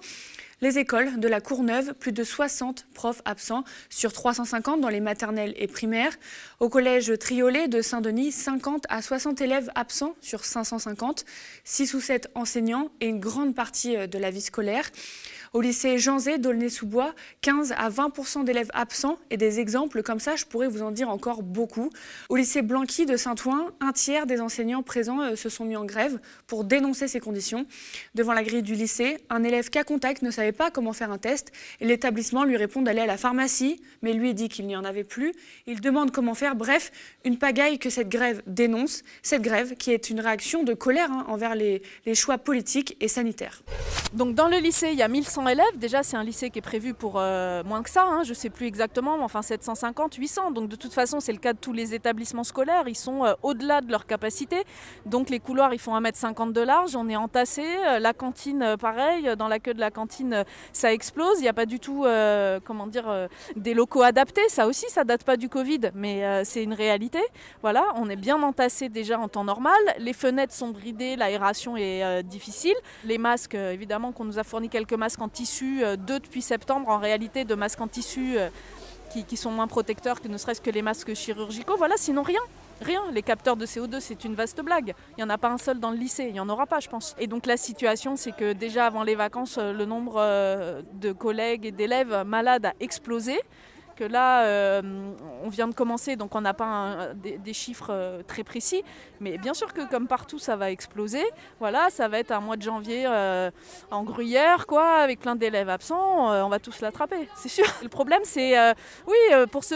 Les 0.64 0.80
écoles 0.80 1.20
de 1.20 1.28
la 1.28 1.42
Courneuve, 1.42 1.94
plus 1.94 2.14
de 2.14 2.24
60 2.24 2.86
profs 2.94 3.22
absents 3.26 3.66
sur 3.90 4.14
350 4.14 4.80
dans 4.80 4.88
les 4.88 5.02
maternelles 5.02 5.54
et 5.58 5.68
primaires. 5.68 6.14
Au 6.62 6.70
collège 6.70 7.12
Triolet 7.20 7.68
de 7.68 7.82
Saint-Denis, 7.82 8.32
50 8.32 8.86
à 8.88 9.02
60 9.02 9.42
élèves 9.42 9.70
absents 9.76 10.16
sur 10.22 10.46
550, 10.46 11.26
6 11.66 11.94
ou 11.96 12.00
7 12.00 12.32
enseignants 12.34 12.92
et 13.02 13.08
une 13.08 13.20
grande 13.20 13.54
partie 13.54 13.98
euh, 13.98 14.08
de 14.08 14.18
la 14.18 14.32
vie 14.32 14.40
scolaire. 14.40 14.86
Au 15.54 15.62
lycée 15.62 16.00
Jean 16.00 16.18
Zé 16.18 16.40
d'Aulnay-sous-Bois, 16.40 17.14
15 17.42 17.76
à 17.78 17.90
20 17.90 18.44
d'élèves 18.44 18.72
absents 18.74 19.20
et 19.30 19.38
des 19.38 19.60
exemples 19.60 20.02
comme 20.02 20.20
ça, 20.20 20.36
je 20.36 20.46
pourrais 20.46 20.68
vous 20.68 20.82
en 20.82 20.90
dire 20.90 21.10
encore 21.10 21.44
beaucoup. 21.44 21.92
Au 22.30 22.38
lycée 22.38 22.64
Blanqui 22.64 23.06
de 23.06 23.18
Saint-Ouen, 23.18 23.70
un 23.80 23.92
tiers 23.92 24.26
des 24.26 24.42
enseignants 24.42 24.82
présents 24.82 25.22
euh, 25.22 25.36
se 25.36 25.50
sont 25.50 25.66
mis 25.66 25.76
en 25.76 25.86
grève 25.86 26.20
pour 26.48 26.64
dénoncer 26.64 27.08
ces 27.08 27.20
conditions. 27.20 27.68
Devant 28.16 28.34
la 28.34 28.44
grille 28.44 28.64
du 28.64 28.74
lycée, 28.74 29.18
un 29.30 29.44
élève 29.44 29.70
cas 29.70 29.84
contact 29.84 30.24
ne 30.24 30.32
savait 30.32 30.53
pas 30.54 30.72
comment 30.72 30.94
faire 30.94 31.12
un 31.12 31.18
test 31.18 31.52
et 31.80 31.86
l'établissement 31.86 32.44
lui 32.44 32.58
répond 32.58 32.82
d'aller 32.82 33.02
à 33.02 33.06
la 33.06 33.18
pharmacie, 33.18 33.82
mais 34.02 34.14
lui 34.14 34.34
dit 34.34 34.50
qu'il 34.50 34.68
n'y 34.68 34.76
en 34.76 34.84
avait 34.84 35.04
plus. 35.04 35.34
Il 35.68 35.82
demande 35.82 36.12
comment 36.12 36.34
faire. 36.34 36.56
Bref, 36.56 36.92
une 37.26 37.38
pagaille 37.38 37.80
que 37.80 37.90
cette 37.90 38.10
grève 38.10 38.42
dénonce. 38.48 39.04
Cette 39.22 39.42
grève 39.42 39.76
qui 39.76 39.92
est 39.92 40.10
une 40.10 40.20
réaction 40.20 40.64
de 40.64 40.74
colère 40.74 41.12
hein, 41.12 41.26
envers 41.28 41.56
les, 41.56 41.82
les 42.06 42.16
choix 42.16 42.38
politiques 42.38 42.96
et 43.00 43.08
sanitaires. 43.08 43.62
Donc 44.14 44.36
dans 44.36 44.48
le 44.48 44.58
lycée, 44.58 44.90
il 44.92 44.98
y 44.98 45.02
a 45.02 45.08
1100 45.08 45.48
élèves. 45.48 45.78
Déjà, 45.78 46.04
c'est 46.04 46.18
un 46.18 46.24
lycée 46.24 46.50
qui 46.50 46.60
est 46.60 46.64
prévu 46.64 46.94
pour 46.94 47.16
euh, 47.18 47.64
moins 47.64 47.82
que 47.82 47.90
ça. 47.90 48.06
Hein. 48.06 48.24
je 48.24 48.30
ne 48.30 48.36
sais 48.36 48.50
plus 48.50 48.68
exactement, 48.68 49.18
mais 49.18 49.24
enfin 49.24 49.42
750, 49.42 50.16
800. 50.16 50.52
Donc 50.52 50.70
de 50.70 50.76
toute 50.76 50.94
façon, 50.94 51.20
c'est 51.20 51.32
le 51.32 51.40
cas 51.40 51.54
de 51.54 51.58
tous 51.58 51.74
les 51.74 51.94
établissements 51.94 52.44
scolaires. 52.44 52.84
Ils 52.88 52.96
sont 52.96 53.26
euh, 53.26 53.34
au-delà 53.42 53.82
de 53.82 53.92
leur 53.92 54.06
capacité. 54.06 54.64
Donc 55.06 55.30
les 55.30 55.40
couloirs, 55.40 55.74
ils 55.74 55.80
font 55.80 56.00
1m50 56.00 56.52
de 56.54 56.62
large. 56.62 56.96
On 56.96 57.10
est 57.10 57.16
entassé. 57.16 57.64
Euh, 57.64 58.00
la 58.00 58.14
cantine, 58.14 58.76
pareil. 58.80 59.36
Dans 59.38 59.48
la 59.48 59.60
queue 59.60 59.74
de 59.74 59.80
la 59.80 59.92
cantine, 59.92 60.43
ça 60.72 60.94
explose. 60.94 61.40
Il 61.40 61.44
n'y 61.44 61.48
a 61.48 61.54
pas 61.54 61.66
du 61.66 61.80
tout, 61.80 62.06
comment 62.66 62.88
dire, 62.88 63.28
des 63.56 63.74
locaux 63.74 64.02
adaptés. 64.02 64.48
Ça 64.50 64.68
aussi, 64.68 64.86
ça 64.90 65.04
date 65.04 65.24
pas 65.24 65.38
du 65.38 65.50
Covid, 65.50 65.92
mais 65.94 66.44
c'est 66.46 66.64
une 66.64 66.74
réalité. 66.74 67.20
Voilà, 67.62 67.86
on 67.96 68.10
est 68.10 68.16
bien 68.16 68.42
entassé 68.42 68.90
déjà 68.90 69.20
en 69.20 69.28
temps 69.28 69.44
normal. 69.44 69.80
Les 70.00 70.14
fenêtres 70.14 70.54
sont 70.54 70.70
bridées, 70.70 71.16
l'aération 71.16 71.78
est 71.78 72.24
difficile. 72.24 72.76
Les 73.04 73.18
masques, 73.18 73.56
évidemment, 73.56 74.12
qu'on 74.12 74.26
nous 74.26 74.40
a 74.40 74.44
fourni 74.44 74.70
quelques 74.70 74.94
masques 74.94 75.22
en 75.22 75.30
tissu, 75.30 75.84
euh, 75.84 75.96
deux 75.96 76.20
depuis 76.20 76.42
septembre 76.42 76.90
en 76.90 76.98
réalité, 76.98 77.46
de 77.46 77.56
masques 77.56 77.82
en 77.82 77.88
tissu 77.88 78.38
euh, 78.38 78.50
qui, 79.28 79.38
sont 79.38 79.52
moins 79.52 79.68
protecteurs 79.68 80.22
que 80.22 80.28
ne 80.28 80.38
serait-ce 80.38 80.62
que 80.62 80.72
les 80.72 80.82
masques 80.82 81.14
chirurgicaux. 81.14 81.76
Voilà, 81.78 81.96
sinon 81.98 82.24
rien. 82.24 82.40
Rien, 82.82 83.02
les 83.12 83.22
capteurs 83.22 83.56
de 83.56 83.66
CO2, 83.66 84.00
c'est 84.00 84.26
une 84.26 84.36
vaste 84.36 84.62
blague. 84.62 84.94
Il 85.12 85.18
n'y 85.18 85.24
en 85.24 85.30
a 85.30 85.38
pas 85.38 85.50
un 85.50 85.58
seul 85.58 85.80
dans 85.80 85.92
le 85.92 85.98
lycée, 85.98 86.26
il 86.26 86.34
n'y 86.34 86.40
en 86.40 86.50
aura 86.50 86.66
pas, 86.66 86.80
je 86.80 86.90
pense. 86.90 87.16
Et 87.20 87.28
donc 87.28 87.46
la 87.46 87.58
situation, 87.58 88.16
c'est 88.16 88.36
que 88.36 88.54
déjà 88.54 88.86
avant 88.86 89.04
les 89.04 89.16
vacances, 89.16 89.58
euh, 89.58 89.74
le 89.74 89.86
nombre 89.86 90.16
de 90.94 91.12
collègues 91.12 91.66
et 91.66 91.72
d'élèves 91.72 92.24
malades 92.26 92.66
a 92.66 92.74
explosé 92.80 93.40
que 93.96 94.04
là, 94.04 94.44
euh, 94.44 94.82
on 95.44 95.50
vient 95.50 95.68
de 95.68 95.74
commencer, 95.74 96.16
donc 96.16 96.36
on 96.36 96.42
n'a 96.42 96.54
pas 96.54 97.10
des, 97.16 97.54
chiffres 97.54 97.92
euh, 97.92 98.22
très 98.26 98.44
précis. 98.44 98.84
Mais 99.20 99.38
bien 99.38 99.54
sûr 99.54 99.74
que 99.74 99.88
comme 99.90 100.08
partout, 100.08 100.40
ça 100.40 100.56
va 100.56 100.72
exploser. 100.72 101.24
Voilà, 101.60 101.90
ça 101.90 102.08
va 102.08 102.20
être 102.20 102.32
un 102.32 102.40
mois 102.40 102.58
de 102.58 102.62
janvier 102.62 103.06
euh, 103.08 103.52
en 103.92 104.04
gruyère, 104.04 104.68
quoi, 104.68 104.98
avec 104.98 105.20
plein 105.20 105.36
d'élèves 105.36 105.70
absents. 105.70 106.32
on 106.32 106.50
va 106.50 106.60
tous 106.60 106.82
l'attraper, 106.82 107.28
c'est 107.36 107.50
sûr. 107.50 107.66
Le 107.84 107.90
problème, 107.90 108.22
c'est, 108.24 108.56
oui, 109.08 109.48
pour 109.52 109.64
ce, 109.64 109.76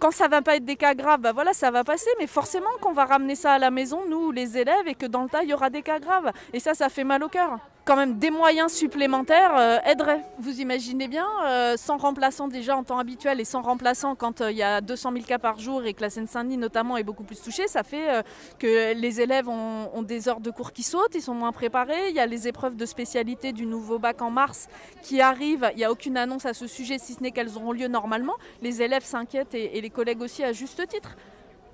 quand 0.00 0.10
ça 0.10 0.28
va 0.28 0.42
pas 0.42 0.56
être 0.56 0.64
des 0.64 0.76
cas 0.76 0.94
graves, 0.94 1.20
bah 1.20 1.32
voilà, 1.32 1.52
ça 1.52 1.70
va 1.70 1.84
passer. 1.84 2.10
Mais 2.18 2.26
forcément 2.26 2.70
qu'on 2.80 2.92
va 2.92 3.04
ramener 3.04 3.34
ça 3.34 3.52
à 3.52 3.58
la 3.58 3.70
maison, 3.70 4.02
nous, 4.08 4.30
les 4.30 4.58
élèves, 4.58 4.86
et 4.86 4.94
que 4.94 5.06
dans 5.06 5.22
le 5.22 5.28
tas, 5.28 5.42
il 5.42 5.50
y 5.50 5.54
aura 5.54 5.70
des 5.70 5.82
cas 5.82 5.98
graves. 5.98 6.30
Et 6.52 6.60
ça, 6.60 6.74
ça 6.74 6.88
fait 6.88 7.04
mal 7.04 7.22
au 7.22 7.28
cœur 7.28 7.58
quand 7.84 7.96
même 7.96 8.18
des 8.18 8.30
moyens 8.30 8.72
supplémentaires 8.72 9.54
euh, 9.56 9.78
aideraient. 9.84 10.24
Vous 10.38 10.60
imaginez 10.60 11.06
bien, 11.06 11.26
euh, 11.44 11.76
sans 11.76 11.98
remplaçant 11.98 12.48
déjà 12.48 12.76
en 12.76 12.82
temps 12.82 12.98
habituel 12.98 13.40
et 13.40 13.44
sans 13.44 13.60
remplaçant 13.60 14.14
quand 14.14 14.40
euh, 14.40 14.50
il 14.50 14.56
y 14.56 14.62
a 14.62 14.80
200 14.80 15.12
000 15.12 15.24
cas 15.24 15.38
par 15.38 15.58
jour 15.58 15.84
et 15.84 15.92
que 15.92 16.00
la 16.00 16.10
Seine-Saint-Denis 16.10 16.56
notamment 16.56 16.96
est 16.96 17.02
beaucoup 17.02 17.24
plus 17.24 17.40
touchée, 17.40 17.68
ça 17.68 17.82
fait 17.82 18.24
que 18.58 18.94
les 18.94 19.20
élèves 19.20 19.48
ont, 19.48 20.02
des 20.02 20.28
heures 20.28 20.40
de 20.40 20.50
cours 20.50 20.72
qui 20.72 20.82
sautent, 20.82 21.14
ils 21.14 21.22
sont 21.22 21.34
moins 21.34 21.52
préparés. 21.52 22.08
Il 22.08 22.14
y 22.14 22.20
a 22.20 22.26
les 22.26 22.48
épreuves 22.48 22.76
de 22.76 22.86
spécialité 22.86 23.52
du 23.52 23.66
nouveau 23.66 23.98
bac 23.98 24.22
en 24.22 24.30
mars 24.30 24.68
qui 25.02 25.20
arrivent. 25.20 25.70
Il 25.72 25.78
n'y 25.78 25.84
a 25.84 25.90
aucune 25.90 26.16
annonce 26.16 26.46
à 26.46 26.54
ce 26.54 26.66
sujet, 26.66 26.98
si 26.98 27.14
ce 27.14 27.22
n'est 27.22 27.30
qu'elles 27.30 27.56
auront 27.56 27.72
lieu 27.72 27.88
normalement. 27.88 28.34
Les 28.62 28.82
élèves 28.82 29.04
s'inquiètent 29.04 29.54
et 29.54 29.80
les 29.80 29.90
collègues 29.90 30.22
aussi 30.22 30.44
à 30.44 30.52
juste 30.52 30.86
titre. 30.88 31.16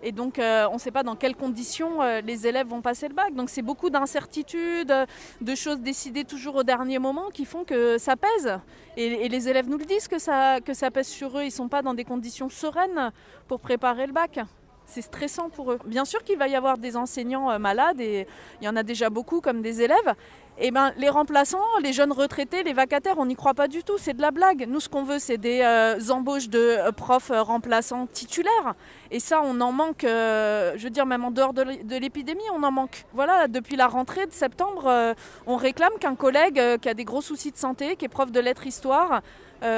Et 0.03 0.13
donc, 0.13 0.39
euh, 0.39 0.67
on 0.71 0.75
ne 0.75 0.79
sait 0.79 0.91
pas 0.91 1.03
dans 1.03 1.15
quelles 1.15 1.37
conditions 1.37 2.03
euh, 2.03 2.21
les 2.23 2.47
élèves 2.47 2.69
vont 2.69 2.81
passer 2.81 3.09
le 3.09 3.15
bac. 3.15 3.35
Donc, 3.35 3.51
c'est 3.51 3.63
beaucoup 3.63 3.91
d'incertitudes, 3.91 4.95
de 5.41 5.55
choses 5.55 5.81
décidées 5.81 6.25
toujours 6.25 6.57
au 6.57 6.63
dernier 6.63 6.99
moment 6.99 7.29
qui 7.31 7.45
font 7.45 7.65
que 7.65 7.99
ça 7.99 8.17
pèse. 8.17 8.59
Et, 8.97 9.29
les 9.29 9.49
élèves 9.49 9.69
nous 9.69 9.79
le 9.79 9.85
disent 9.85 10.09
que 10.09 10.19
ça, 10.19 10.61
que 10.61 10.73
ça 10.73 10.91
pèse 10.91 11.09
sur 11.09 11.39
eux. 11.39 11.43
Ils 11.43 11.47
ne 11.47 11.51
sont 11.51 11.69
pas 11.69 11.83
dans 11.83 11.95
des 11.95 12.05
conditions 12.05 12.49
sereines 12.49 13.13
pour 13.47 13.61
préparer 13.61 14.07
le 14.07 14.13
bac. 14.13 14.41
c'est 14.87 15.03
stressant 15.03 15.51
pour 15.51 15.73
eux. 15.73 15.79
Bien 15.85 16.05
sûr 16.05 16.25
qu'il 16.25 16.39
va 16.39 16.49
y 16.49 16.57
avoir 16.57 16.79
des 16.79 16.97
enseignants 16.97 17.59
malades, 17.61 18.01
et 18.01 18.27
il 18.61 18.65
y 18.65 18.69
en 18.69 18.75
a 18.75 18.83
déjà 18.83 19.09
beaucoup 19.09 19.41
comme 19.41 19.63
des 19.63 19.83
élèves, 19.83 20.15
eh 20.59 20.71
ben, 20.71 20.93
les 20.99 21.09
remplaçants, 21.09 21.59
les 21.83 21.93
jeunes 21.93 22.13
retraités, 22.13 22.63
les 22.63 22.73
vacataires, 22.73 23.19
on 23.19 23.27
n'y 23.27 23.35
croit 23.35 23.55
pas 23.55 23.69
du 23.69 23.83
tout, 23.83 23.97
c'est 23.99 24.15
de 24.15 24.21
la 24.21 24.31
blague. 24.31 24.67
Nous, 24.69 24.81
ce 24.81 24.89
qu'on 24.89 25.05
veut, 25.05 25.19
c'est 25.19 25.39
des 25.39 25.61
euh, 25.63 25.99
embauches 26.11 26.49
de 26.49 26.59
euh, 26.59 26.93
profs 26.93 27.31
euh, 27.31 27.43
remplaçants 27.43 28.07
titulaires. 28.07 28.75
Et 29.11 29.21
ça, 29.21 29.41
on 29.43 29.61
en 29.61 29.73
manque, 29.73 30.03
je 30.03 30.83
veux 30.83 30.91
dire, 30.91 31.07
même 31.07 31.25
en 31.25 31.31
dehors 31.31 31.53
de 31.55 31.97
l'épidémie, 31.97 32.43
on 32.55 32.63
en 32.63 32.71
manque. 32.71 33.05
Voilà, 33.13 33.49
depuis 33.49 33.77
la 33.77 33.87
rentrée 33.87 34.27
de 34.27 34.33
septembre, 34.33 35.15
on 35.47 35.57
réclame 35.57 35.93
qu'un 35.99 36.15
collègue 36.15 36.79
qui 36.81 36.89
a 36.89 36.95
des 36.95 37.05
gros 37.05 37.23
soucis 37.23 37.51
de 37.51 37.57
santé, 37.57 37.97
qui 37.97 38.05
est 38.05 38.09
prof 38.09 38.31
de 38.31 38.39
lettres-histoire, 38.39 39.23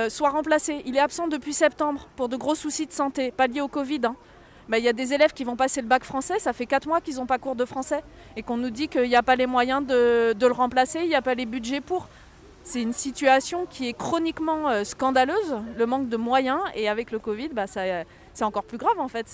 soit 0.09 0.29
remplacé. 0.31 0.83
Il 0.85 0.97
est 0.97 1.01
absent 1.01 1.29
depuis 1.29 1.55
septembre 1.55 2.09
pour 2.17 2.29
de 2.29 2.37
gros 2.37 2.55
soucis 2.55 2.87
de 2.87 2.93
santé, 2.93 3.31
pas 3.33 3.47
liés 3.47 3.63
au 3.63 3.69
Covid. 3.69 4.01
Hein. 4.05 4.17
Bah, 4.73 4.79
y 4.79 4.89
a 4.89 4.95
des 4.95 5.13
élèves 5.13 5.35
qui 5.35 5.45
vont 5.45 5.55
passer 5.55 5.83
le 5.83 5.87
bac 5.87 6.03
français, 6.03 6.39
ça 6.39 6.55
fait 6.55 6.65
4 6.65 6.89
mois 6.89 7.03
qu'ils 7.03 7.17
n'ont 7.17 7.27
pas 7.27 7.37
cours 7.37 7.57
de 7.57 7.67
français, 7.67 8.03
et 8.39 8.43
qu'on 8.43 8.57
nous 8.57 8.71
dit 8.71 8.89
qu'il 8.89 9.03
n'y 9.03 9.15
a 9.15 9.23
pas 9.23 9.37
les 9.37 9.45
moyens 9.45 9.87
de, 9.87 10.35
le 10.35 10.53
remplacer, 10.53 11.01
il 11.03 11.09
n'y 11.09 11.15
a 11.15 11.21
pas 11.21 11.35
les 11.35 11.45
budgets 11.45 11.83
pour. 11.83 12.09
C'est 12.65 12.81
une 12.81 12.95
situation 12.95 13.67
qui 13.69 13.89
est 13.89 13.93
chroniquement 13.93 14.71
euh, 14.71 14.85
scandaleuse, 14.85 15.59
le 15.77 15.85
manque 15.85 16.09
de 16.09 16.17
moyens, 16.17 16.61
et 16.75 16.89
avec 16.89 17.11
le 17.11 17.19
Covid, 17.19 17.49
bah, 17.49 17.67
c'est 17.67 18.45
encore 18.45 18.65
plus 18.65 18.79
grave 18.79 18.99
en 18.99 19.09
fait. 19.09 19.27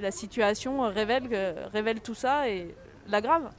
la 0.00 0.10
situation 0.10 0.80
révèle, 0.80 1.28
révèle 1.72 2.00
tout 2.00 2.16
ça 2.16 2.48
et 2.48 2.74
l'aggrave. 3.08 3.52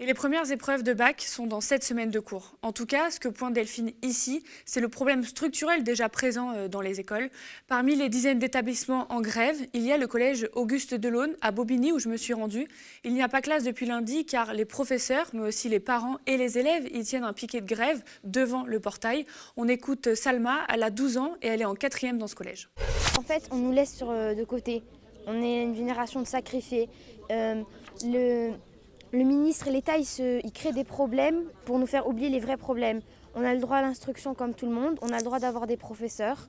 Et 0.00 0.06
les 0.06 0.14
premières 0.14 0.50
épreuves 0.50 0.82
de 0.82 0.92
bac 0.92 1.20
sont 1.20 1.46
dans 1.46 1.60
cette 1.60 1.84
semaine 1.84 2.10
de 2.10 2.18
cours. 2.18 2.56
En 2.62 2.72
tout 2.72 2.84
cas, 2.84 3.12
ce 3.12 3.20
que 3.20 3.28
pointe 3.28 3.54
Delphine 3.54 3.92
ici, 4.02 4.42
c'est 4.64 4.80
le 4.80 4.88
problème 4.88 5.22
structurel 5.22 5.84
déjà 5.84 6.08
présent 6.08 6.50
euh, 6.50 6.66
dans 6.66 6.80
les 6.80 6.98
écoles. 6.98 7.30
Parmi 7.68 7.94
les 7.94 8.08
dizaines 8.08 8.40
d'établissements 8.40 9.06
en 9.12 9.20
grève, 9.20 9.56
il 9.72 9.82
y 9.82 9.92
a 9.92 9.96
le 9.96 10.08
collège 10.08 10.48
Auguste 10.54 10.94
Delaune 10.94 11.36
à 11.42 11.52
Bobigny 11.52 11.92
où 11.92 12.00
je 12.00 12.08
me 12.08 12.16
suis 12.16 12.34
rendue. 12.34 12.66
Il 13.04 13.14
n'y 13.14 13.22
a 13.22 13.28
pas 13.28 13.40
classe 13.40 13.62
depuis 13.62 13.86
lundi 13.86 14.26
car 14.26 14.52
les 14.52 14.64
professeurs, 14.64 15.30
mais 15.32 15.46
aussi 15.46 15.68
les 15.68 15.78
parents 15.78 16.18
et 16.26 16.36
les 16.38 16.58
élèves 16.58 16.88
y 16.92 17.04
tiennent 17.04 17.22
un 17.22 17.32
piquet 17.32 17.60
de 17.60 17.72
grève 17.72 18.02
devant 18.24 18.64
le 18.64 18.80
portail. 18.80 19.26
On 19.56 19.68
écoute 19.68 20.16
Salma, 20.16 20.66
elle 20.70 20.82
a 20.82 20.90
12 20.90 21.18
ans 21.18 21.34
et 21.40 21.46
elle 21.46 21.60
est 21.60 21.66
en 21.66 21.76
quatrième 21.76 22.18
dans 22.18 22.26
ce 22.26 22.34
collège. 22.34 22.68
En 23.16 23.22
fait, 23.22 23.48
on 23.52 23.58
nous 23.58 23.70
laisse 23.70 24.00
euh, 24.02 24.34
de 24.34 24.42
côté. 24.42 24.82
On 25.28 25.40
est 25.40 25.62
une 25.62 25.76
génération 25.76 26.20
de 26.20 26.26
sacrifiés. 26.26 26.88
Euh, 27.30 27.62
le 28.02 28.54
le 29.14 29.24
ministre 29.24 29.68
et 29.68 29.70
l'État, 29.70 29.96
ils, 29.96 30.52
créent 30.52 30.72
des 30.72 30.84
problèmes 30.84 31.44
pour 31.64 31.78
nous 31.78 31.86
faire 31.86 32.06
oublier 32.08 32.28
les 32.28 32.40
vrais 32.40 32.56
problèmes. 32.56 33.00
On 33.36 33.44
a 33.44 33.54
le 33.54 33.60
droit 33.60 33.76
à 33.78 33.82
l'instruction 33.82 34.34
comme 34.34 34.54
tout 34.54 34.66
le 34.66 34.72
monde, 34.72 34.98
on 35.02 35.12
a 35.12 35.18
le 35.18 35.22
droit 35.22 35.38
d'avoir 35.38 35.66
des 35.66 35.76
professeurs. 35.76 36.48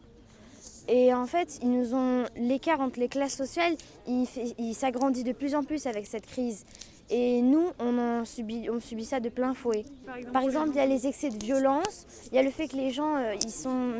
Et 0.87 1.13
en 1.13 1.25
fait, 1.25 1.59
ils 1.61 1.71
nous 1.71 1.95
ont 1.95 2.25
l'écart 2.35 2.79
entre 2.79 2.99
les 2.99 3.07
classes 3.07 3.35
sociales, 3.35 3.75
il, 4.07 4.75
s'agrandit 4.75 5.23
de 5.23 5.31
plus 5.31 5.55
en 5.55 5.63
plus 5.63 5.85
avec 5.87 6.05
cette 6.05 6.25
crise. 6.25 6.65
Et 7.11 7.41
nous, 7.41 7.67
on, 7.79 8.25
subit, 8.25 8.67
on 8.69 8.79
subit 8.79 9.05
ça 9.05 9.19
de 9.19 9.29
plein 9.29 9.53
fouet. 9.53 9.85
Par 10.33 10.41
exemple, 10.41 10.69
il 10.73 10.77
y 10.77 10.79
a 10.79 10.87
les 10.87 11.05
excès 11.05 11.29
de 11.29 11.43
violence, 11.43 12.07
il 12.31 12.35
y 12.35 12.39
a 12.39 12.43
le 12.43 12.49
fait 12.49 12.67
que 12.67 12.75
les 12.75 12.89
gens, 12.89 13.15
euh, 13.15 13.33
ils 13.43 13.51
sont 13.51 13.93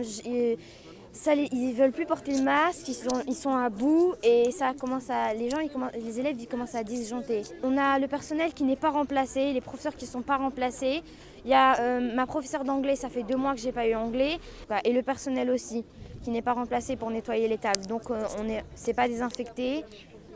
ça, 1.16 1.34
ils 1.34 1.74
veulent 1.74 1.94
plus 1.94 2.06
porter 2.06 2.34
le 2.36 2.44
masque, 2.44 2.88
ils 2.90 3.36
sont, 3.36 3.56
à 3.56 3.70
bout 3.70 4.14
et 4.22 4.52
ça 4.52 4.74
commence 4.74 5.10
à, 5.10 5.34
les 5.34 5.50
gens, 5.50 5.58
les 5.94 6.20
élèves, 6.20 6.36
commencent 6.48 6.76
à 6.76 6.84
disjoncter. 6.84 7.44
On 7.64 7.78
a 7.78 7.98
le 8.00 8.08
personnel 8.08 8.54
qui 8.54 8.64
n'est 8.64 8.76
pas 8.76 8.90
remplacé, 8.90 9.54
les 9.54 9.62
professeurs 9.62 9.96
qui 9.96 10.06
ne 10.06 10.10
sont 10.10 10.22
pas 10.22 10.38
remplacés. 10.38 11.02
Il 11.46 11.52
y 11.52 11.54
a 11.54 11.80
euh, 11.80 12.14
ma 12.14 12.26
professeure 12.26 12.66
d'anglais, 12.66 12.96
ça 12.96 13.10
fait 13.10 13.24
deux 13.24 13.38
mois 13.38 13.54
que 13.54 13.62
j'ai 13.62 13.72
pas 13.72 13.88
eu 13.88 13.96
anglais, 13.96 14.40
bah, 14.68 14.80
et 14.84 14.92
le 14.92 15.04
personnel 15.04 15.50
aussi 15.50 15.86
qui 16.22 16.32
n'est 16.32 16.42
pas 16.42 16.54
remplacé 16.54 16.96
pour 16.96 17.10
nettoyer 17.10 17.48
les 17.48 17.58
tables. 17.58 17.86
Donc 17.88 18.12
euh, 18.12 18.22
on 18.40 18.50
est, 18.50 18.94
pas 18.94 19.08
désinfecté 19.08 19.86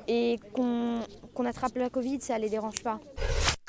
et 0.08 0.40
qu'on, 0.54 1.02
attrape 1.46 1.76
la 1.76 1.90
Covid, 1.90 2.22
ça 2.22 2.38
les 2.38 2.50
dérange 2.50 2.82
pas. 2.84 3.00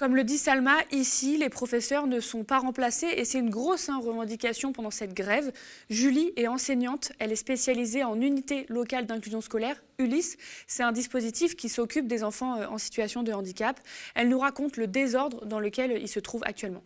Comme 0.00 0.16
le 0.16 0.24
dit 0.24 0.38
Salma, 0.38 0.78
ici, 0.92 1.36
les 1.36 1.50
professeurs 1.50 2.06
ne 2.06 2.20
sont 2.20 2.42
pas 2.42 2.58
remplacés 2.58 3.08
et 3.18 3.26
c'est 3.26 3.38
une 3.38 3.50
grosse 3.50 3.90
hein, 3.90 4.00
revendication 4.02 4.72
pendant 4.72 4.90
cette 4.90 5.12
grève. 5.12 5.52
Julie 5.90 6.32
est 6.36 6.46
enseignante, 6.46 7.12
elle 7.18 7.32
est 7.32 7.36
spécialisée 7.36 8.02
en 8.02 8.18
unité 8.18 8.64
locale 8.70 9.04
d'inclusion 9.04 9.42
scolaire, 9.42 9.76
ULIS. 9.98 10.38
C'est 10.66 10.82
un 10.82 10.92
dispositif 10.92 11.54
qui 11.54 11.68
s'occupe 11.68 12.06
des 12.06 12.24
enfants 12.24 12.58
euh, 12.58 12.66
en 12.68 12.78
situation 12.78 13.22
de 13.22 13.30
handicap. 13.34 13.78
Elle 14.14 14.30
nous 14.30 14.38
raconte 14.38 14.78
le 14.78 14.86
désordre 14.86 15.44
dans 15.44 15.60
lequel 15.60 16.00
ils 16.00 16.08
se 16.08 16.18
trouvent 16.18 16.44
actuellement. 16.46 16.82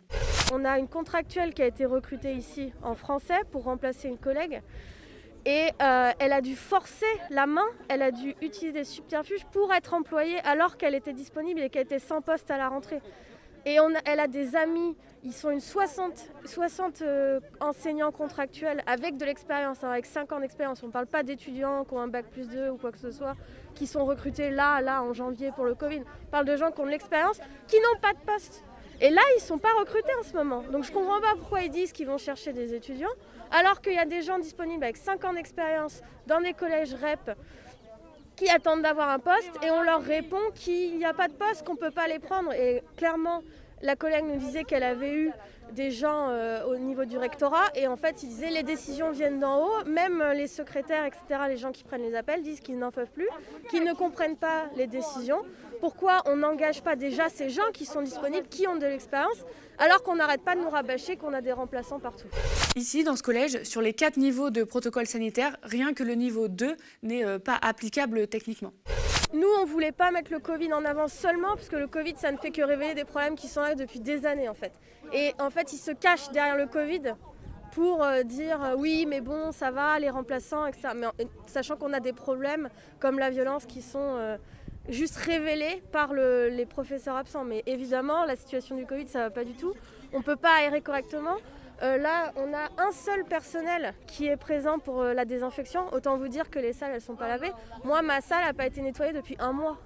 On 0.51 0.65
a 0.65 0.77
une 0.77 0.89
contractuelle 0.89 1.53
qui 1.53 1.61
a 1.61 1.67
été 1.67 1.85
recrutée 1.85 2.33
ici 2.33 2.73
en 2.83 2.95
français 2.95 3.39
pour 3.49 3.63
remplacer 3.63 4.09
une 4.09 4.17
collègue. 4.17 4.61
Et 5.45 5.69
euh, 5.81 6.11
elle 6.17 6.33
a 6.33 6.41
dû 6.41 6.55
forcer 6.55 7.05
la 7.29 7.45
main, 7.45 7.65
elle 7.87 8.01
a 8.01 8.11
dû 8.11 8.35
utiliser 8.41 8.79
des 8.79 8.83
subterfuges 8.83 9.45
pour 9.51 9.71
être 9.73 9.93
employée 9.93 10.39
alors 10.39 10.75
qu'elle 10.75 10.95
était 10.95 11.13
disponible 11.13 11.61
et 11.61 11.69
qu'elle 11.69 11.83
était 11.83 11.99
sans 11.99 12.21
poste 12.21 12.49
à 12.49 12.57
la 12.57 12.67
rentrée. 12.67 13.01
Et 13.67 13.77
elle 14.05 14.19
a 14.19 14.27
des 14.27 14.55
amis, 14.55 14.95
ils 15.23 15.33
sont 15.33 15.49
une 15.49 15.59
60, 15.59 16.31
60 16.45 17.01
euh, 17.01 17.39
enseignants 17.59 18.11
contractuels 18.11 18.83
avec 18.85 19.17
de 19.17 19.25
l'expérience, 19.25 19.83
hein, 19.83 19.89
avec 19.89 20.05
5 20.05 20.31
ans 20.33 20.39
d'expérience. 20.39 20.83
On 20.83 20.87
ne 20.87 20.91
parle 20.91 21.07
pas 21.07 21.23
d'étudiants 21.23 21.83
qui 21.83 21.93
ont 21.95 21.99
un 21.99 22.07
bac 22.07 22.25
plus 22.31 22.47
2 22.47 22.69
ou 22.69 22.77
quoi 22.77 22.91
que 22.91 22.99
ce 22.99 23.11
soit, 23.11 23.35
qui 23.73 23.87
sont 23.87 24.05
recrutés 24.05 24.51
là, 24.51 24.81
là, 24.81 25.01
en 25.01 25.13
janvier 25.13 25.51
pour 25.51 25.65
le 25.65 25.73
Covid. 25.73 26.01
On 26.27 26.31
parle 26.31 26.45
de 26.45 26.55
gens 26.55 26.71
qui 26.71 26.79
ont 26.81 26.85
de 26.85 26.91
l'expérience, 26.91 27.39
qui 27.67 27.77
n'ont 27.77 27.99
pas 27.99 28.13
de 28.13 28.19
poste. 28.19 28.63
Et 29.01 29.09
là, 29.09 29.21
ils 29.35 29.41
ne 29.41 29.45
sont 29.45 29.57
pas 29.57 29.73
recrutés 29.79 30.13
en 30.19 30.23
ce 30.23 30.33
moment. 30.33 30.61
Donc 30.71 30.83
je 30.83 30.91
ne 30.91 30.95
comprends 30.95 31.19
pas 31.19 31.33
pourquoi 31.37 31.61
ils 31.61 31.71
disent 31.71 31.91
qu'ils 31.91 32.07
vont 32.07 32.19
chercher 32.19 32.53
des 32.53 32.75
étudiants, 32.75 33.09
alors 33.51 33.81
qu'il 33.81 33.93
y 33.93 33.97
a 33.97 34.05
des 34.05 34.21
gens 34.21 34.39
disponibles 34.39 34.83
avec 34.83 34.97
5 34.97 35.23
ans 35.25 35.33
d'expérience 35.33 36.01
dans 36.27 36.41
des 36.41 36.53
collèges 36.53 36.93
REP 36.93 37.37
qui 38.35 38.49
attendent 38.49 38.81
d'avoir 38.81 39.09
un 39.09 39.19
poste 39.19 39.51
et 39.63 39.71
on 39.71 39.81
leur 39.81 40.01
répond 40.01 40.41
qu'il 40.53 40.97
n'y 40.97 41.05
a 41.05 41.13
pas 41.13 41.27
de 41.27 41.33
poste, 41.33 41.65
qu'on 41.65 41.73
ne 41.73 41.79
peut 41.79 41.91
pas 41.91 42.07
les 42.07 42.19
prendre. 42.19 42.51
Et 42.53 42.83
clairement, 42.97 43.41
la 43.81 43.95
collègue 43.95 44.25
nous 44.25 44.37
disait 44.37 44.63
qu'elle 44.63 44.83
avait 44.83 45.13
eu 45.13 45.31
des 45.71 45.91
gens 45.91 46.29
euh, 46.29 46.63
au 46.65 46.77
niveau 46.77 47.05
du 47.05 47.17
rectorat 47.17 47.65
et 47.73 47.87
en 47.87 47.95
fait 47.95 48.21
ils 48.23 48.29
disaient 48.29 48.51
les 48.51 48.63
décisions 48.63 49.11
viennent 49.11 49.39
d'en 49.39 49.65
haut, 49.65 49.83
même 49.85 50.23
les 50.33 50.47
secrétaires, 50.47 51.05
etc., 51.05 51.23
les 51.47 51.57
gens 51.57 51.71
qui 51.71 51.83
prennent 51.83 52.03
les 52.03 52.15
appels 52.15 52.43
disent 52.43 52.59
qu'ils 52.59 52.77
n'en 52.77 52.91
peuvent 52.91 53.11
plus, 53.11 53.27
qu'ils 53.69 53.83
ne 53.83 53.93
comprennent 53.93 54.37
pas 54.37 54.65
les 54.75 54.87
décisions. 54.87 55.41
Pourquoi 55.79 56.21
on 56.25 56.37
n'engage 56.37 56.81
pas 56.81 56.95
déjà 56.95 57.29
ces 57.29 57.49
gens 57.49 57.71
qui 57.73 57.85
sont 57.85 58.01
disponibles, 58.01 58.47
qui 58.47 58.67
ont 58.67 58.75
de 58.75 58.85
l'expérience, 58.85 59.45
alors 59.77 60.03
qu'on 60.03 60.15
n'arrête 60.15 60.41
pas 60.41 60.55
de 60.55 60.61
nous 60.61 60.69
rabâcher 60.69 61.17
qu'on 61.17 61.33
a 61.33 61.41
des 61.41 61.51
remplaçants 61.51 61.99
partout 61.99 62.27
Ici, 62.75 63.03
dans 63.03 63.15
ce 63.15 63.23
collège, 63.23 63.63
sur 63.63 63.81
les 63.81 63.93
quatre 63.93 64.17
niveaux 64.17 64.49
de 64.49 64.63
protocole 64.63 65.05
sanitaire, 65.05 65.57
rien 65.63 65.93
que 65.93 66.03
le 66.03 66.13
niveau 66.13 66.47
2 66.47 66.75
n'est 67.03 67.25
euh, 67.25 67.39
pas 67.39 67.57
applicable 67.61 68.27
techniquement. 68.27 68.73
Nous, 69.33 69.47
on 69.59 69.65
ne 69.65 69.69
voulait 69.69 69.91
pas 69.91 70.11
mettre 70.11 70.31
le 70.31 70.39
Covid 70.39 70.71
en 70.73 70.85
avant 70.85 71.07
seulement, 71.07 71.55
parce 71.55 71.67
que 71.67 71.75
le 71.75 71.87
Covid, 71.87 72.13
ça 72.17 72.31
ne 72.31 72.37
fait 72.37 72.51
que 72.51 72.61
révéler 72.61 72.93
des 72.93 73.05
problèmes 73.05 73.35
qui 73.35 73.47
sont 73.47 73.61
là 73.61 73.75
depuis 73.75 73.99
des 73.99 74.25
années, 74.25 74.47
en 74.47 74.53
fait. 74.53 74.71
Et 75.13 75.33
en 75.39 75.49
fait, 75.49 75.73
ils 75.73 75.77
se 75.77 75.91
cachent 75.91 76.29
derrière 76.31 76.57
le 76.57 76.67
Covid 76.67 77.15
pour 77.73 78.01
euh, 78.03 78.23
dire 78.23 78.63
euh, 78.63 78.75
oui, 78.77 79.05
mais 79.05 79.19
bon, 79.19 79.51
ça 79.51 79.71
va, 79.71 79.99
les 79.99 80.09
remplaçants, 80.09 80.65
etc. 80.65 80.89
Mais 80.95 81.07
sachant 81.47 81.75
qu'on 81.75 81.91
a 81.91 81.99
des 81.99 82.13
problèmes 82.13 82.69
comme 82.99 83.19
la 83.19 83.29
violence 83.29 83.65
qui 83.65 83.81
sont 83.81 84.37
juste 84.89 85.17
révélés 85.17 85.81
par 85.91 86.13
les 86.13 86.65
professeurs 86.65 87.15
absents. 87.15 87.43
Mais 87.43 87.63
évidemment, 87.65 88.25
la 88.25 88.35
situation 88.35 88.75
du 88.75 88.85
Covid, 88.85 89.07
ça 89.07 89.19
va 89.19 89.29
pas 89.29 89.43
du 89.43 89.53
tout. 89.53 89.73
On 90.13 90.19
ne 90.19 90.23
peut 90.23 90.35
pas 90.35 90.55
aérer 90.59 90.81
correctement. 90.81 91.35
Euh, 91.83 91.97
là, 91.97 92.31
on 92.37 92.53
a 92.53 92.69
un 92.81 92.91
seul 92.91 93.25
personnel 93.25 93.93
qui 94.07 94.27
est 94.27 94.37
présent 94.37 94.79
pour 94.79 95.01
euh, 95.01 95.13
la 95.13 95.25
désinfection. 95.25 95.93
Autant 95.93 96.17
vous 96.17 96.29
dire 96.29 96.49
que 96.49 96.59
les 96.59 96.71
salles, 96.71 96.91
elles 96.93 97.01
sont 97.01 97.15
pas 97.15 97.27
lavées. 97.27 97.51
Moi, 97.83 98.01
ma 98.01 98.21
salle 98.21 98.45
n'a 98.45 98.53
pas 98.53 98.65
été 98.65 98.81
nettoyée 98.81 99.11
depuis 99.11 99.35
un 99.39 99.51
mois. 99.51 99.77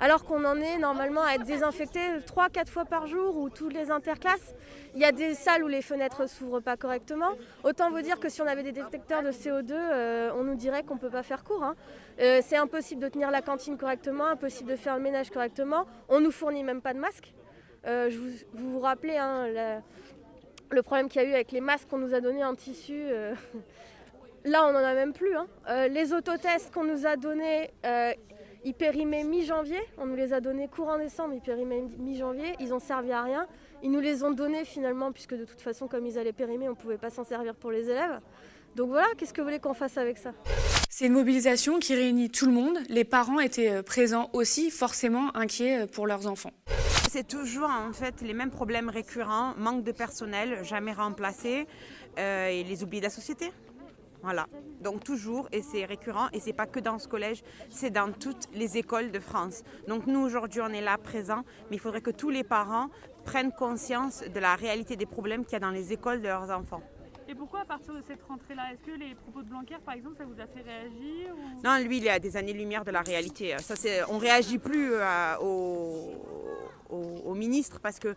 Alors 0.00 0.24
qu'on 0.24 0.44
en 0.44 0.56
est 0.56 0.78
normalement 0.78 1.22
à 1.22 1.34
être 1.34 1.44
désinfecté 1.44 2.00
3-4 2.26 2.68
fois 2.68 2.84
par 2.84 3.06
jour 3.06 3.36
ou 3.36 3.50
tous 3.50 3.68
les 3.68 3.90
interclasses. 3.90 4.54
Il 4.94 5.00
y 5.00 5.04
a 5.04 5.12
des 5.12 5.34
salles 5.34 5.64
où 5.64 5.68
les 5.68 5.82
fenêtres 5.82 6.22
ne 6.22 6.26
s'ouvrent 6.26 6.60
pas 6.60 6.76
correctement. 6.76 7.30
Autant 7.64 7.90
vous 7.90 8.00
dire 8.00 8.20
que 8.20 8.28
si 8.28 8.40
on 8.40 8.46
avait 8.46 8.62
des 8.62 8.72
détecteurs 8.72 9.22
de 9.22 9.30
CO2, 9.32 9.72
euh, 9.72 10.30
on 10.36 10.44
nous 10.44 10.54
dirait 10.54 10.82
qu'on 10.84 10.94
ne 10.94 11.00
peut 11.00 11.10
pas 11.10 11.22
faire 11.22 11.42
court. 11.44 11.64
Hein. 11.64 11.74
c'est 12.18 12.56
impossible 12.56 13.02
de 13.02 13.08
tenir 13.08 13.30
la 13.30 13.42
cantine 13.42 13.76
correctement, 13.76 14.26
impossible 14.26 14.70
de 14.70 14.76
faire 14.76 14.96
le 14.96 15.02
ménage 15.02 15.30
correctement. 15.30 15.86
On 16.08 16.20
nous 16.20 16.32
fournit 16.32 16.62
même 16.62 16.80
pas 16.80 16.94
de 16.94 16.98
masques. 16.98 17.32
vous, 17.84 18.30
vous, 18.54 18.80
rappelez 18.80 19.16
hein, 19.16 19.82
le 20.70 20.82
problème 20.82 21.08
qu'il 21.08 21.22
y 21.22 21.24
a 21.24 21.28
eu 21.28 21.32
avec 21.32 21.52
les 21.52 21.60
masques 21.60 21.88
qu'on 21.88 21.98
nous 21.98 22.14
a 22.14 22.20
donnés 22.20 22.44
en 22.44 22.54
tissu. 22.54 22.94
Euh, 22.94 23.34
là, 24.44 24.66
on 24.66 24.72
n'en 24.72 24.84
a 24.84 24.94
même 24.94 25.12
plus. 25.12 25.34
Hein. 25.34 25.46
Euh, 25.68 25.88
les 25.88 26.12
autotests 26.12 26.72
qu'on 26.72 26.84
nous 26.84 27.06
a 27.06 27.16
donnés, 27.16 27.70
euh, 27.84 28.12
ils 28.68 28.74
périmaient 28.74 29.24
mi-janvier. 29.24 29.80
On 29.96 30.04
nous 30.04 30.14
les 30.14 30.34
a 30.34 30.42
donnés 30.42 30.68
courant 30.68 30.98
décembre, 30.98 31.32
ils 31.34 31.40
périmaient 31.40 31.82
mi-janvier. 31.98 32.54
Ils 32.60 32.68
n'ont 32.68 32.78
servi 32.78 33.12
à 33.12 33.22
rien. 33.22 33.46
Ils 33.82 33.90
nous 33.90 34.00
les 34.00 34.22
ont 34.24 34.30
donnés 34.30 34.66
finalement, 34.66 35.10
puisque 35.10 35.34
de 35.34 35.46
toute 35.46 35.62
façon, 35.62 35.88
comme 35.88 36.04
ils 36.04 36.18
allaient 36.18 36.34
périmer, 36.34 36.68
on 36.68 36.72
ne 36.72 36.76
pouvait 36.76 36.98
pas 36.98 37.08
s'en 37.08 37.24
servir 37.24 37.54
pour 37.54 37.70
les 37.70 37.84
élèves. 37.84 38.20
Donc 38.76 38.90
voilà, 38.90 39.06
qu'est-ce 39.16 39.32
que 39.32 39.40
vous 39.40 39.46
voulez 39.46 39.58
qu'on 39.58 39.72
fasse 39.72 39.96
avec 39.96 40.18
ça? 40.18 40.32
C'est 40.90 41.06
une 41.06 41.14
mobilisation 41.14 41.78
qui 41.78 41.94
réunit 41.94 42.28
tout 42.28 42.44
le 42.44 42.52
monde. 42.52 42.76
Les 42.90 43.04
parents 43.04 43.40
étaient 43.40 43.82
présents 43.82 44.28
aussi, 44.34 44.70
forcément 44.70 45.34
inquiets 45.34 45.86
pour 45.86 46.06
leurs 46.06 46.26
enfants. 46.26 46.52
C'est 47.10 47.26
toujours 47.26 47.70
en 47.70 47.94
fait 47.94 48.20
les 48.20 48.34
mêmes 48.34 48.50
problèmes 48.50 48.90
récurrents, 48.90 49.54
manque 49.56 49.82
de 49.82 49.92
personnel, 49.92 50.62
jamais 50.62 50.92
remplacé, 50.92 51.66
euh, 52.18 52.48
et 52.48 52.64
les 52.64 52.82
oublis 52.82 52.98
de 52.98 53.04
la 53.04 53.10
société. 53.10 53.50
Voilà. 54.22 54.46
Donc 54.80 55.02
toujours, 55.04 55.48
et 55.52 55.62
c'est 55.62 55.84
récurrent, 55.84 56.28
et 56.32 56.40
c'est 56.40 56.52
pas 56.52 56.66
que 56.66 56.80
dans 56.80 56.98
ce 56.98 57.08
collège, 57.08 57.42
c'est 57.68 57.90
dans 57.90 58.12
toutes 58.12 58.48
les 58.54 58.76
écoles 58.76 59.10
de 59.10 59.18
France. 59.18 59.62
Donc 59.88 60.06
nous 60.06 60.20
aujourd'hui 60.20 60.60
on 60.60 60.68
est 60.68 60.80
là 60.80 60.98
présents, 60.98 61.44
mais 61.70 61.76
il 61.76 61.80
faudrait 61.80 62.00
que 62.00 62.10
tous 62.10 62.30
les 62.30 62.44
parents 62.44 62.88
prennent 63.24 63.52
conscience 63.52 64.22
de 64.22 64.40
la 64.40 64.54
réalité 64.54 64.96
des 64.96 65.06
problèmes 65.06 65.44
qu'il 65.44 65.54
y 65.54 65.56
a 65.56 65.60
dans 65.60 65.70
les 65.70 65.92
écoles 65.92 66.20
de 66.20 66.28
leurs 66.28 66.50
enfants. 66.50 66.82
Et 67.30 67.34
pourquoi 67.34 67.60
à 67.60 67.64
partir 67.66 67.92
de 67.92 68.00
cette 68.08 68.22
rentrée-là 68.22 68.72
Est-ce 68.72 68.90
que 68.90 68.98
les 68.98 69.14
propos 69.14 69.42
de 69.42 69.48
Blanquer, 69.50 69.76
par 69.84 69.94
exemple, 69.94 70.16
ça 70.16 70.24
vous 70.24 70.40
a 70.40 70.46
fait 70.46 70.62
réagir 70.62 71.34
Non, 71.62 71.76
lui, 71.86 71.98
il 71.98 72.06
est 72.06 72.10
à 72.10 72.18
des 72.18 72.38
années-lumière 72.38 72.86
de 72.86 72.90
la 72.90 73.02
réalité. 73.02 73.54
Ça, 73.58 73.76
c'est, 73.76 74.02
on 74.04 74.16
réagit 74.16 74.56
plus 74.56 74.94
euh, 74.94 75.36
au, 75.42 76.14
au, 76.88 77.34
ministre 77.34 77.80
parce 77.80 77.98
que 77.98 78.14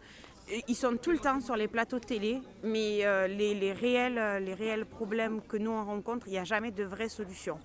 ils 0.68 0.76
sont 0.76 0.98
tout 0.98 1.12
le 1.12 1.20
temps 1.20 1.40
sur 1.40 1.56
les 1.56 1.68
plateaux 1.68 2.00
de 2.00 2.06
télé, 2.06 2.42
mais 2.64 3.06
euh, 3.06 3.28
les, 3.28 3.74
réels, 3.74 4.18
euh, 4.18 4.40
les 4.40 4.54
réels 4.54 4.86
problèmes 4.86 5.42
que 5.42 5.58
nous 5.58 5.72
on 5.72 5.86
rencontre, 5.86 6.28
il 6.28 6.32
n'y 6.32 6.40
a 6.40 6.44
jamais 6.44 6.72
de 6.72 6.84
vraie 6.84 7.10
solution. 7.10 7.60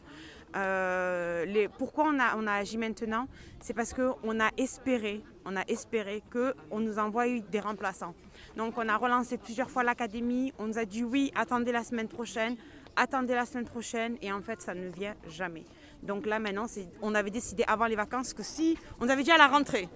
Euh, 0.54 1.68
pourquoi 1.78 2.04
on 2.04 2.18
a, 2.18 2.36
on 2.36 2.46
a 2.46 2.52
agi 2.52 2.78
maintenant? 2.78 3.26
C'est 3.60 3.74
parce 3.74 3.92
qu'on 3.92 4.40
a 4.40 4.50
espéré, 4.56 5.22
on 5.44 5.56
a 5.56 5.62
espéré 5.68 6.22
qu'on 6.32 6.80
nous 6.80 6.98
envoie 6.98 7.26
des 7.40 7.60
remplaçants. 7.60 8.14
Donc 8.56 8.78
on 8.78 8.88
a 8.88 8.96
relancé 8.96 9.36
plusieurs 9.36 9.70
fois 9.70 9.82
l'académie, 9.82 10.52
on 10.58 10.66
nous 10.66 10.78
a 10.78 10.84
dit 10.84 11.04
oui, 11.04 11.32
attendez 11.34 11.72
la 11.72 11.84
semaine 11.84 12.08
prochaine, 12.08 12.56
attendez 12.94 13.34
la 13.34 13.44
semaine 13.44 13.66
prochaine, 13.66 14.16
et 14.22 14.32
en 14.32 14.40
fait 14.40 14.62
ça 14.62 14.74
ne 14.74 14.88
vient 14.88 15.14
jamais. 15.28 15.64
Donc 16.02 16.24
là 16.26 16.38
maintenant, 16.38 16.66
on 17.02 17.14
avait 17.14 17.30
décidé 17.30 17.64
avant 17.66 17.86
les 17.86 17.96
vacances 17.96 18.32
que 18.32 18.42
si, 18.42 18.78
on 19.00 19.08
avait 19.08 19.24
dit 19.24 19.32
à 19.32 19.38
la 19.38 19.48
rentrée, 19.48 19.88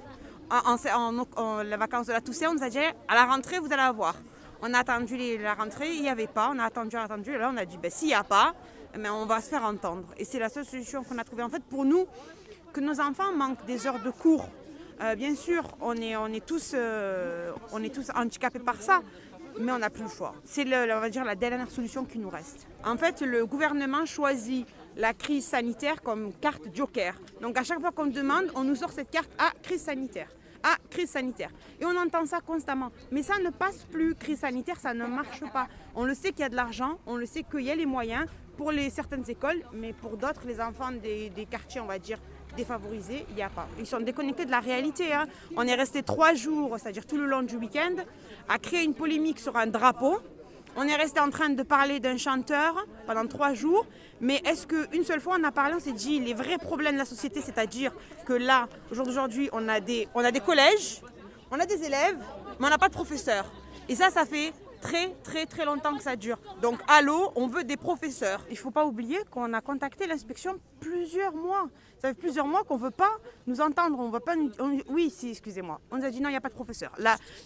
en, 0.51 1.63
la 1.63 1.77
vacances 1.77 2.07
de 2.07 2.13
la 2.13 2.21
Toussaint, 2.21 2.51
on 2.51 2.55
nous 2.55 2.63
a 2.63 2.69
dit 2.69 2.79
à 2.79 3.15
la 3.15 3.25
rentrée, 3.27 3.59
vous 3.59 3.73
allez 3.73 3.83
avoir. 3.83 4.15
On 4.63 4.75
a 4.75 4.79
attendu 4.79 5.39
la 5.39 5.55
rentrée, 5.55 5.95
il 5.95 6.03
n'y 6.03 6.09
avait 6.09 6.27
pas. 6.27 6.51
On 6.55 6.59
a 6.59 6.65
attendu, 6.65 6.97
attendu. 6.97 7.33
Et 7.33 7.39
là, 7.39 7.51
on 7.53 7.57
a 7.57 7.65
dit 7.65 7.79
ben, 7.79 7.91
s'il 7.91 8.09
n'y 8.09 8.15
a 8.15 8.25
pas, 8.25 8.55
mais 8.99 9.09
on 9.09 9.25
va 9.27 9.41
se 9.41 9.49
faire 9.49 9.65
entendre. 9.65 10.05
Et 10.19 10.25
c'est 10.25 10.39
la 10.39 10.49
seule 10.49 10.67
solution 10.67 11.03
qu'on 11.03 11.19
a 11.19 11.25
trouvée. 11.25 11.43
En 11.43 11.49
fait, 11.49 11.63
pour 11.63 11.85
nous, 11.85 12.07
que 12.73 12.81
nos 12.81 13.01
enfants 13.01 13.33
manquent 13.33 13.65
des 13.67 13.87
heures 13.87 14.01
de 14.01 14.11
cours. 14.11 14.49
Euh, 15.01 15.15
bien 15.15 15.35
sûr, 15.35 15.65
on 15.81 15.97
est, 15.97 16.15
on, 16.17 16.27
est 16.27 16.45
tous, 16.45 16.73
euh, 16.75 17.53
on 17.73 17.83
est 17.83 17.95
tous 17.95 18.11
handicapés 18.15 18.59
par 18.59 18.83
ça, 18.83 19.01
mais 19.59 19.73
on 19.73 19.79
n'a 19.79 19.89
plus 19.89 20.03
le 20.03 20.11
choix. 20.11 20.35
C'est, 20.45 20.65
on 20.65 21.01
va 21.01 21.09
dire, 21.09 21.25
la 21.25 21.37
dernière 21.37 21.71
solution 21.71 22.05
qui 22.05 22.19
nous 22.19 22.29
reste. 22.29 22.67
En 22.85 22.99
fait, 22.99 23.23
le 23.23 23.47
gouvernement 23.47 24.05
choisit 24.05 24.67
la 24.97 25.15
crise 25.15 25.47
sanitaire 25.47 26.03
comme 26.03 26.35
carte 26.35 26.65
joker. 26.75 27.15
Donc 27.41 27.57
à 27.57 27.65
chaque 27.65 27.81
fois 27.81 27.93
qu'on 27.93 28.07
demande, 28.07 28.51
on 28.55 28.65
nous 28.65 28.75
sort 28.75 28.93
cette 28.93 29.11
carte 29.11 29.31
à 29.39 29.53
crise 29.63 29.83
sanitaire 29.83 30.29
à 30.63 30.77
crise 30.91 31.11
sanitaire. 31.11 31.51
Et 31.81 31.85
on 31.85 31.97
entend 31.97 32.27
ça 32.27 32.41
constamment. 32.41 32.91
Mais 33.11 33.23
ça 33.23 33.39
ne 33.39 33.51
passe 33.51 33.85
plus. 33.91 34.15
Crise 34.15 34.41
sanitaire, 34.41 34.79
ça 34.79 34.95
ne 34.95 35.07
marche 35.07 35.41
pas. 35.53 35.69
On 35.95 36.05
le 36.05 36.15
sait 36.15 36.31
qu'il 36.31 36.41
y 36.41 36.45
a 36.45 36.49
de 36.49 36.57
l'argent, 36.57 36.99
on 37.07 37.17
le 37.17 37.27
sait 37.27 37.43
qu'il 37.43 37.63
y 37.63 37.71
a 37.71 37.75
les 37.75 37.87
moyens 37.87 38.27
pour 38.57 38.73
les, 38.73 38.91
certaines 38.91 39.29
écoles, 39.31 39.63
mais 39.73 39.95
pour 39.95 40.19
d'autres, 40.19 40.43
les 40.47 40.61
enfants 40.61 40.93
des, 40.93 41.47
quartiers, 41.51 41.81
on 41.81 41.87
va 41.87 41.99
dire, 41.99 42.19
défavorisés, 42.57 43.25
il 43.31 43.37
n'y 43.37 43.43
a 43.43 43.49
pas. 43.49 43.67
Ils 43.79 43.87
sont 43.87 44.01
déconnectés 44.01 44.45
de 44.45 44.51
la 44.51 44.61
réalité. 44.61 45.15
Hein. 45.15 45.27
On 45.57 45.63
est 45.67 45.75
resté 45.75 46.03
trois 46.03 46.35
jours, 46.35 46.77
c'est-à-dire 46.79 47.07
tout 47.07 47.17
le 47.17 47.27
long 47.27 47.43
du 47.43 47.57
week-end, 47.57 47.95
à 48.49 48.59
créer 48.59 48.85
une 48.85 48.95
polémique 48.95 49.39
sur 49.39 49.57
un 49.57 49.67
drapeau. 49.67 50.19
On 50.77 50.87
est 50.87 50.95
resté 50.95 51.21
en 51.21 51.31
train 51.31 51.49
de 51.49 51.63
parler 51.63 52.01
d'un 52.01 52.17
chanteur 52.17 52.87
pendant 53.07 53.27
trois 53.27 53.55
jours 53.55 53.87
mais 54.21 54.41
est-ce 54.45 54.66
qu'une 54.66 55.05
seule 55.05 55.21
fois 55.21 55.37
on 55.41 55.45
a 55.45 55.53
parlé, 55.53 55.75
on 55.75 55.81
s'est 55.81 55.93
dit 55.93 56.21
les 56.21 56.35
vrais 56.35 56.59
problèmes 56.59 56.95
de 56.95 56.99
la 56.99 57.05
société, 57.05 57.41
c'est-à-dire 57.41 57.93
que 58.27 58.33
là, 58.33 58.68
aujourd'hui, 58.91 59.49
on, 59.53 59.68
a 59.68 59.81
des, 59.81 60.09
on 60.14 60.25
a 60.25 60.31
des 60.31 60.41
collèges, 60.41 61.01
on 61.51 61.59
a 61.59 61.66
des 61.66 61.83
élèves, 61.83 62.18
mais 62.59 62.66
on 62.66 62.71
n'a 62.71 62.79
pas 62.79 62.89
de 62.89 62.95
professeurs. 62.95 63.51
Et 63.89 63.95
ça, 63.97 64.11
ça 64.11 64.25
fait 64.25 64.53
très 64.81 65.14
très 65.23 65.47
très 65.47 65.64
longtemps 65.64 65.97
que 65.97 66.03
ça 66.03 66.16
dure. 66.16 66.39
Donc 66.62 66.81
allô, 66.89 67.33
on 67.35 67.47
veut 67.47 67.64
des 67.64 67.77
professeurs. 67.77 68.45
Il 68.49 68.55
ne 68.55 68.59
faut 68.59 68.71
pas 68.71 68.85
oublier 68.85 69.18
qu'on 69.31 69.53
a 69.53 69.61
contacté 69.61 70.07
l'inspection 70.07 70.59
plusieurs 70.81 71.35
mois. 71.35 71.68
Ça 72.01 72.09
fait 72.09 72.18
plusieurs 72.18 72.47
mois 72.47 72.64
qu'on 72.64 72.79
ne 72.79 72.85
veut 72.85 72.91
pas 72.91 73.18
nous 73.47 73.61
entendre. 73.61 73.99
On 73.99 74.11
veut 74.11 74.21
pas 74.21 74.35
oui, 74.89 75.11
si, 75.11 75.31
excusez-moi. 75.31 75.81
On 75.91 75.99
nous 75.99 76.05
a 76.05 76.11
dit 76.11 76.21
non, 76.21 76.29
il 76.29 76.33
n'y 76.33 76.39
a 76.39 76.41
pas 76.41 76.49
de 76.49 76.55
professeur. 76.55 76.93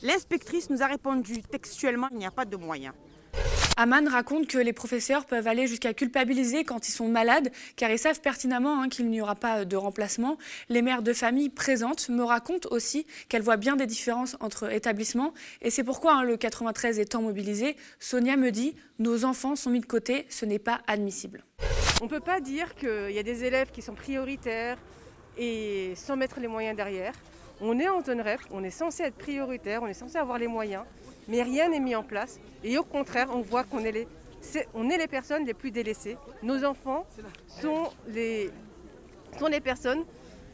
L'inspectrice 0.03 0.70
nous 0.70 0.83
a 0.83 0.87
répondu 0.87 1.43
textuellement, 1.43 2.09
il 2.12 2.18
n'y 2.18 2.27
a 2.27 2.31
pas 2.31 2.45
de 2.45 2.57
moyens. 2.57 2.95
Aman 3.77 4.07
raconte 4.07 4.47
que 4.47 4.59
les 4.59 4.72
professeurs 4.72 5.25
peuvent 5.25 5.49
aller 5.49 5.66
jusqu'à 5.66 5.95
culpabiliser 5.95 6.62
quand 6.62 6.87
ils 6.87 6.93
sont 6.93 7.09
malades, 7.09 7.51
car 7.75 7.91
ils 7.91 7.99
savent 7.99 8.20
pertinemment 8.20 8.81
hein, 8.81 8.89
qu'il 8.89 9.07
n'y 9.11 9.20
aura 9.20 9.35
pas 9.35 9.64
de 9.64 9.77
remplacement. 9.77 10.39
Les 10.68 10.81
mères 10.81 11.03
de 11.03 11.12
famille 11.12 11.49
présentes 11.49 12.09
me 12.09 12.22
racontent 12.22 12.68
aussi 12.70 13.05
qu'elles 13.29 13.43
voient 13.43 13.57
bien 13.57 13.75
des 13.75 13.87
différences 13.87 14.37
entre 14.39 14.72
établissements, 14.72 15.35
et 15.61 15.70
c'est 15.70 15.83
pourquoi 15.83 16.14
hein, 16.14 16.22
le 16.22 16.37
93 16.37 17.01
étant 17.01 17.22
mobilisé, 17.22 17.77
Sonia 17.99 18.37
me 18.37 18.53
dit 18.53 18.77
nos 19.01 19.25
enfants 19.25 19.57
sont 19.57 19.70
mis 19.70 19.81
de 19.81 19.87
côté, 19.87 20.27
ce 20.29 20.45
n'est 20.45 20.61
pas 20.61 20.81
admissible. 20.87 21.43
On 22.01 22.05
ne 22.05 22.11
peut 22.11 22.20
pas 22.20 22.41
dire 22.41 22.77
qu'il 22.77 23.11
y 23.11 23.18
a 23.18 23.25
des 23.25 23.43
élèves 23.43 23.72
qui 23.72 23.83
sont 23.83 23.95
prioritaires 23.95 24.79
et 25.37 25.95
sans 25.97 26.14
mettre 26.14 26.39
les 26.39 26.49
moyens 26.49 26.77
derrière. 26.77 27.14
On 27.61 27.81
est 27.81 27.89
en 27.89 28.05
zone 28.05 28.20
REP, 28.20 28.41
on 28.53 28.62
est 28.62 28.70
censé 28.70 29.03
être 29.03 29.16
prioritaire, 29.16 29.83
on 29.83 29.89
est 29.89 29.95
censé 29.95 30.16
avoir 30.16 30.39
les 30.39 30.49
moyens 30.49 30.85
mais 31.29 31.43
rien 31.43 31.68
n'est 31.68 31.81
mis 31.81 31.95
en 31.95 32.03
place. 32.03 32.41
Et 32.62 32.79
au 32.79 32.85
contraire, 32.85 33.29
on 33.33 33.41
voit 33.41 33.64
qu'on 33.64 33.81
est 33.81 33.93
les, 33.93 35.09
personnes 35.09 35.45
les 35.45 35.55
plus 35.55 35.70
délaissées. 35.70 36.16
Nos 36.43 36.64
enfants 36.64 37.07
sont 37.49 37.91
les, 38.09 38.51
personnes 39.62 40.05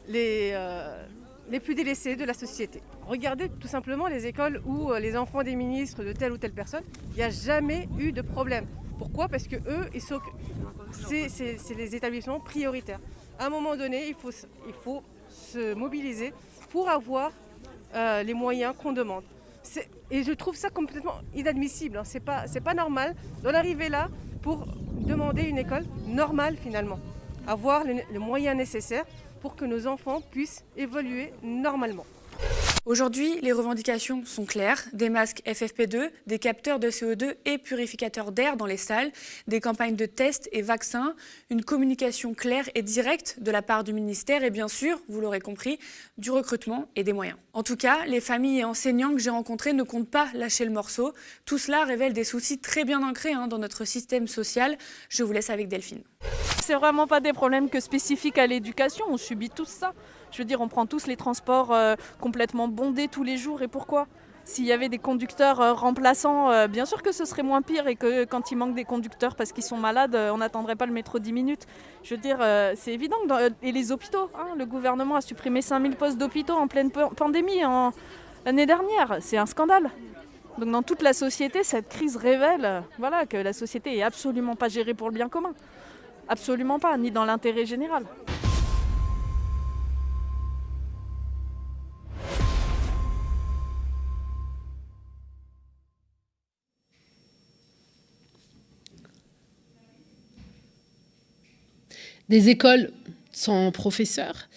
les, 0.09 0.51
euh, 0.55 1.07
les 1.51 1.61
plus 1.61 1.75
délaissées 1.75 2.17
de 2.17 2.25
la 2.25 2.35
société. 2.35 2.83
Regardez 3.07 3.49
tout 3.49 3.69
simplement 3.69 4.07
les 4.07 4.27
écoles 4.27 4.63
où 4.65 4.93
euh, 4.93 5.01
les 5.01 5.17
enfants 5.17 5.43
des 5.43 5.57
ministres 5.57 6.05
de 6.05 6.13
telle 6.13 6.33
ou 6.33 6.39
telle 6.39 6.53
personne, 6.53 6.85
il 7.11 7.17
n'y 7.17 7.23
a 7.23 7.31
jamais 7.31 7.89
eu 7.99 8.13
de 8.13 8.23
problème. 8.23 8.67
Pourquoi? 8.99 9.29
Parce 9.29 9.49
que 9.49 9.57
eux, 9.57 9.89
ils 9.95 10.03
sont, 10.03 10.21
c'est, 10.93 11.75
les 11.77 11.97
établissements 11.97 12.39
prioritaires. 12.39 13.01
À 13.39 13.47
un 13.47 13.51
moment 13.51 13.77
donné, 13.77 14.09
il 14.09 14.15
faut, 14.15 14.31
il 14.67 14.75
faut 14.75 15.03
se 15.29 15.75
mobiliser 15.75 16.33
pour 16.71 16.89
avoir 16.89 17.33
euh, 17.95 18.23
les 18.23 18.35
moyens 18.35 18.75
qu'on 18.77 18.93
demande. 18.93 19.25
Et 20.11 20.23
je 20.23 20.33
trouve 20.33 20.57
ça 20.57 20.71
complètement 20.71 21.15
inadmissible. 21.35 21.99
Hein. 21.99 22.03
C'est 22.05 22.21
pas, 22.21 22.45
pas 22.65 22.75
normal 22.75 23.15
d'en 23.43 23.55
arriver 23.55 23.89
là 23.89 24.09
pour 24.43 24.67
demander 24.91 25.43
une 25.43 25.59
école 25.59 25.85
normale 26.07 26.57
finalement. 26.57 26.99
Avoir 27.47 27.85
les 27.85 28.19
moyens 28.19 28.57
nécessaires 28.57 29.05
pour 29.41 29.57
que 29.57 29.65
nos 29.65 29.87
enfants 29.87 30.21
puissent 30.21 30.65
évoluer 30.77 31.33
normalement. 31.43 32.05
Aujourd'hui, 32.87 33.39
les 33.43 33.53
revendications 33.53 34.25
sont 34.25 34.47
claires. 34.47 34.83
Des 34.93 35.11
masques 35.11 35.43
FFP2, 35.47 36.11
des 36.27 36.39
capteurs 36.39 36.81
de 36.81 36.89
CO2 36.89 37.35
et 37.45 37.59
purificateurs 37.59 38.33
d'air 38.33 38.57
dans 38.57 38.67
les 38.67 38.79
salles, 38.79 39.13
des 39.47 39.61
campagnes 39.61 39.97
de 39.97 40.07
tests 40.07 40.49
et 40.51 40.63
vaccins, 40.63 41.15
une 41.51 41.63
communication 41.63 42.35
claire 42.35 42.69
et 42.75 42.83
directe 42.83 43.37
de 43.41 43.51
la 43.51 43.63
part 43.63 43.85
du 43.85 43.93
ministère 43.93 44.43
et 44.43 44.51
bien 44.51 44.67
sûr, 44.67 45.01
vous 45.09 45.21
l'aurez 45.21 45.41
compris, 45.41 45.79
du 46.19 46.31
recrutement 46.31 46.89
et 46.97 47.05
des 47.05 47.13
moyens. 47.13 47.37
En 47.53 47.63
tout 47.63 47.77
cas, 47.77 48.07
les 48.07 48.21
familles 48.21 48.61
et 48.61 48.65
enseignants 48.65 49.13
que 49.13 49.19
j'ai 49.19 49.31
rencontrés 49.31 49.73
ne 49.73 49.83
comptent 49.83 50.11
pas 50.11 50.29
lâcher 50.35 50.65
le 50.65 50.73
morceau. 50.73 51.13
Tout 51.45 51.59
cela 51.59 51.85
révèle 51.85 52.13
des 52.13 52.25
soucis 52.25 52.59
très 52.59 52.85
bien 52.85 53.03
ancrés 53.03 53.35
hein, 53.35 53.47
dans 53.47 53.59
notre 53.59 53.85
système 53.85 54.27
social. 54.27 54.77
Je 55.11 55.23
vous 55.23 55.33
laisse 55.33 55.51
avec 55.51 55.69
Delphine. 55.69 56.03
C'est 56.65 56.75
vraiment 56.75 57.07
pas 57.07 57.21
des 57.21 57.33
problèmes 57.33 57.69
que 57.69 57.79
spécifiques 57.79 58.39
à 58.39 58.47
l'éducation, 58.47 59.05
on 59.09 59.17
subit 59.17 59.51
tous 59.51 59.69
ça. 59.69 59.93
Je 60.31 60.39
veux 60.39 60.45
dire, 60.45 60.61
on 60.61 60.69
prend 60.69 60.87
tous 60.87 61.07
les 61.07 61.17
transports 61.17 61.73
euh, 61.73 61.97
complètement 62.21 62.69
bondés 62.69 63.09
tous 63.09 63.23
les 63.23 63.37
jours. 63.37 63.63
Et 63.63 63.69
pourquoi? 63.69 64.07
S'il 64.45 64.65
y 64.65 64.73
avait 64.73 64.89
des 64.89 64.99
conducteurs 64.99 65.61
euh, 65.61 65.75
remplaçants, 65.75 66.51
euh, 66.51 66.67
bien 66.67 66.87
sûr 66.87 67.03
que 67.03 67.13
ce 67.13 67.25
serait 67.25 67.43
moins 67.43 67.63
pire 67.63 67.87
et 67.87 67.97
que 67.97 68.25
quand 68.25 68.51
il 68.51 68.57
manque 68.57 68.75
des 68.75 68.85
conducteurs 68.85 69.37
parce 69.37 69.53
qu'ils 69.53 69.65
sont 69.65 69.77
malades, 69.77 70.17
on 70.17 70.39
n'attendrait 70.39 70.77
pas 70.77 70.87
le 70.87 70.93
métro 70.93 71.19
10 71.19 71.33
minutes. 71.33 71.67
Je 72.03 72.15
veux 72.15 72.21
dire, 72.21 72.39
c'est 72.77 72.93
évident. 72.93 73.17
et 73.63 73.73
les 73.73 73.93
hôpitaux, 73.93 74.31
hein, 74.35 74.55
le 74.57 74.67
gouvernement 74.67 75.17
a 75.17 75.21
supprimé 75.21 75.63
5000 75.63 75.97
postes 75.97 76.19
d'hôpitaux 76.19 76.55
en 76.55 76.69
pleine 76.69 76.91
pandémie 76.91 77.61
l'année 78.45 78.67
dernière. 78.67 79.19
C'est 79.21 79.37
un 79.37 79.47
scandale. 79.47 79.91
Donc 80.59 80.71
dans 80.71 80.83
toute 80.83 81.03
la 81.03 81.13
société, 81.13 81.63
cette 81.63 81.89
crise 81.89 82.17
révèle 82.17 82.83
voilà, 82.99 83.27
que 83.27 83.37
la 83.37 83.53
société 83.53 83.97
est 83.97 84.03
absolument 84.03 84.57
pas 84.57 84.69
gérée 84.69 84.95
pour 84.95 85.09
le 85.09 85.15
bien 85.15 85.29
commun. 85.29 85.53
Absolument 86.29 86.79
pas, 86.79 86.97
ni 86.97 87.11
dans 87.11 87.25
l'intérêt 87.25 87.67
général. 87.67 88.05
Des 102.31 102.49
écoles 102.49 102.93
sans 103.33 103.73
professeurs, 103.73 104.49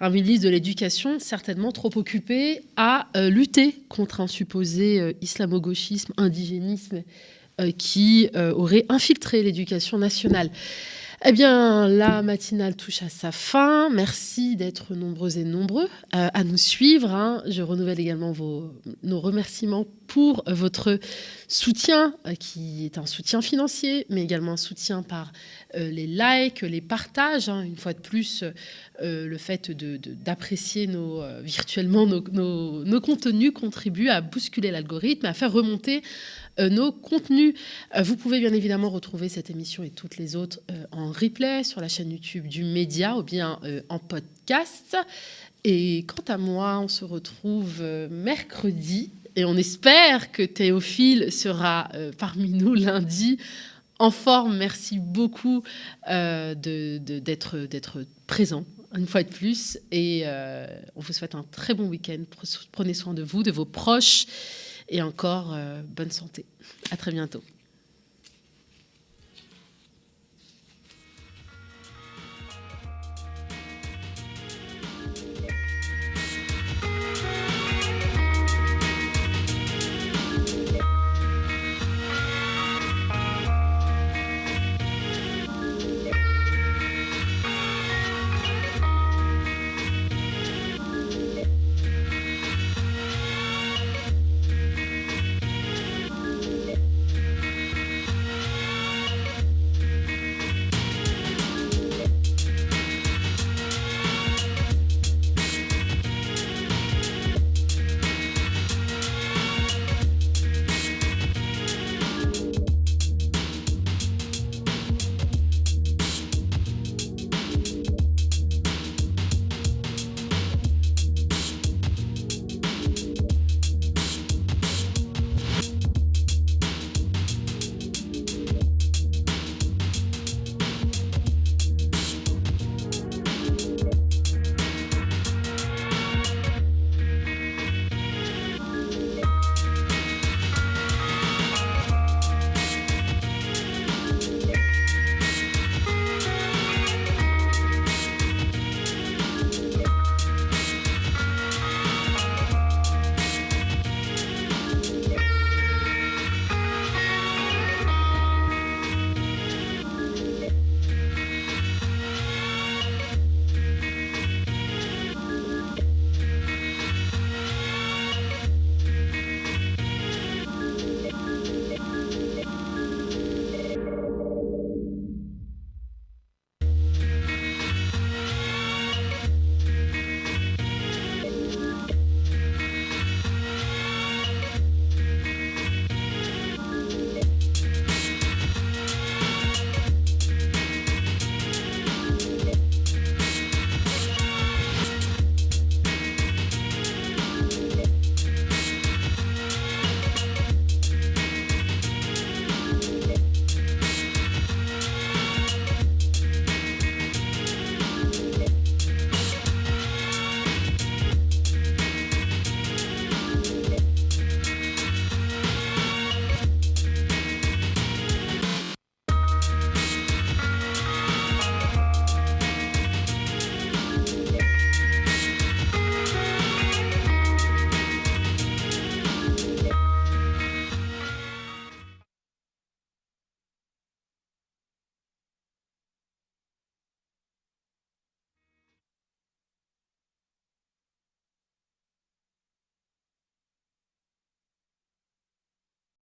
un 0.00 0.10
ministre 0.10 0.46
de 0.46 0.50
l'Éducation 0.50 1.20
certainement 1.20 1.70
trop 1.70 1.90
occupé 1.94 2.62
à 2.76 3.06
euh, 3.16 3.30
lutter 3.30 3.76
contre 3.88 4.20
un 4.20 4.26
supposé 4.26 4.98
euh, 4.98 5.12
islamo-gauchisme, 5.22 6.12
indigénisme 6.16 7.04
euh, 7.60 7.70
qui 7.70 8.28
aurait 8.34 8.84
infiltré 8.88 9.44
l'éducation 9.44 9.96
nationale. 9.96 10.50
Eh 11.22 11.32
bien, 11.32 11.86
la 11.86 12.22
matinale 12.22 12.74
touche 12.76 13.02
à 13.02 13.10
sa 13.10 13.30
fin. 13.30 13.90
Merci 13.90 14.56
d'être 14.56 14.94
nombreux 14.94 15.36
et 15.36 15.44
nombreux 15.44 15.84
euh, 16.14 16.28
à 16.32 16.44
nous 16.44 16.56
suivre. 16.56 17.10
Hein. 17.10 17.42
Je 17.46 17.60
renouvelle 17.60 18.00
également 18.00 18.32
nos 19.02 19.20
remerciements 19.20 19.84
pour 20.06 20.42
votre 20.46 20.98
soutien, 21.46 22.14
euh, 22.26 22.34
qui 22.34 22.86
est 22.86 22.96
un 22.96 23.04
soutien 23.04 23.42
financier, 23.42 24.06
mais 24.08 24.22
également 24.22 24.52
un 24.52 24.56
soutien 24.56 25.02
par 25.02 25.30
euh, 25.76 25.90
les 25.90 26.06
likes, 26.06 26.62
les 26.62 26.80
partages. 26.80 27.50
Hein. 27.50 27.64
Une 27.64 27.76
fois 27.76 27.92
de 27.92 28.00
plus, 28.00 28.42
le 29.02 29.36
fait 29.36 29.70
d'apprécier 29.70 30.88
virtuellement 31.42 32.06
nos, 32.06 32.22
nos, 32.84 33.00
contenus 33.02 33.52
contribue 33.52 34.08
à 34.08 34.22
bousculer 34.22 34.70
l'algorithme, 34.70 35.26
à 35.26 35.34
faire 35.34 35.52
remonter 35.52 36.02
nos 36.68 36.92
contenus. 36.92 37.54
vous 38.02 38.16
pouvez 38.16 38.40
bien 38.40 38.52
évidemment 38.52 38.90
retrouver 38.90 39.28
cette 39.28 39.50
émission 39.50 39.82
et 39.82 39.90
toutes 39.90 40.18
les 40.18 40.36
autres 40.36 40.60
en 40.92 41.10
replay 41.10 41.64
sur 41.64 41.80
la 41.80 41.88
chaîne 41.88 42.10
YouTube 42.10 42.46
du 42.46 42.64
Média 42.64 43.16
ou 43.16 43.22
bien 43.22 43.58
euh, 43.64 43.82
en 43.88 43.98
podcast. 43.98 44.96
Et 45.64 46.04
quant 46.06 46.32
à 46.32 46.38
moi, 46.38 46.80
on 46.80 46.88
se 46.88 47.04
retrouve 47.04 47.78
euh, 47.80 48.08
mercredi 48.10 49.10
et 49.36 49.44
on 49.44 49.56
espère 49.56 50.32
que 50.32 50.42
Théophile 50.42 51.32
sera 51.32 51.88
euh, 51.94 52.12
parmi 52.16 52.50
nous 52.50 52.74
lundi 52.74 53.38
en 53.98 54.10
forme. 54.10 54.56
Merci 54.56 54.98
beaucoup 54.98 55.62
d'être 56.06 57.56
d'être 57.66 58.06
présent 58.26 58.64
une 58.96 59.06
fois 59.06 59.22
de 59.22 59.28
plus. 59.28 59.78
Et 59.92 60.24
on 60.96 61.00
vous 61.00 61.12
souhaite 61.12 61.34
un 61.34 61.44
très 61.52 61.74
bon 61.74 61.86
week-end. 61.86 62.24
Prenez 62.72 62.94
soin 62.94 63.12
de 63.12 63.22
vous, 63.22 63.42
de 63.42 63.50
vos 63.50 63.66
proches 63.66 64.26
et 64.90 65.00
encore 65.02 65.56
bonne 65.84 66.10
santé. 66.10 66.44
À 66.90 66.96
très 66.96 67.12
bientôt. 67.12 67.42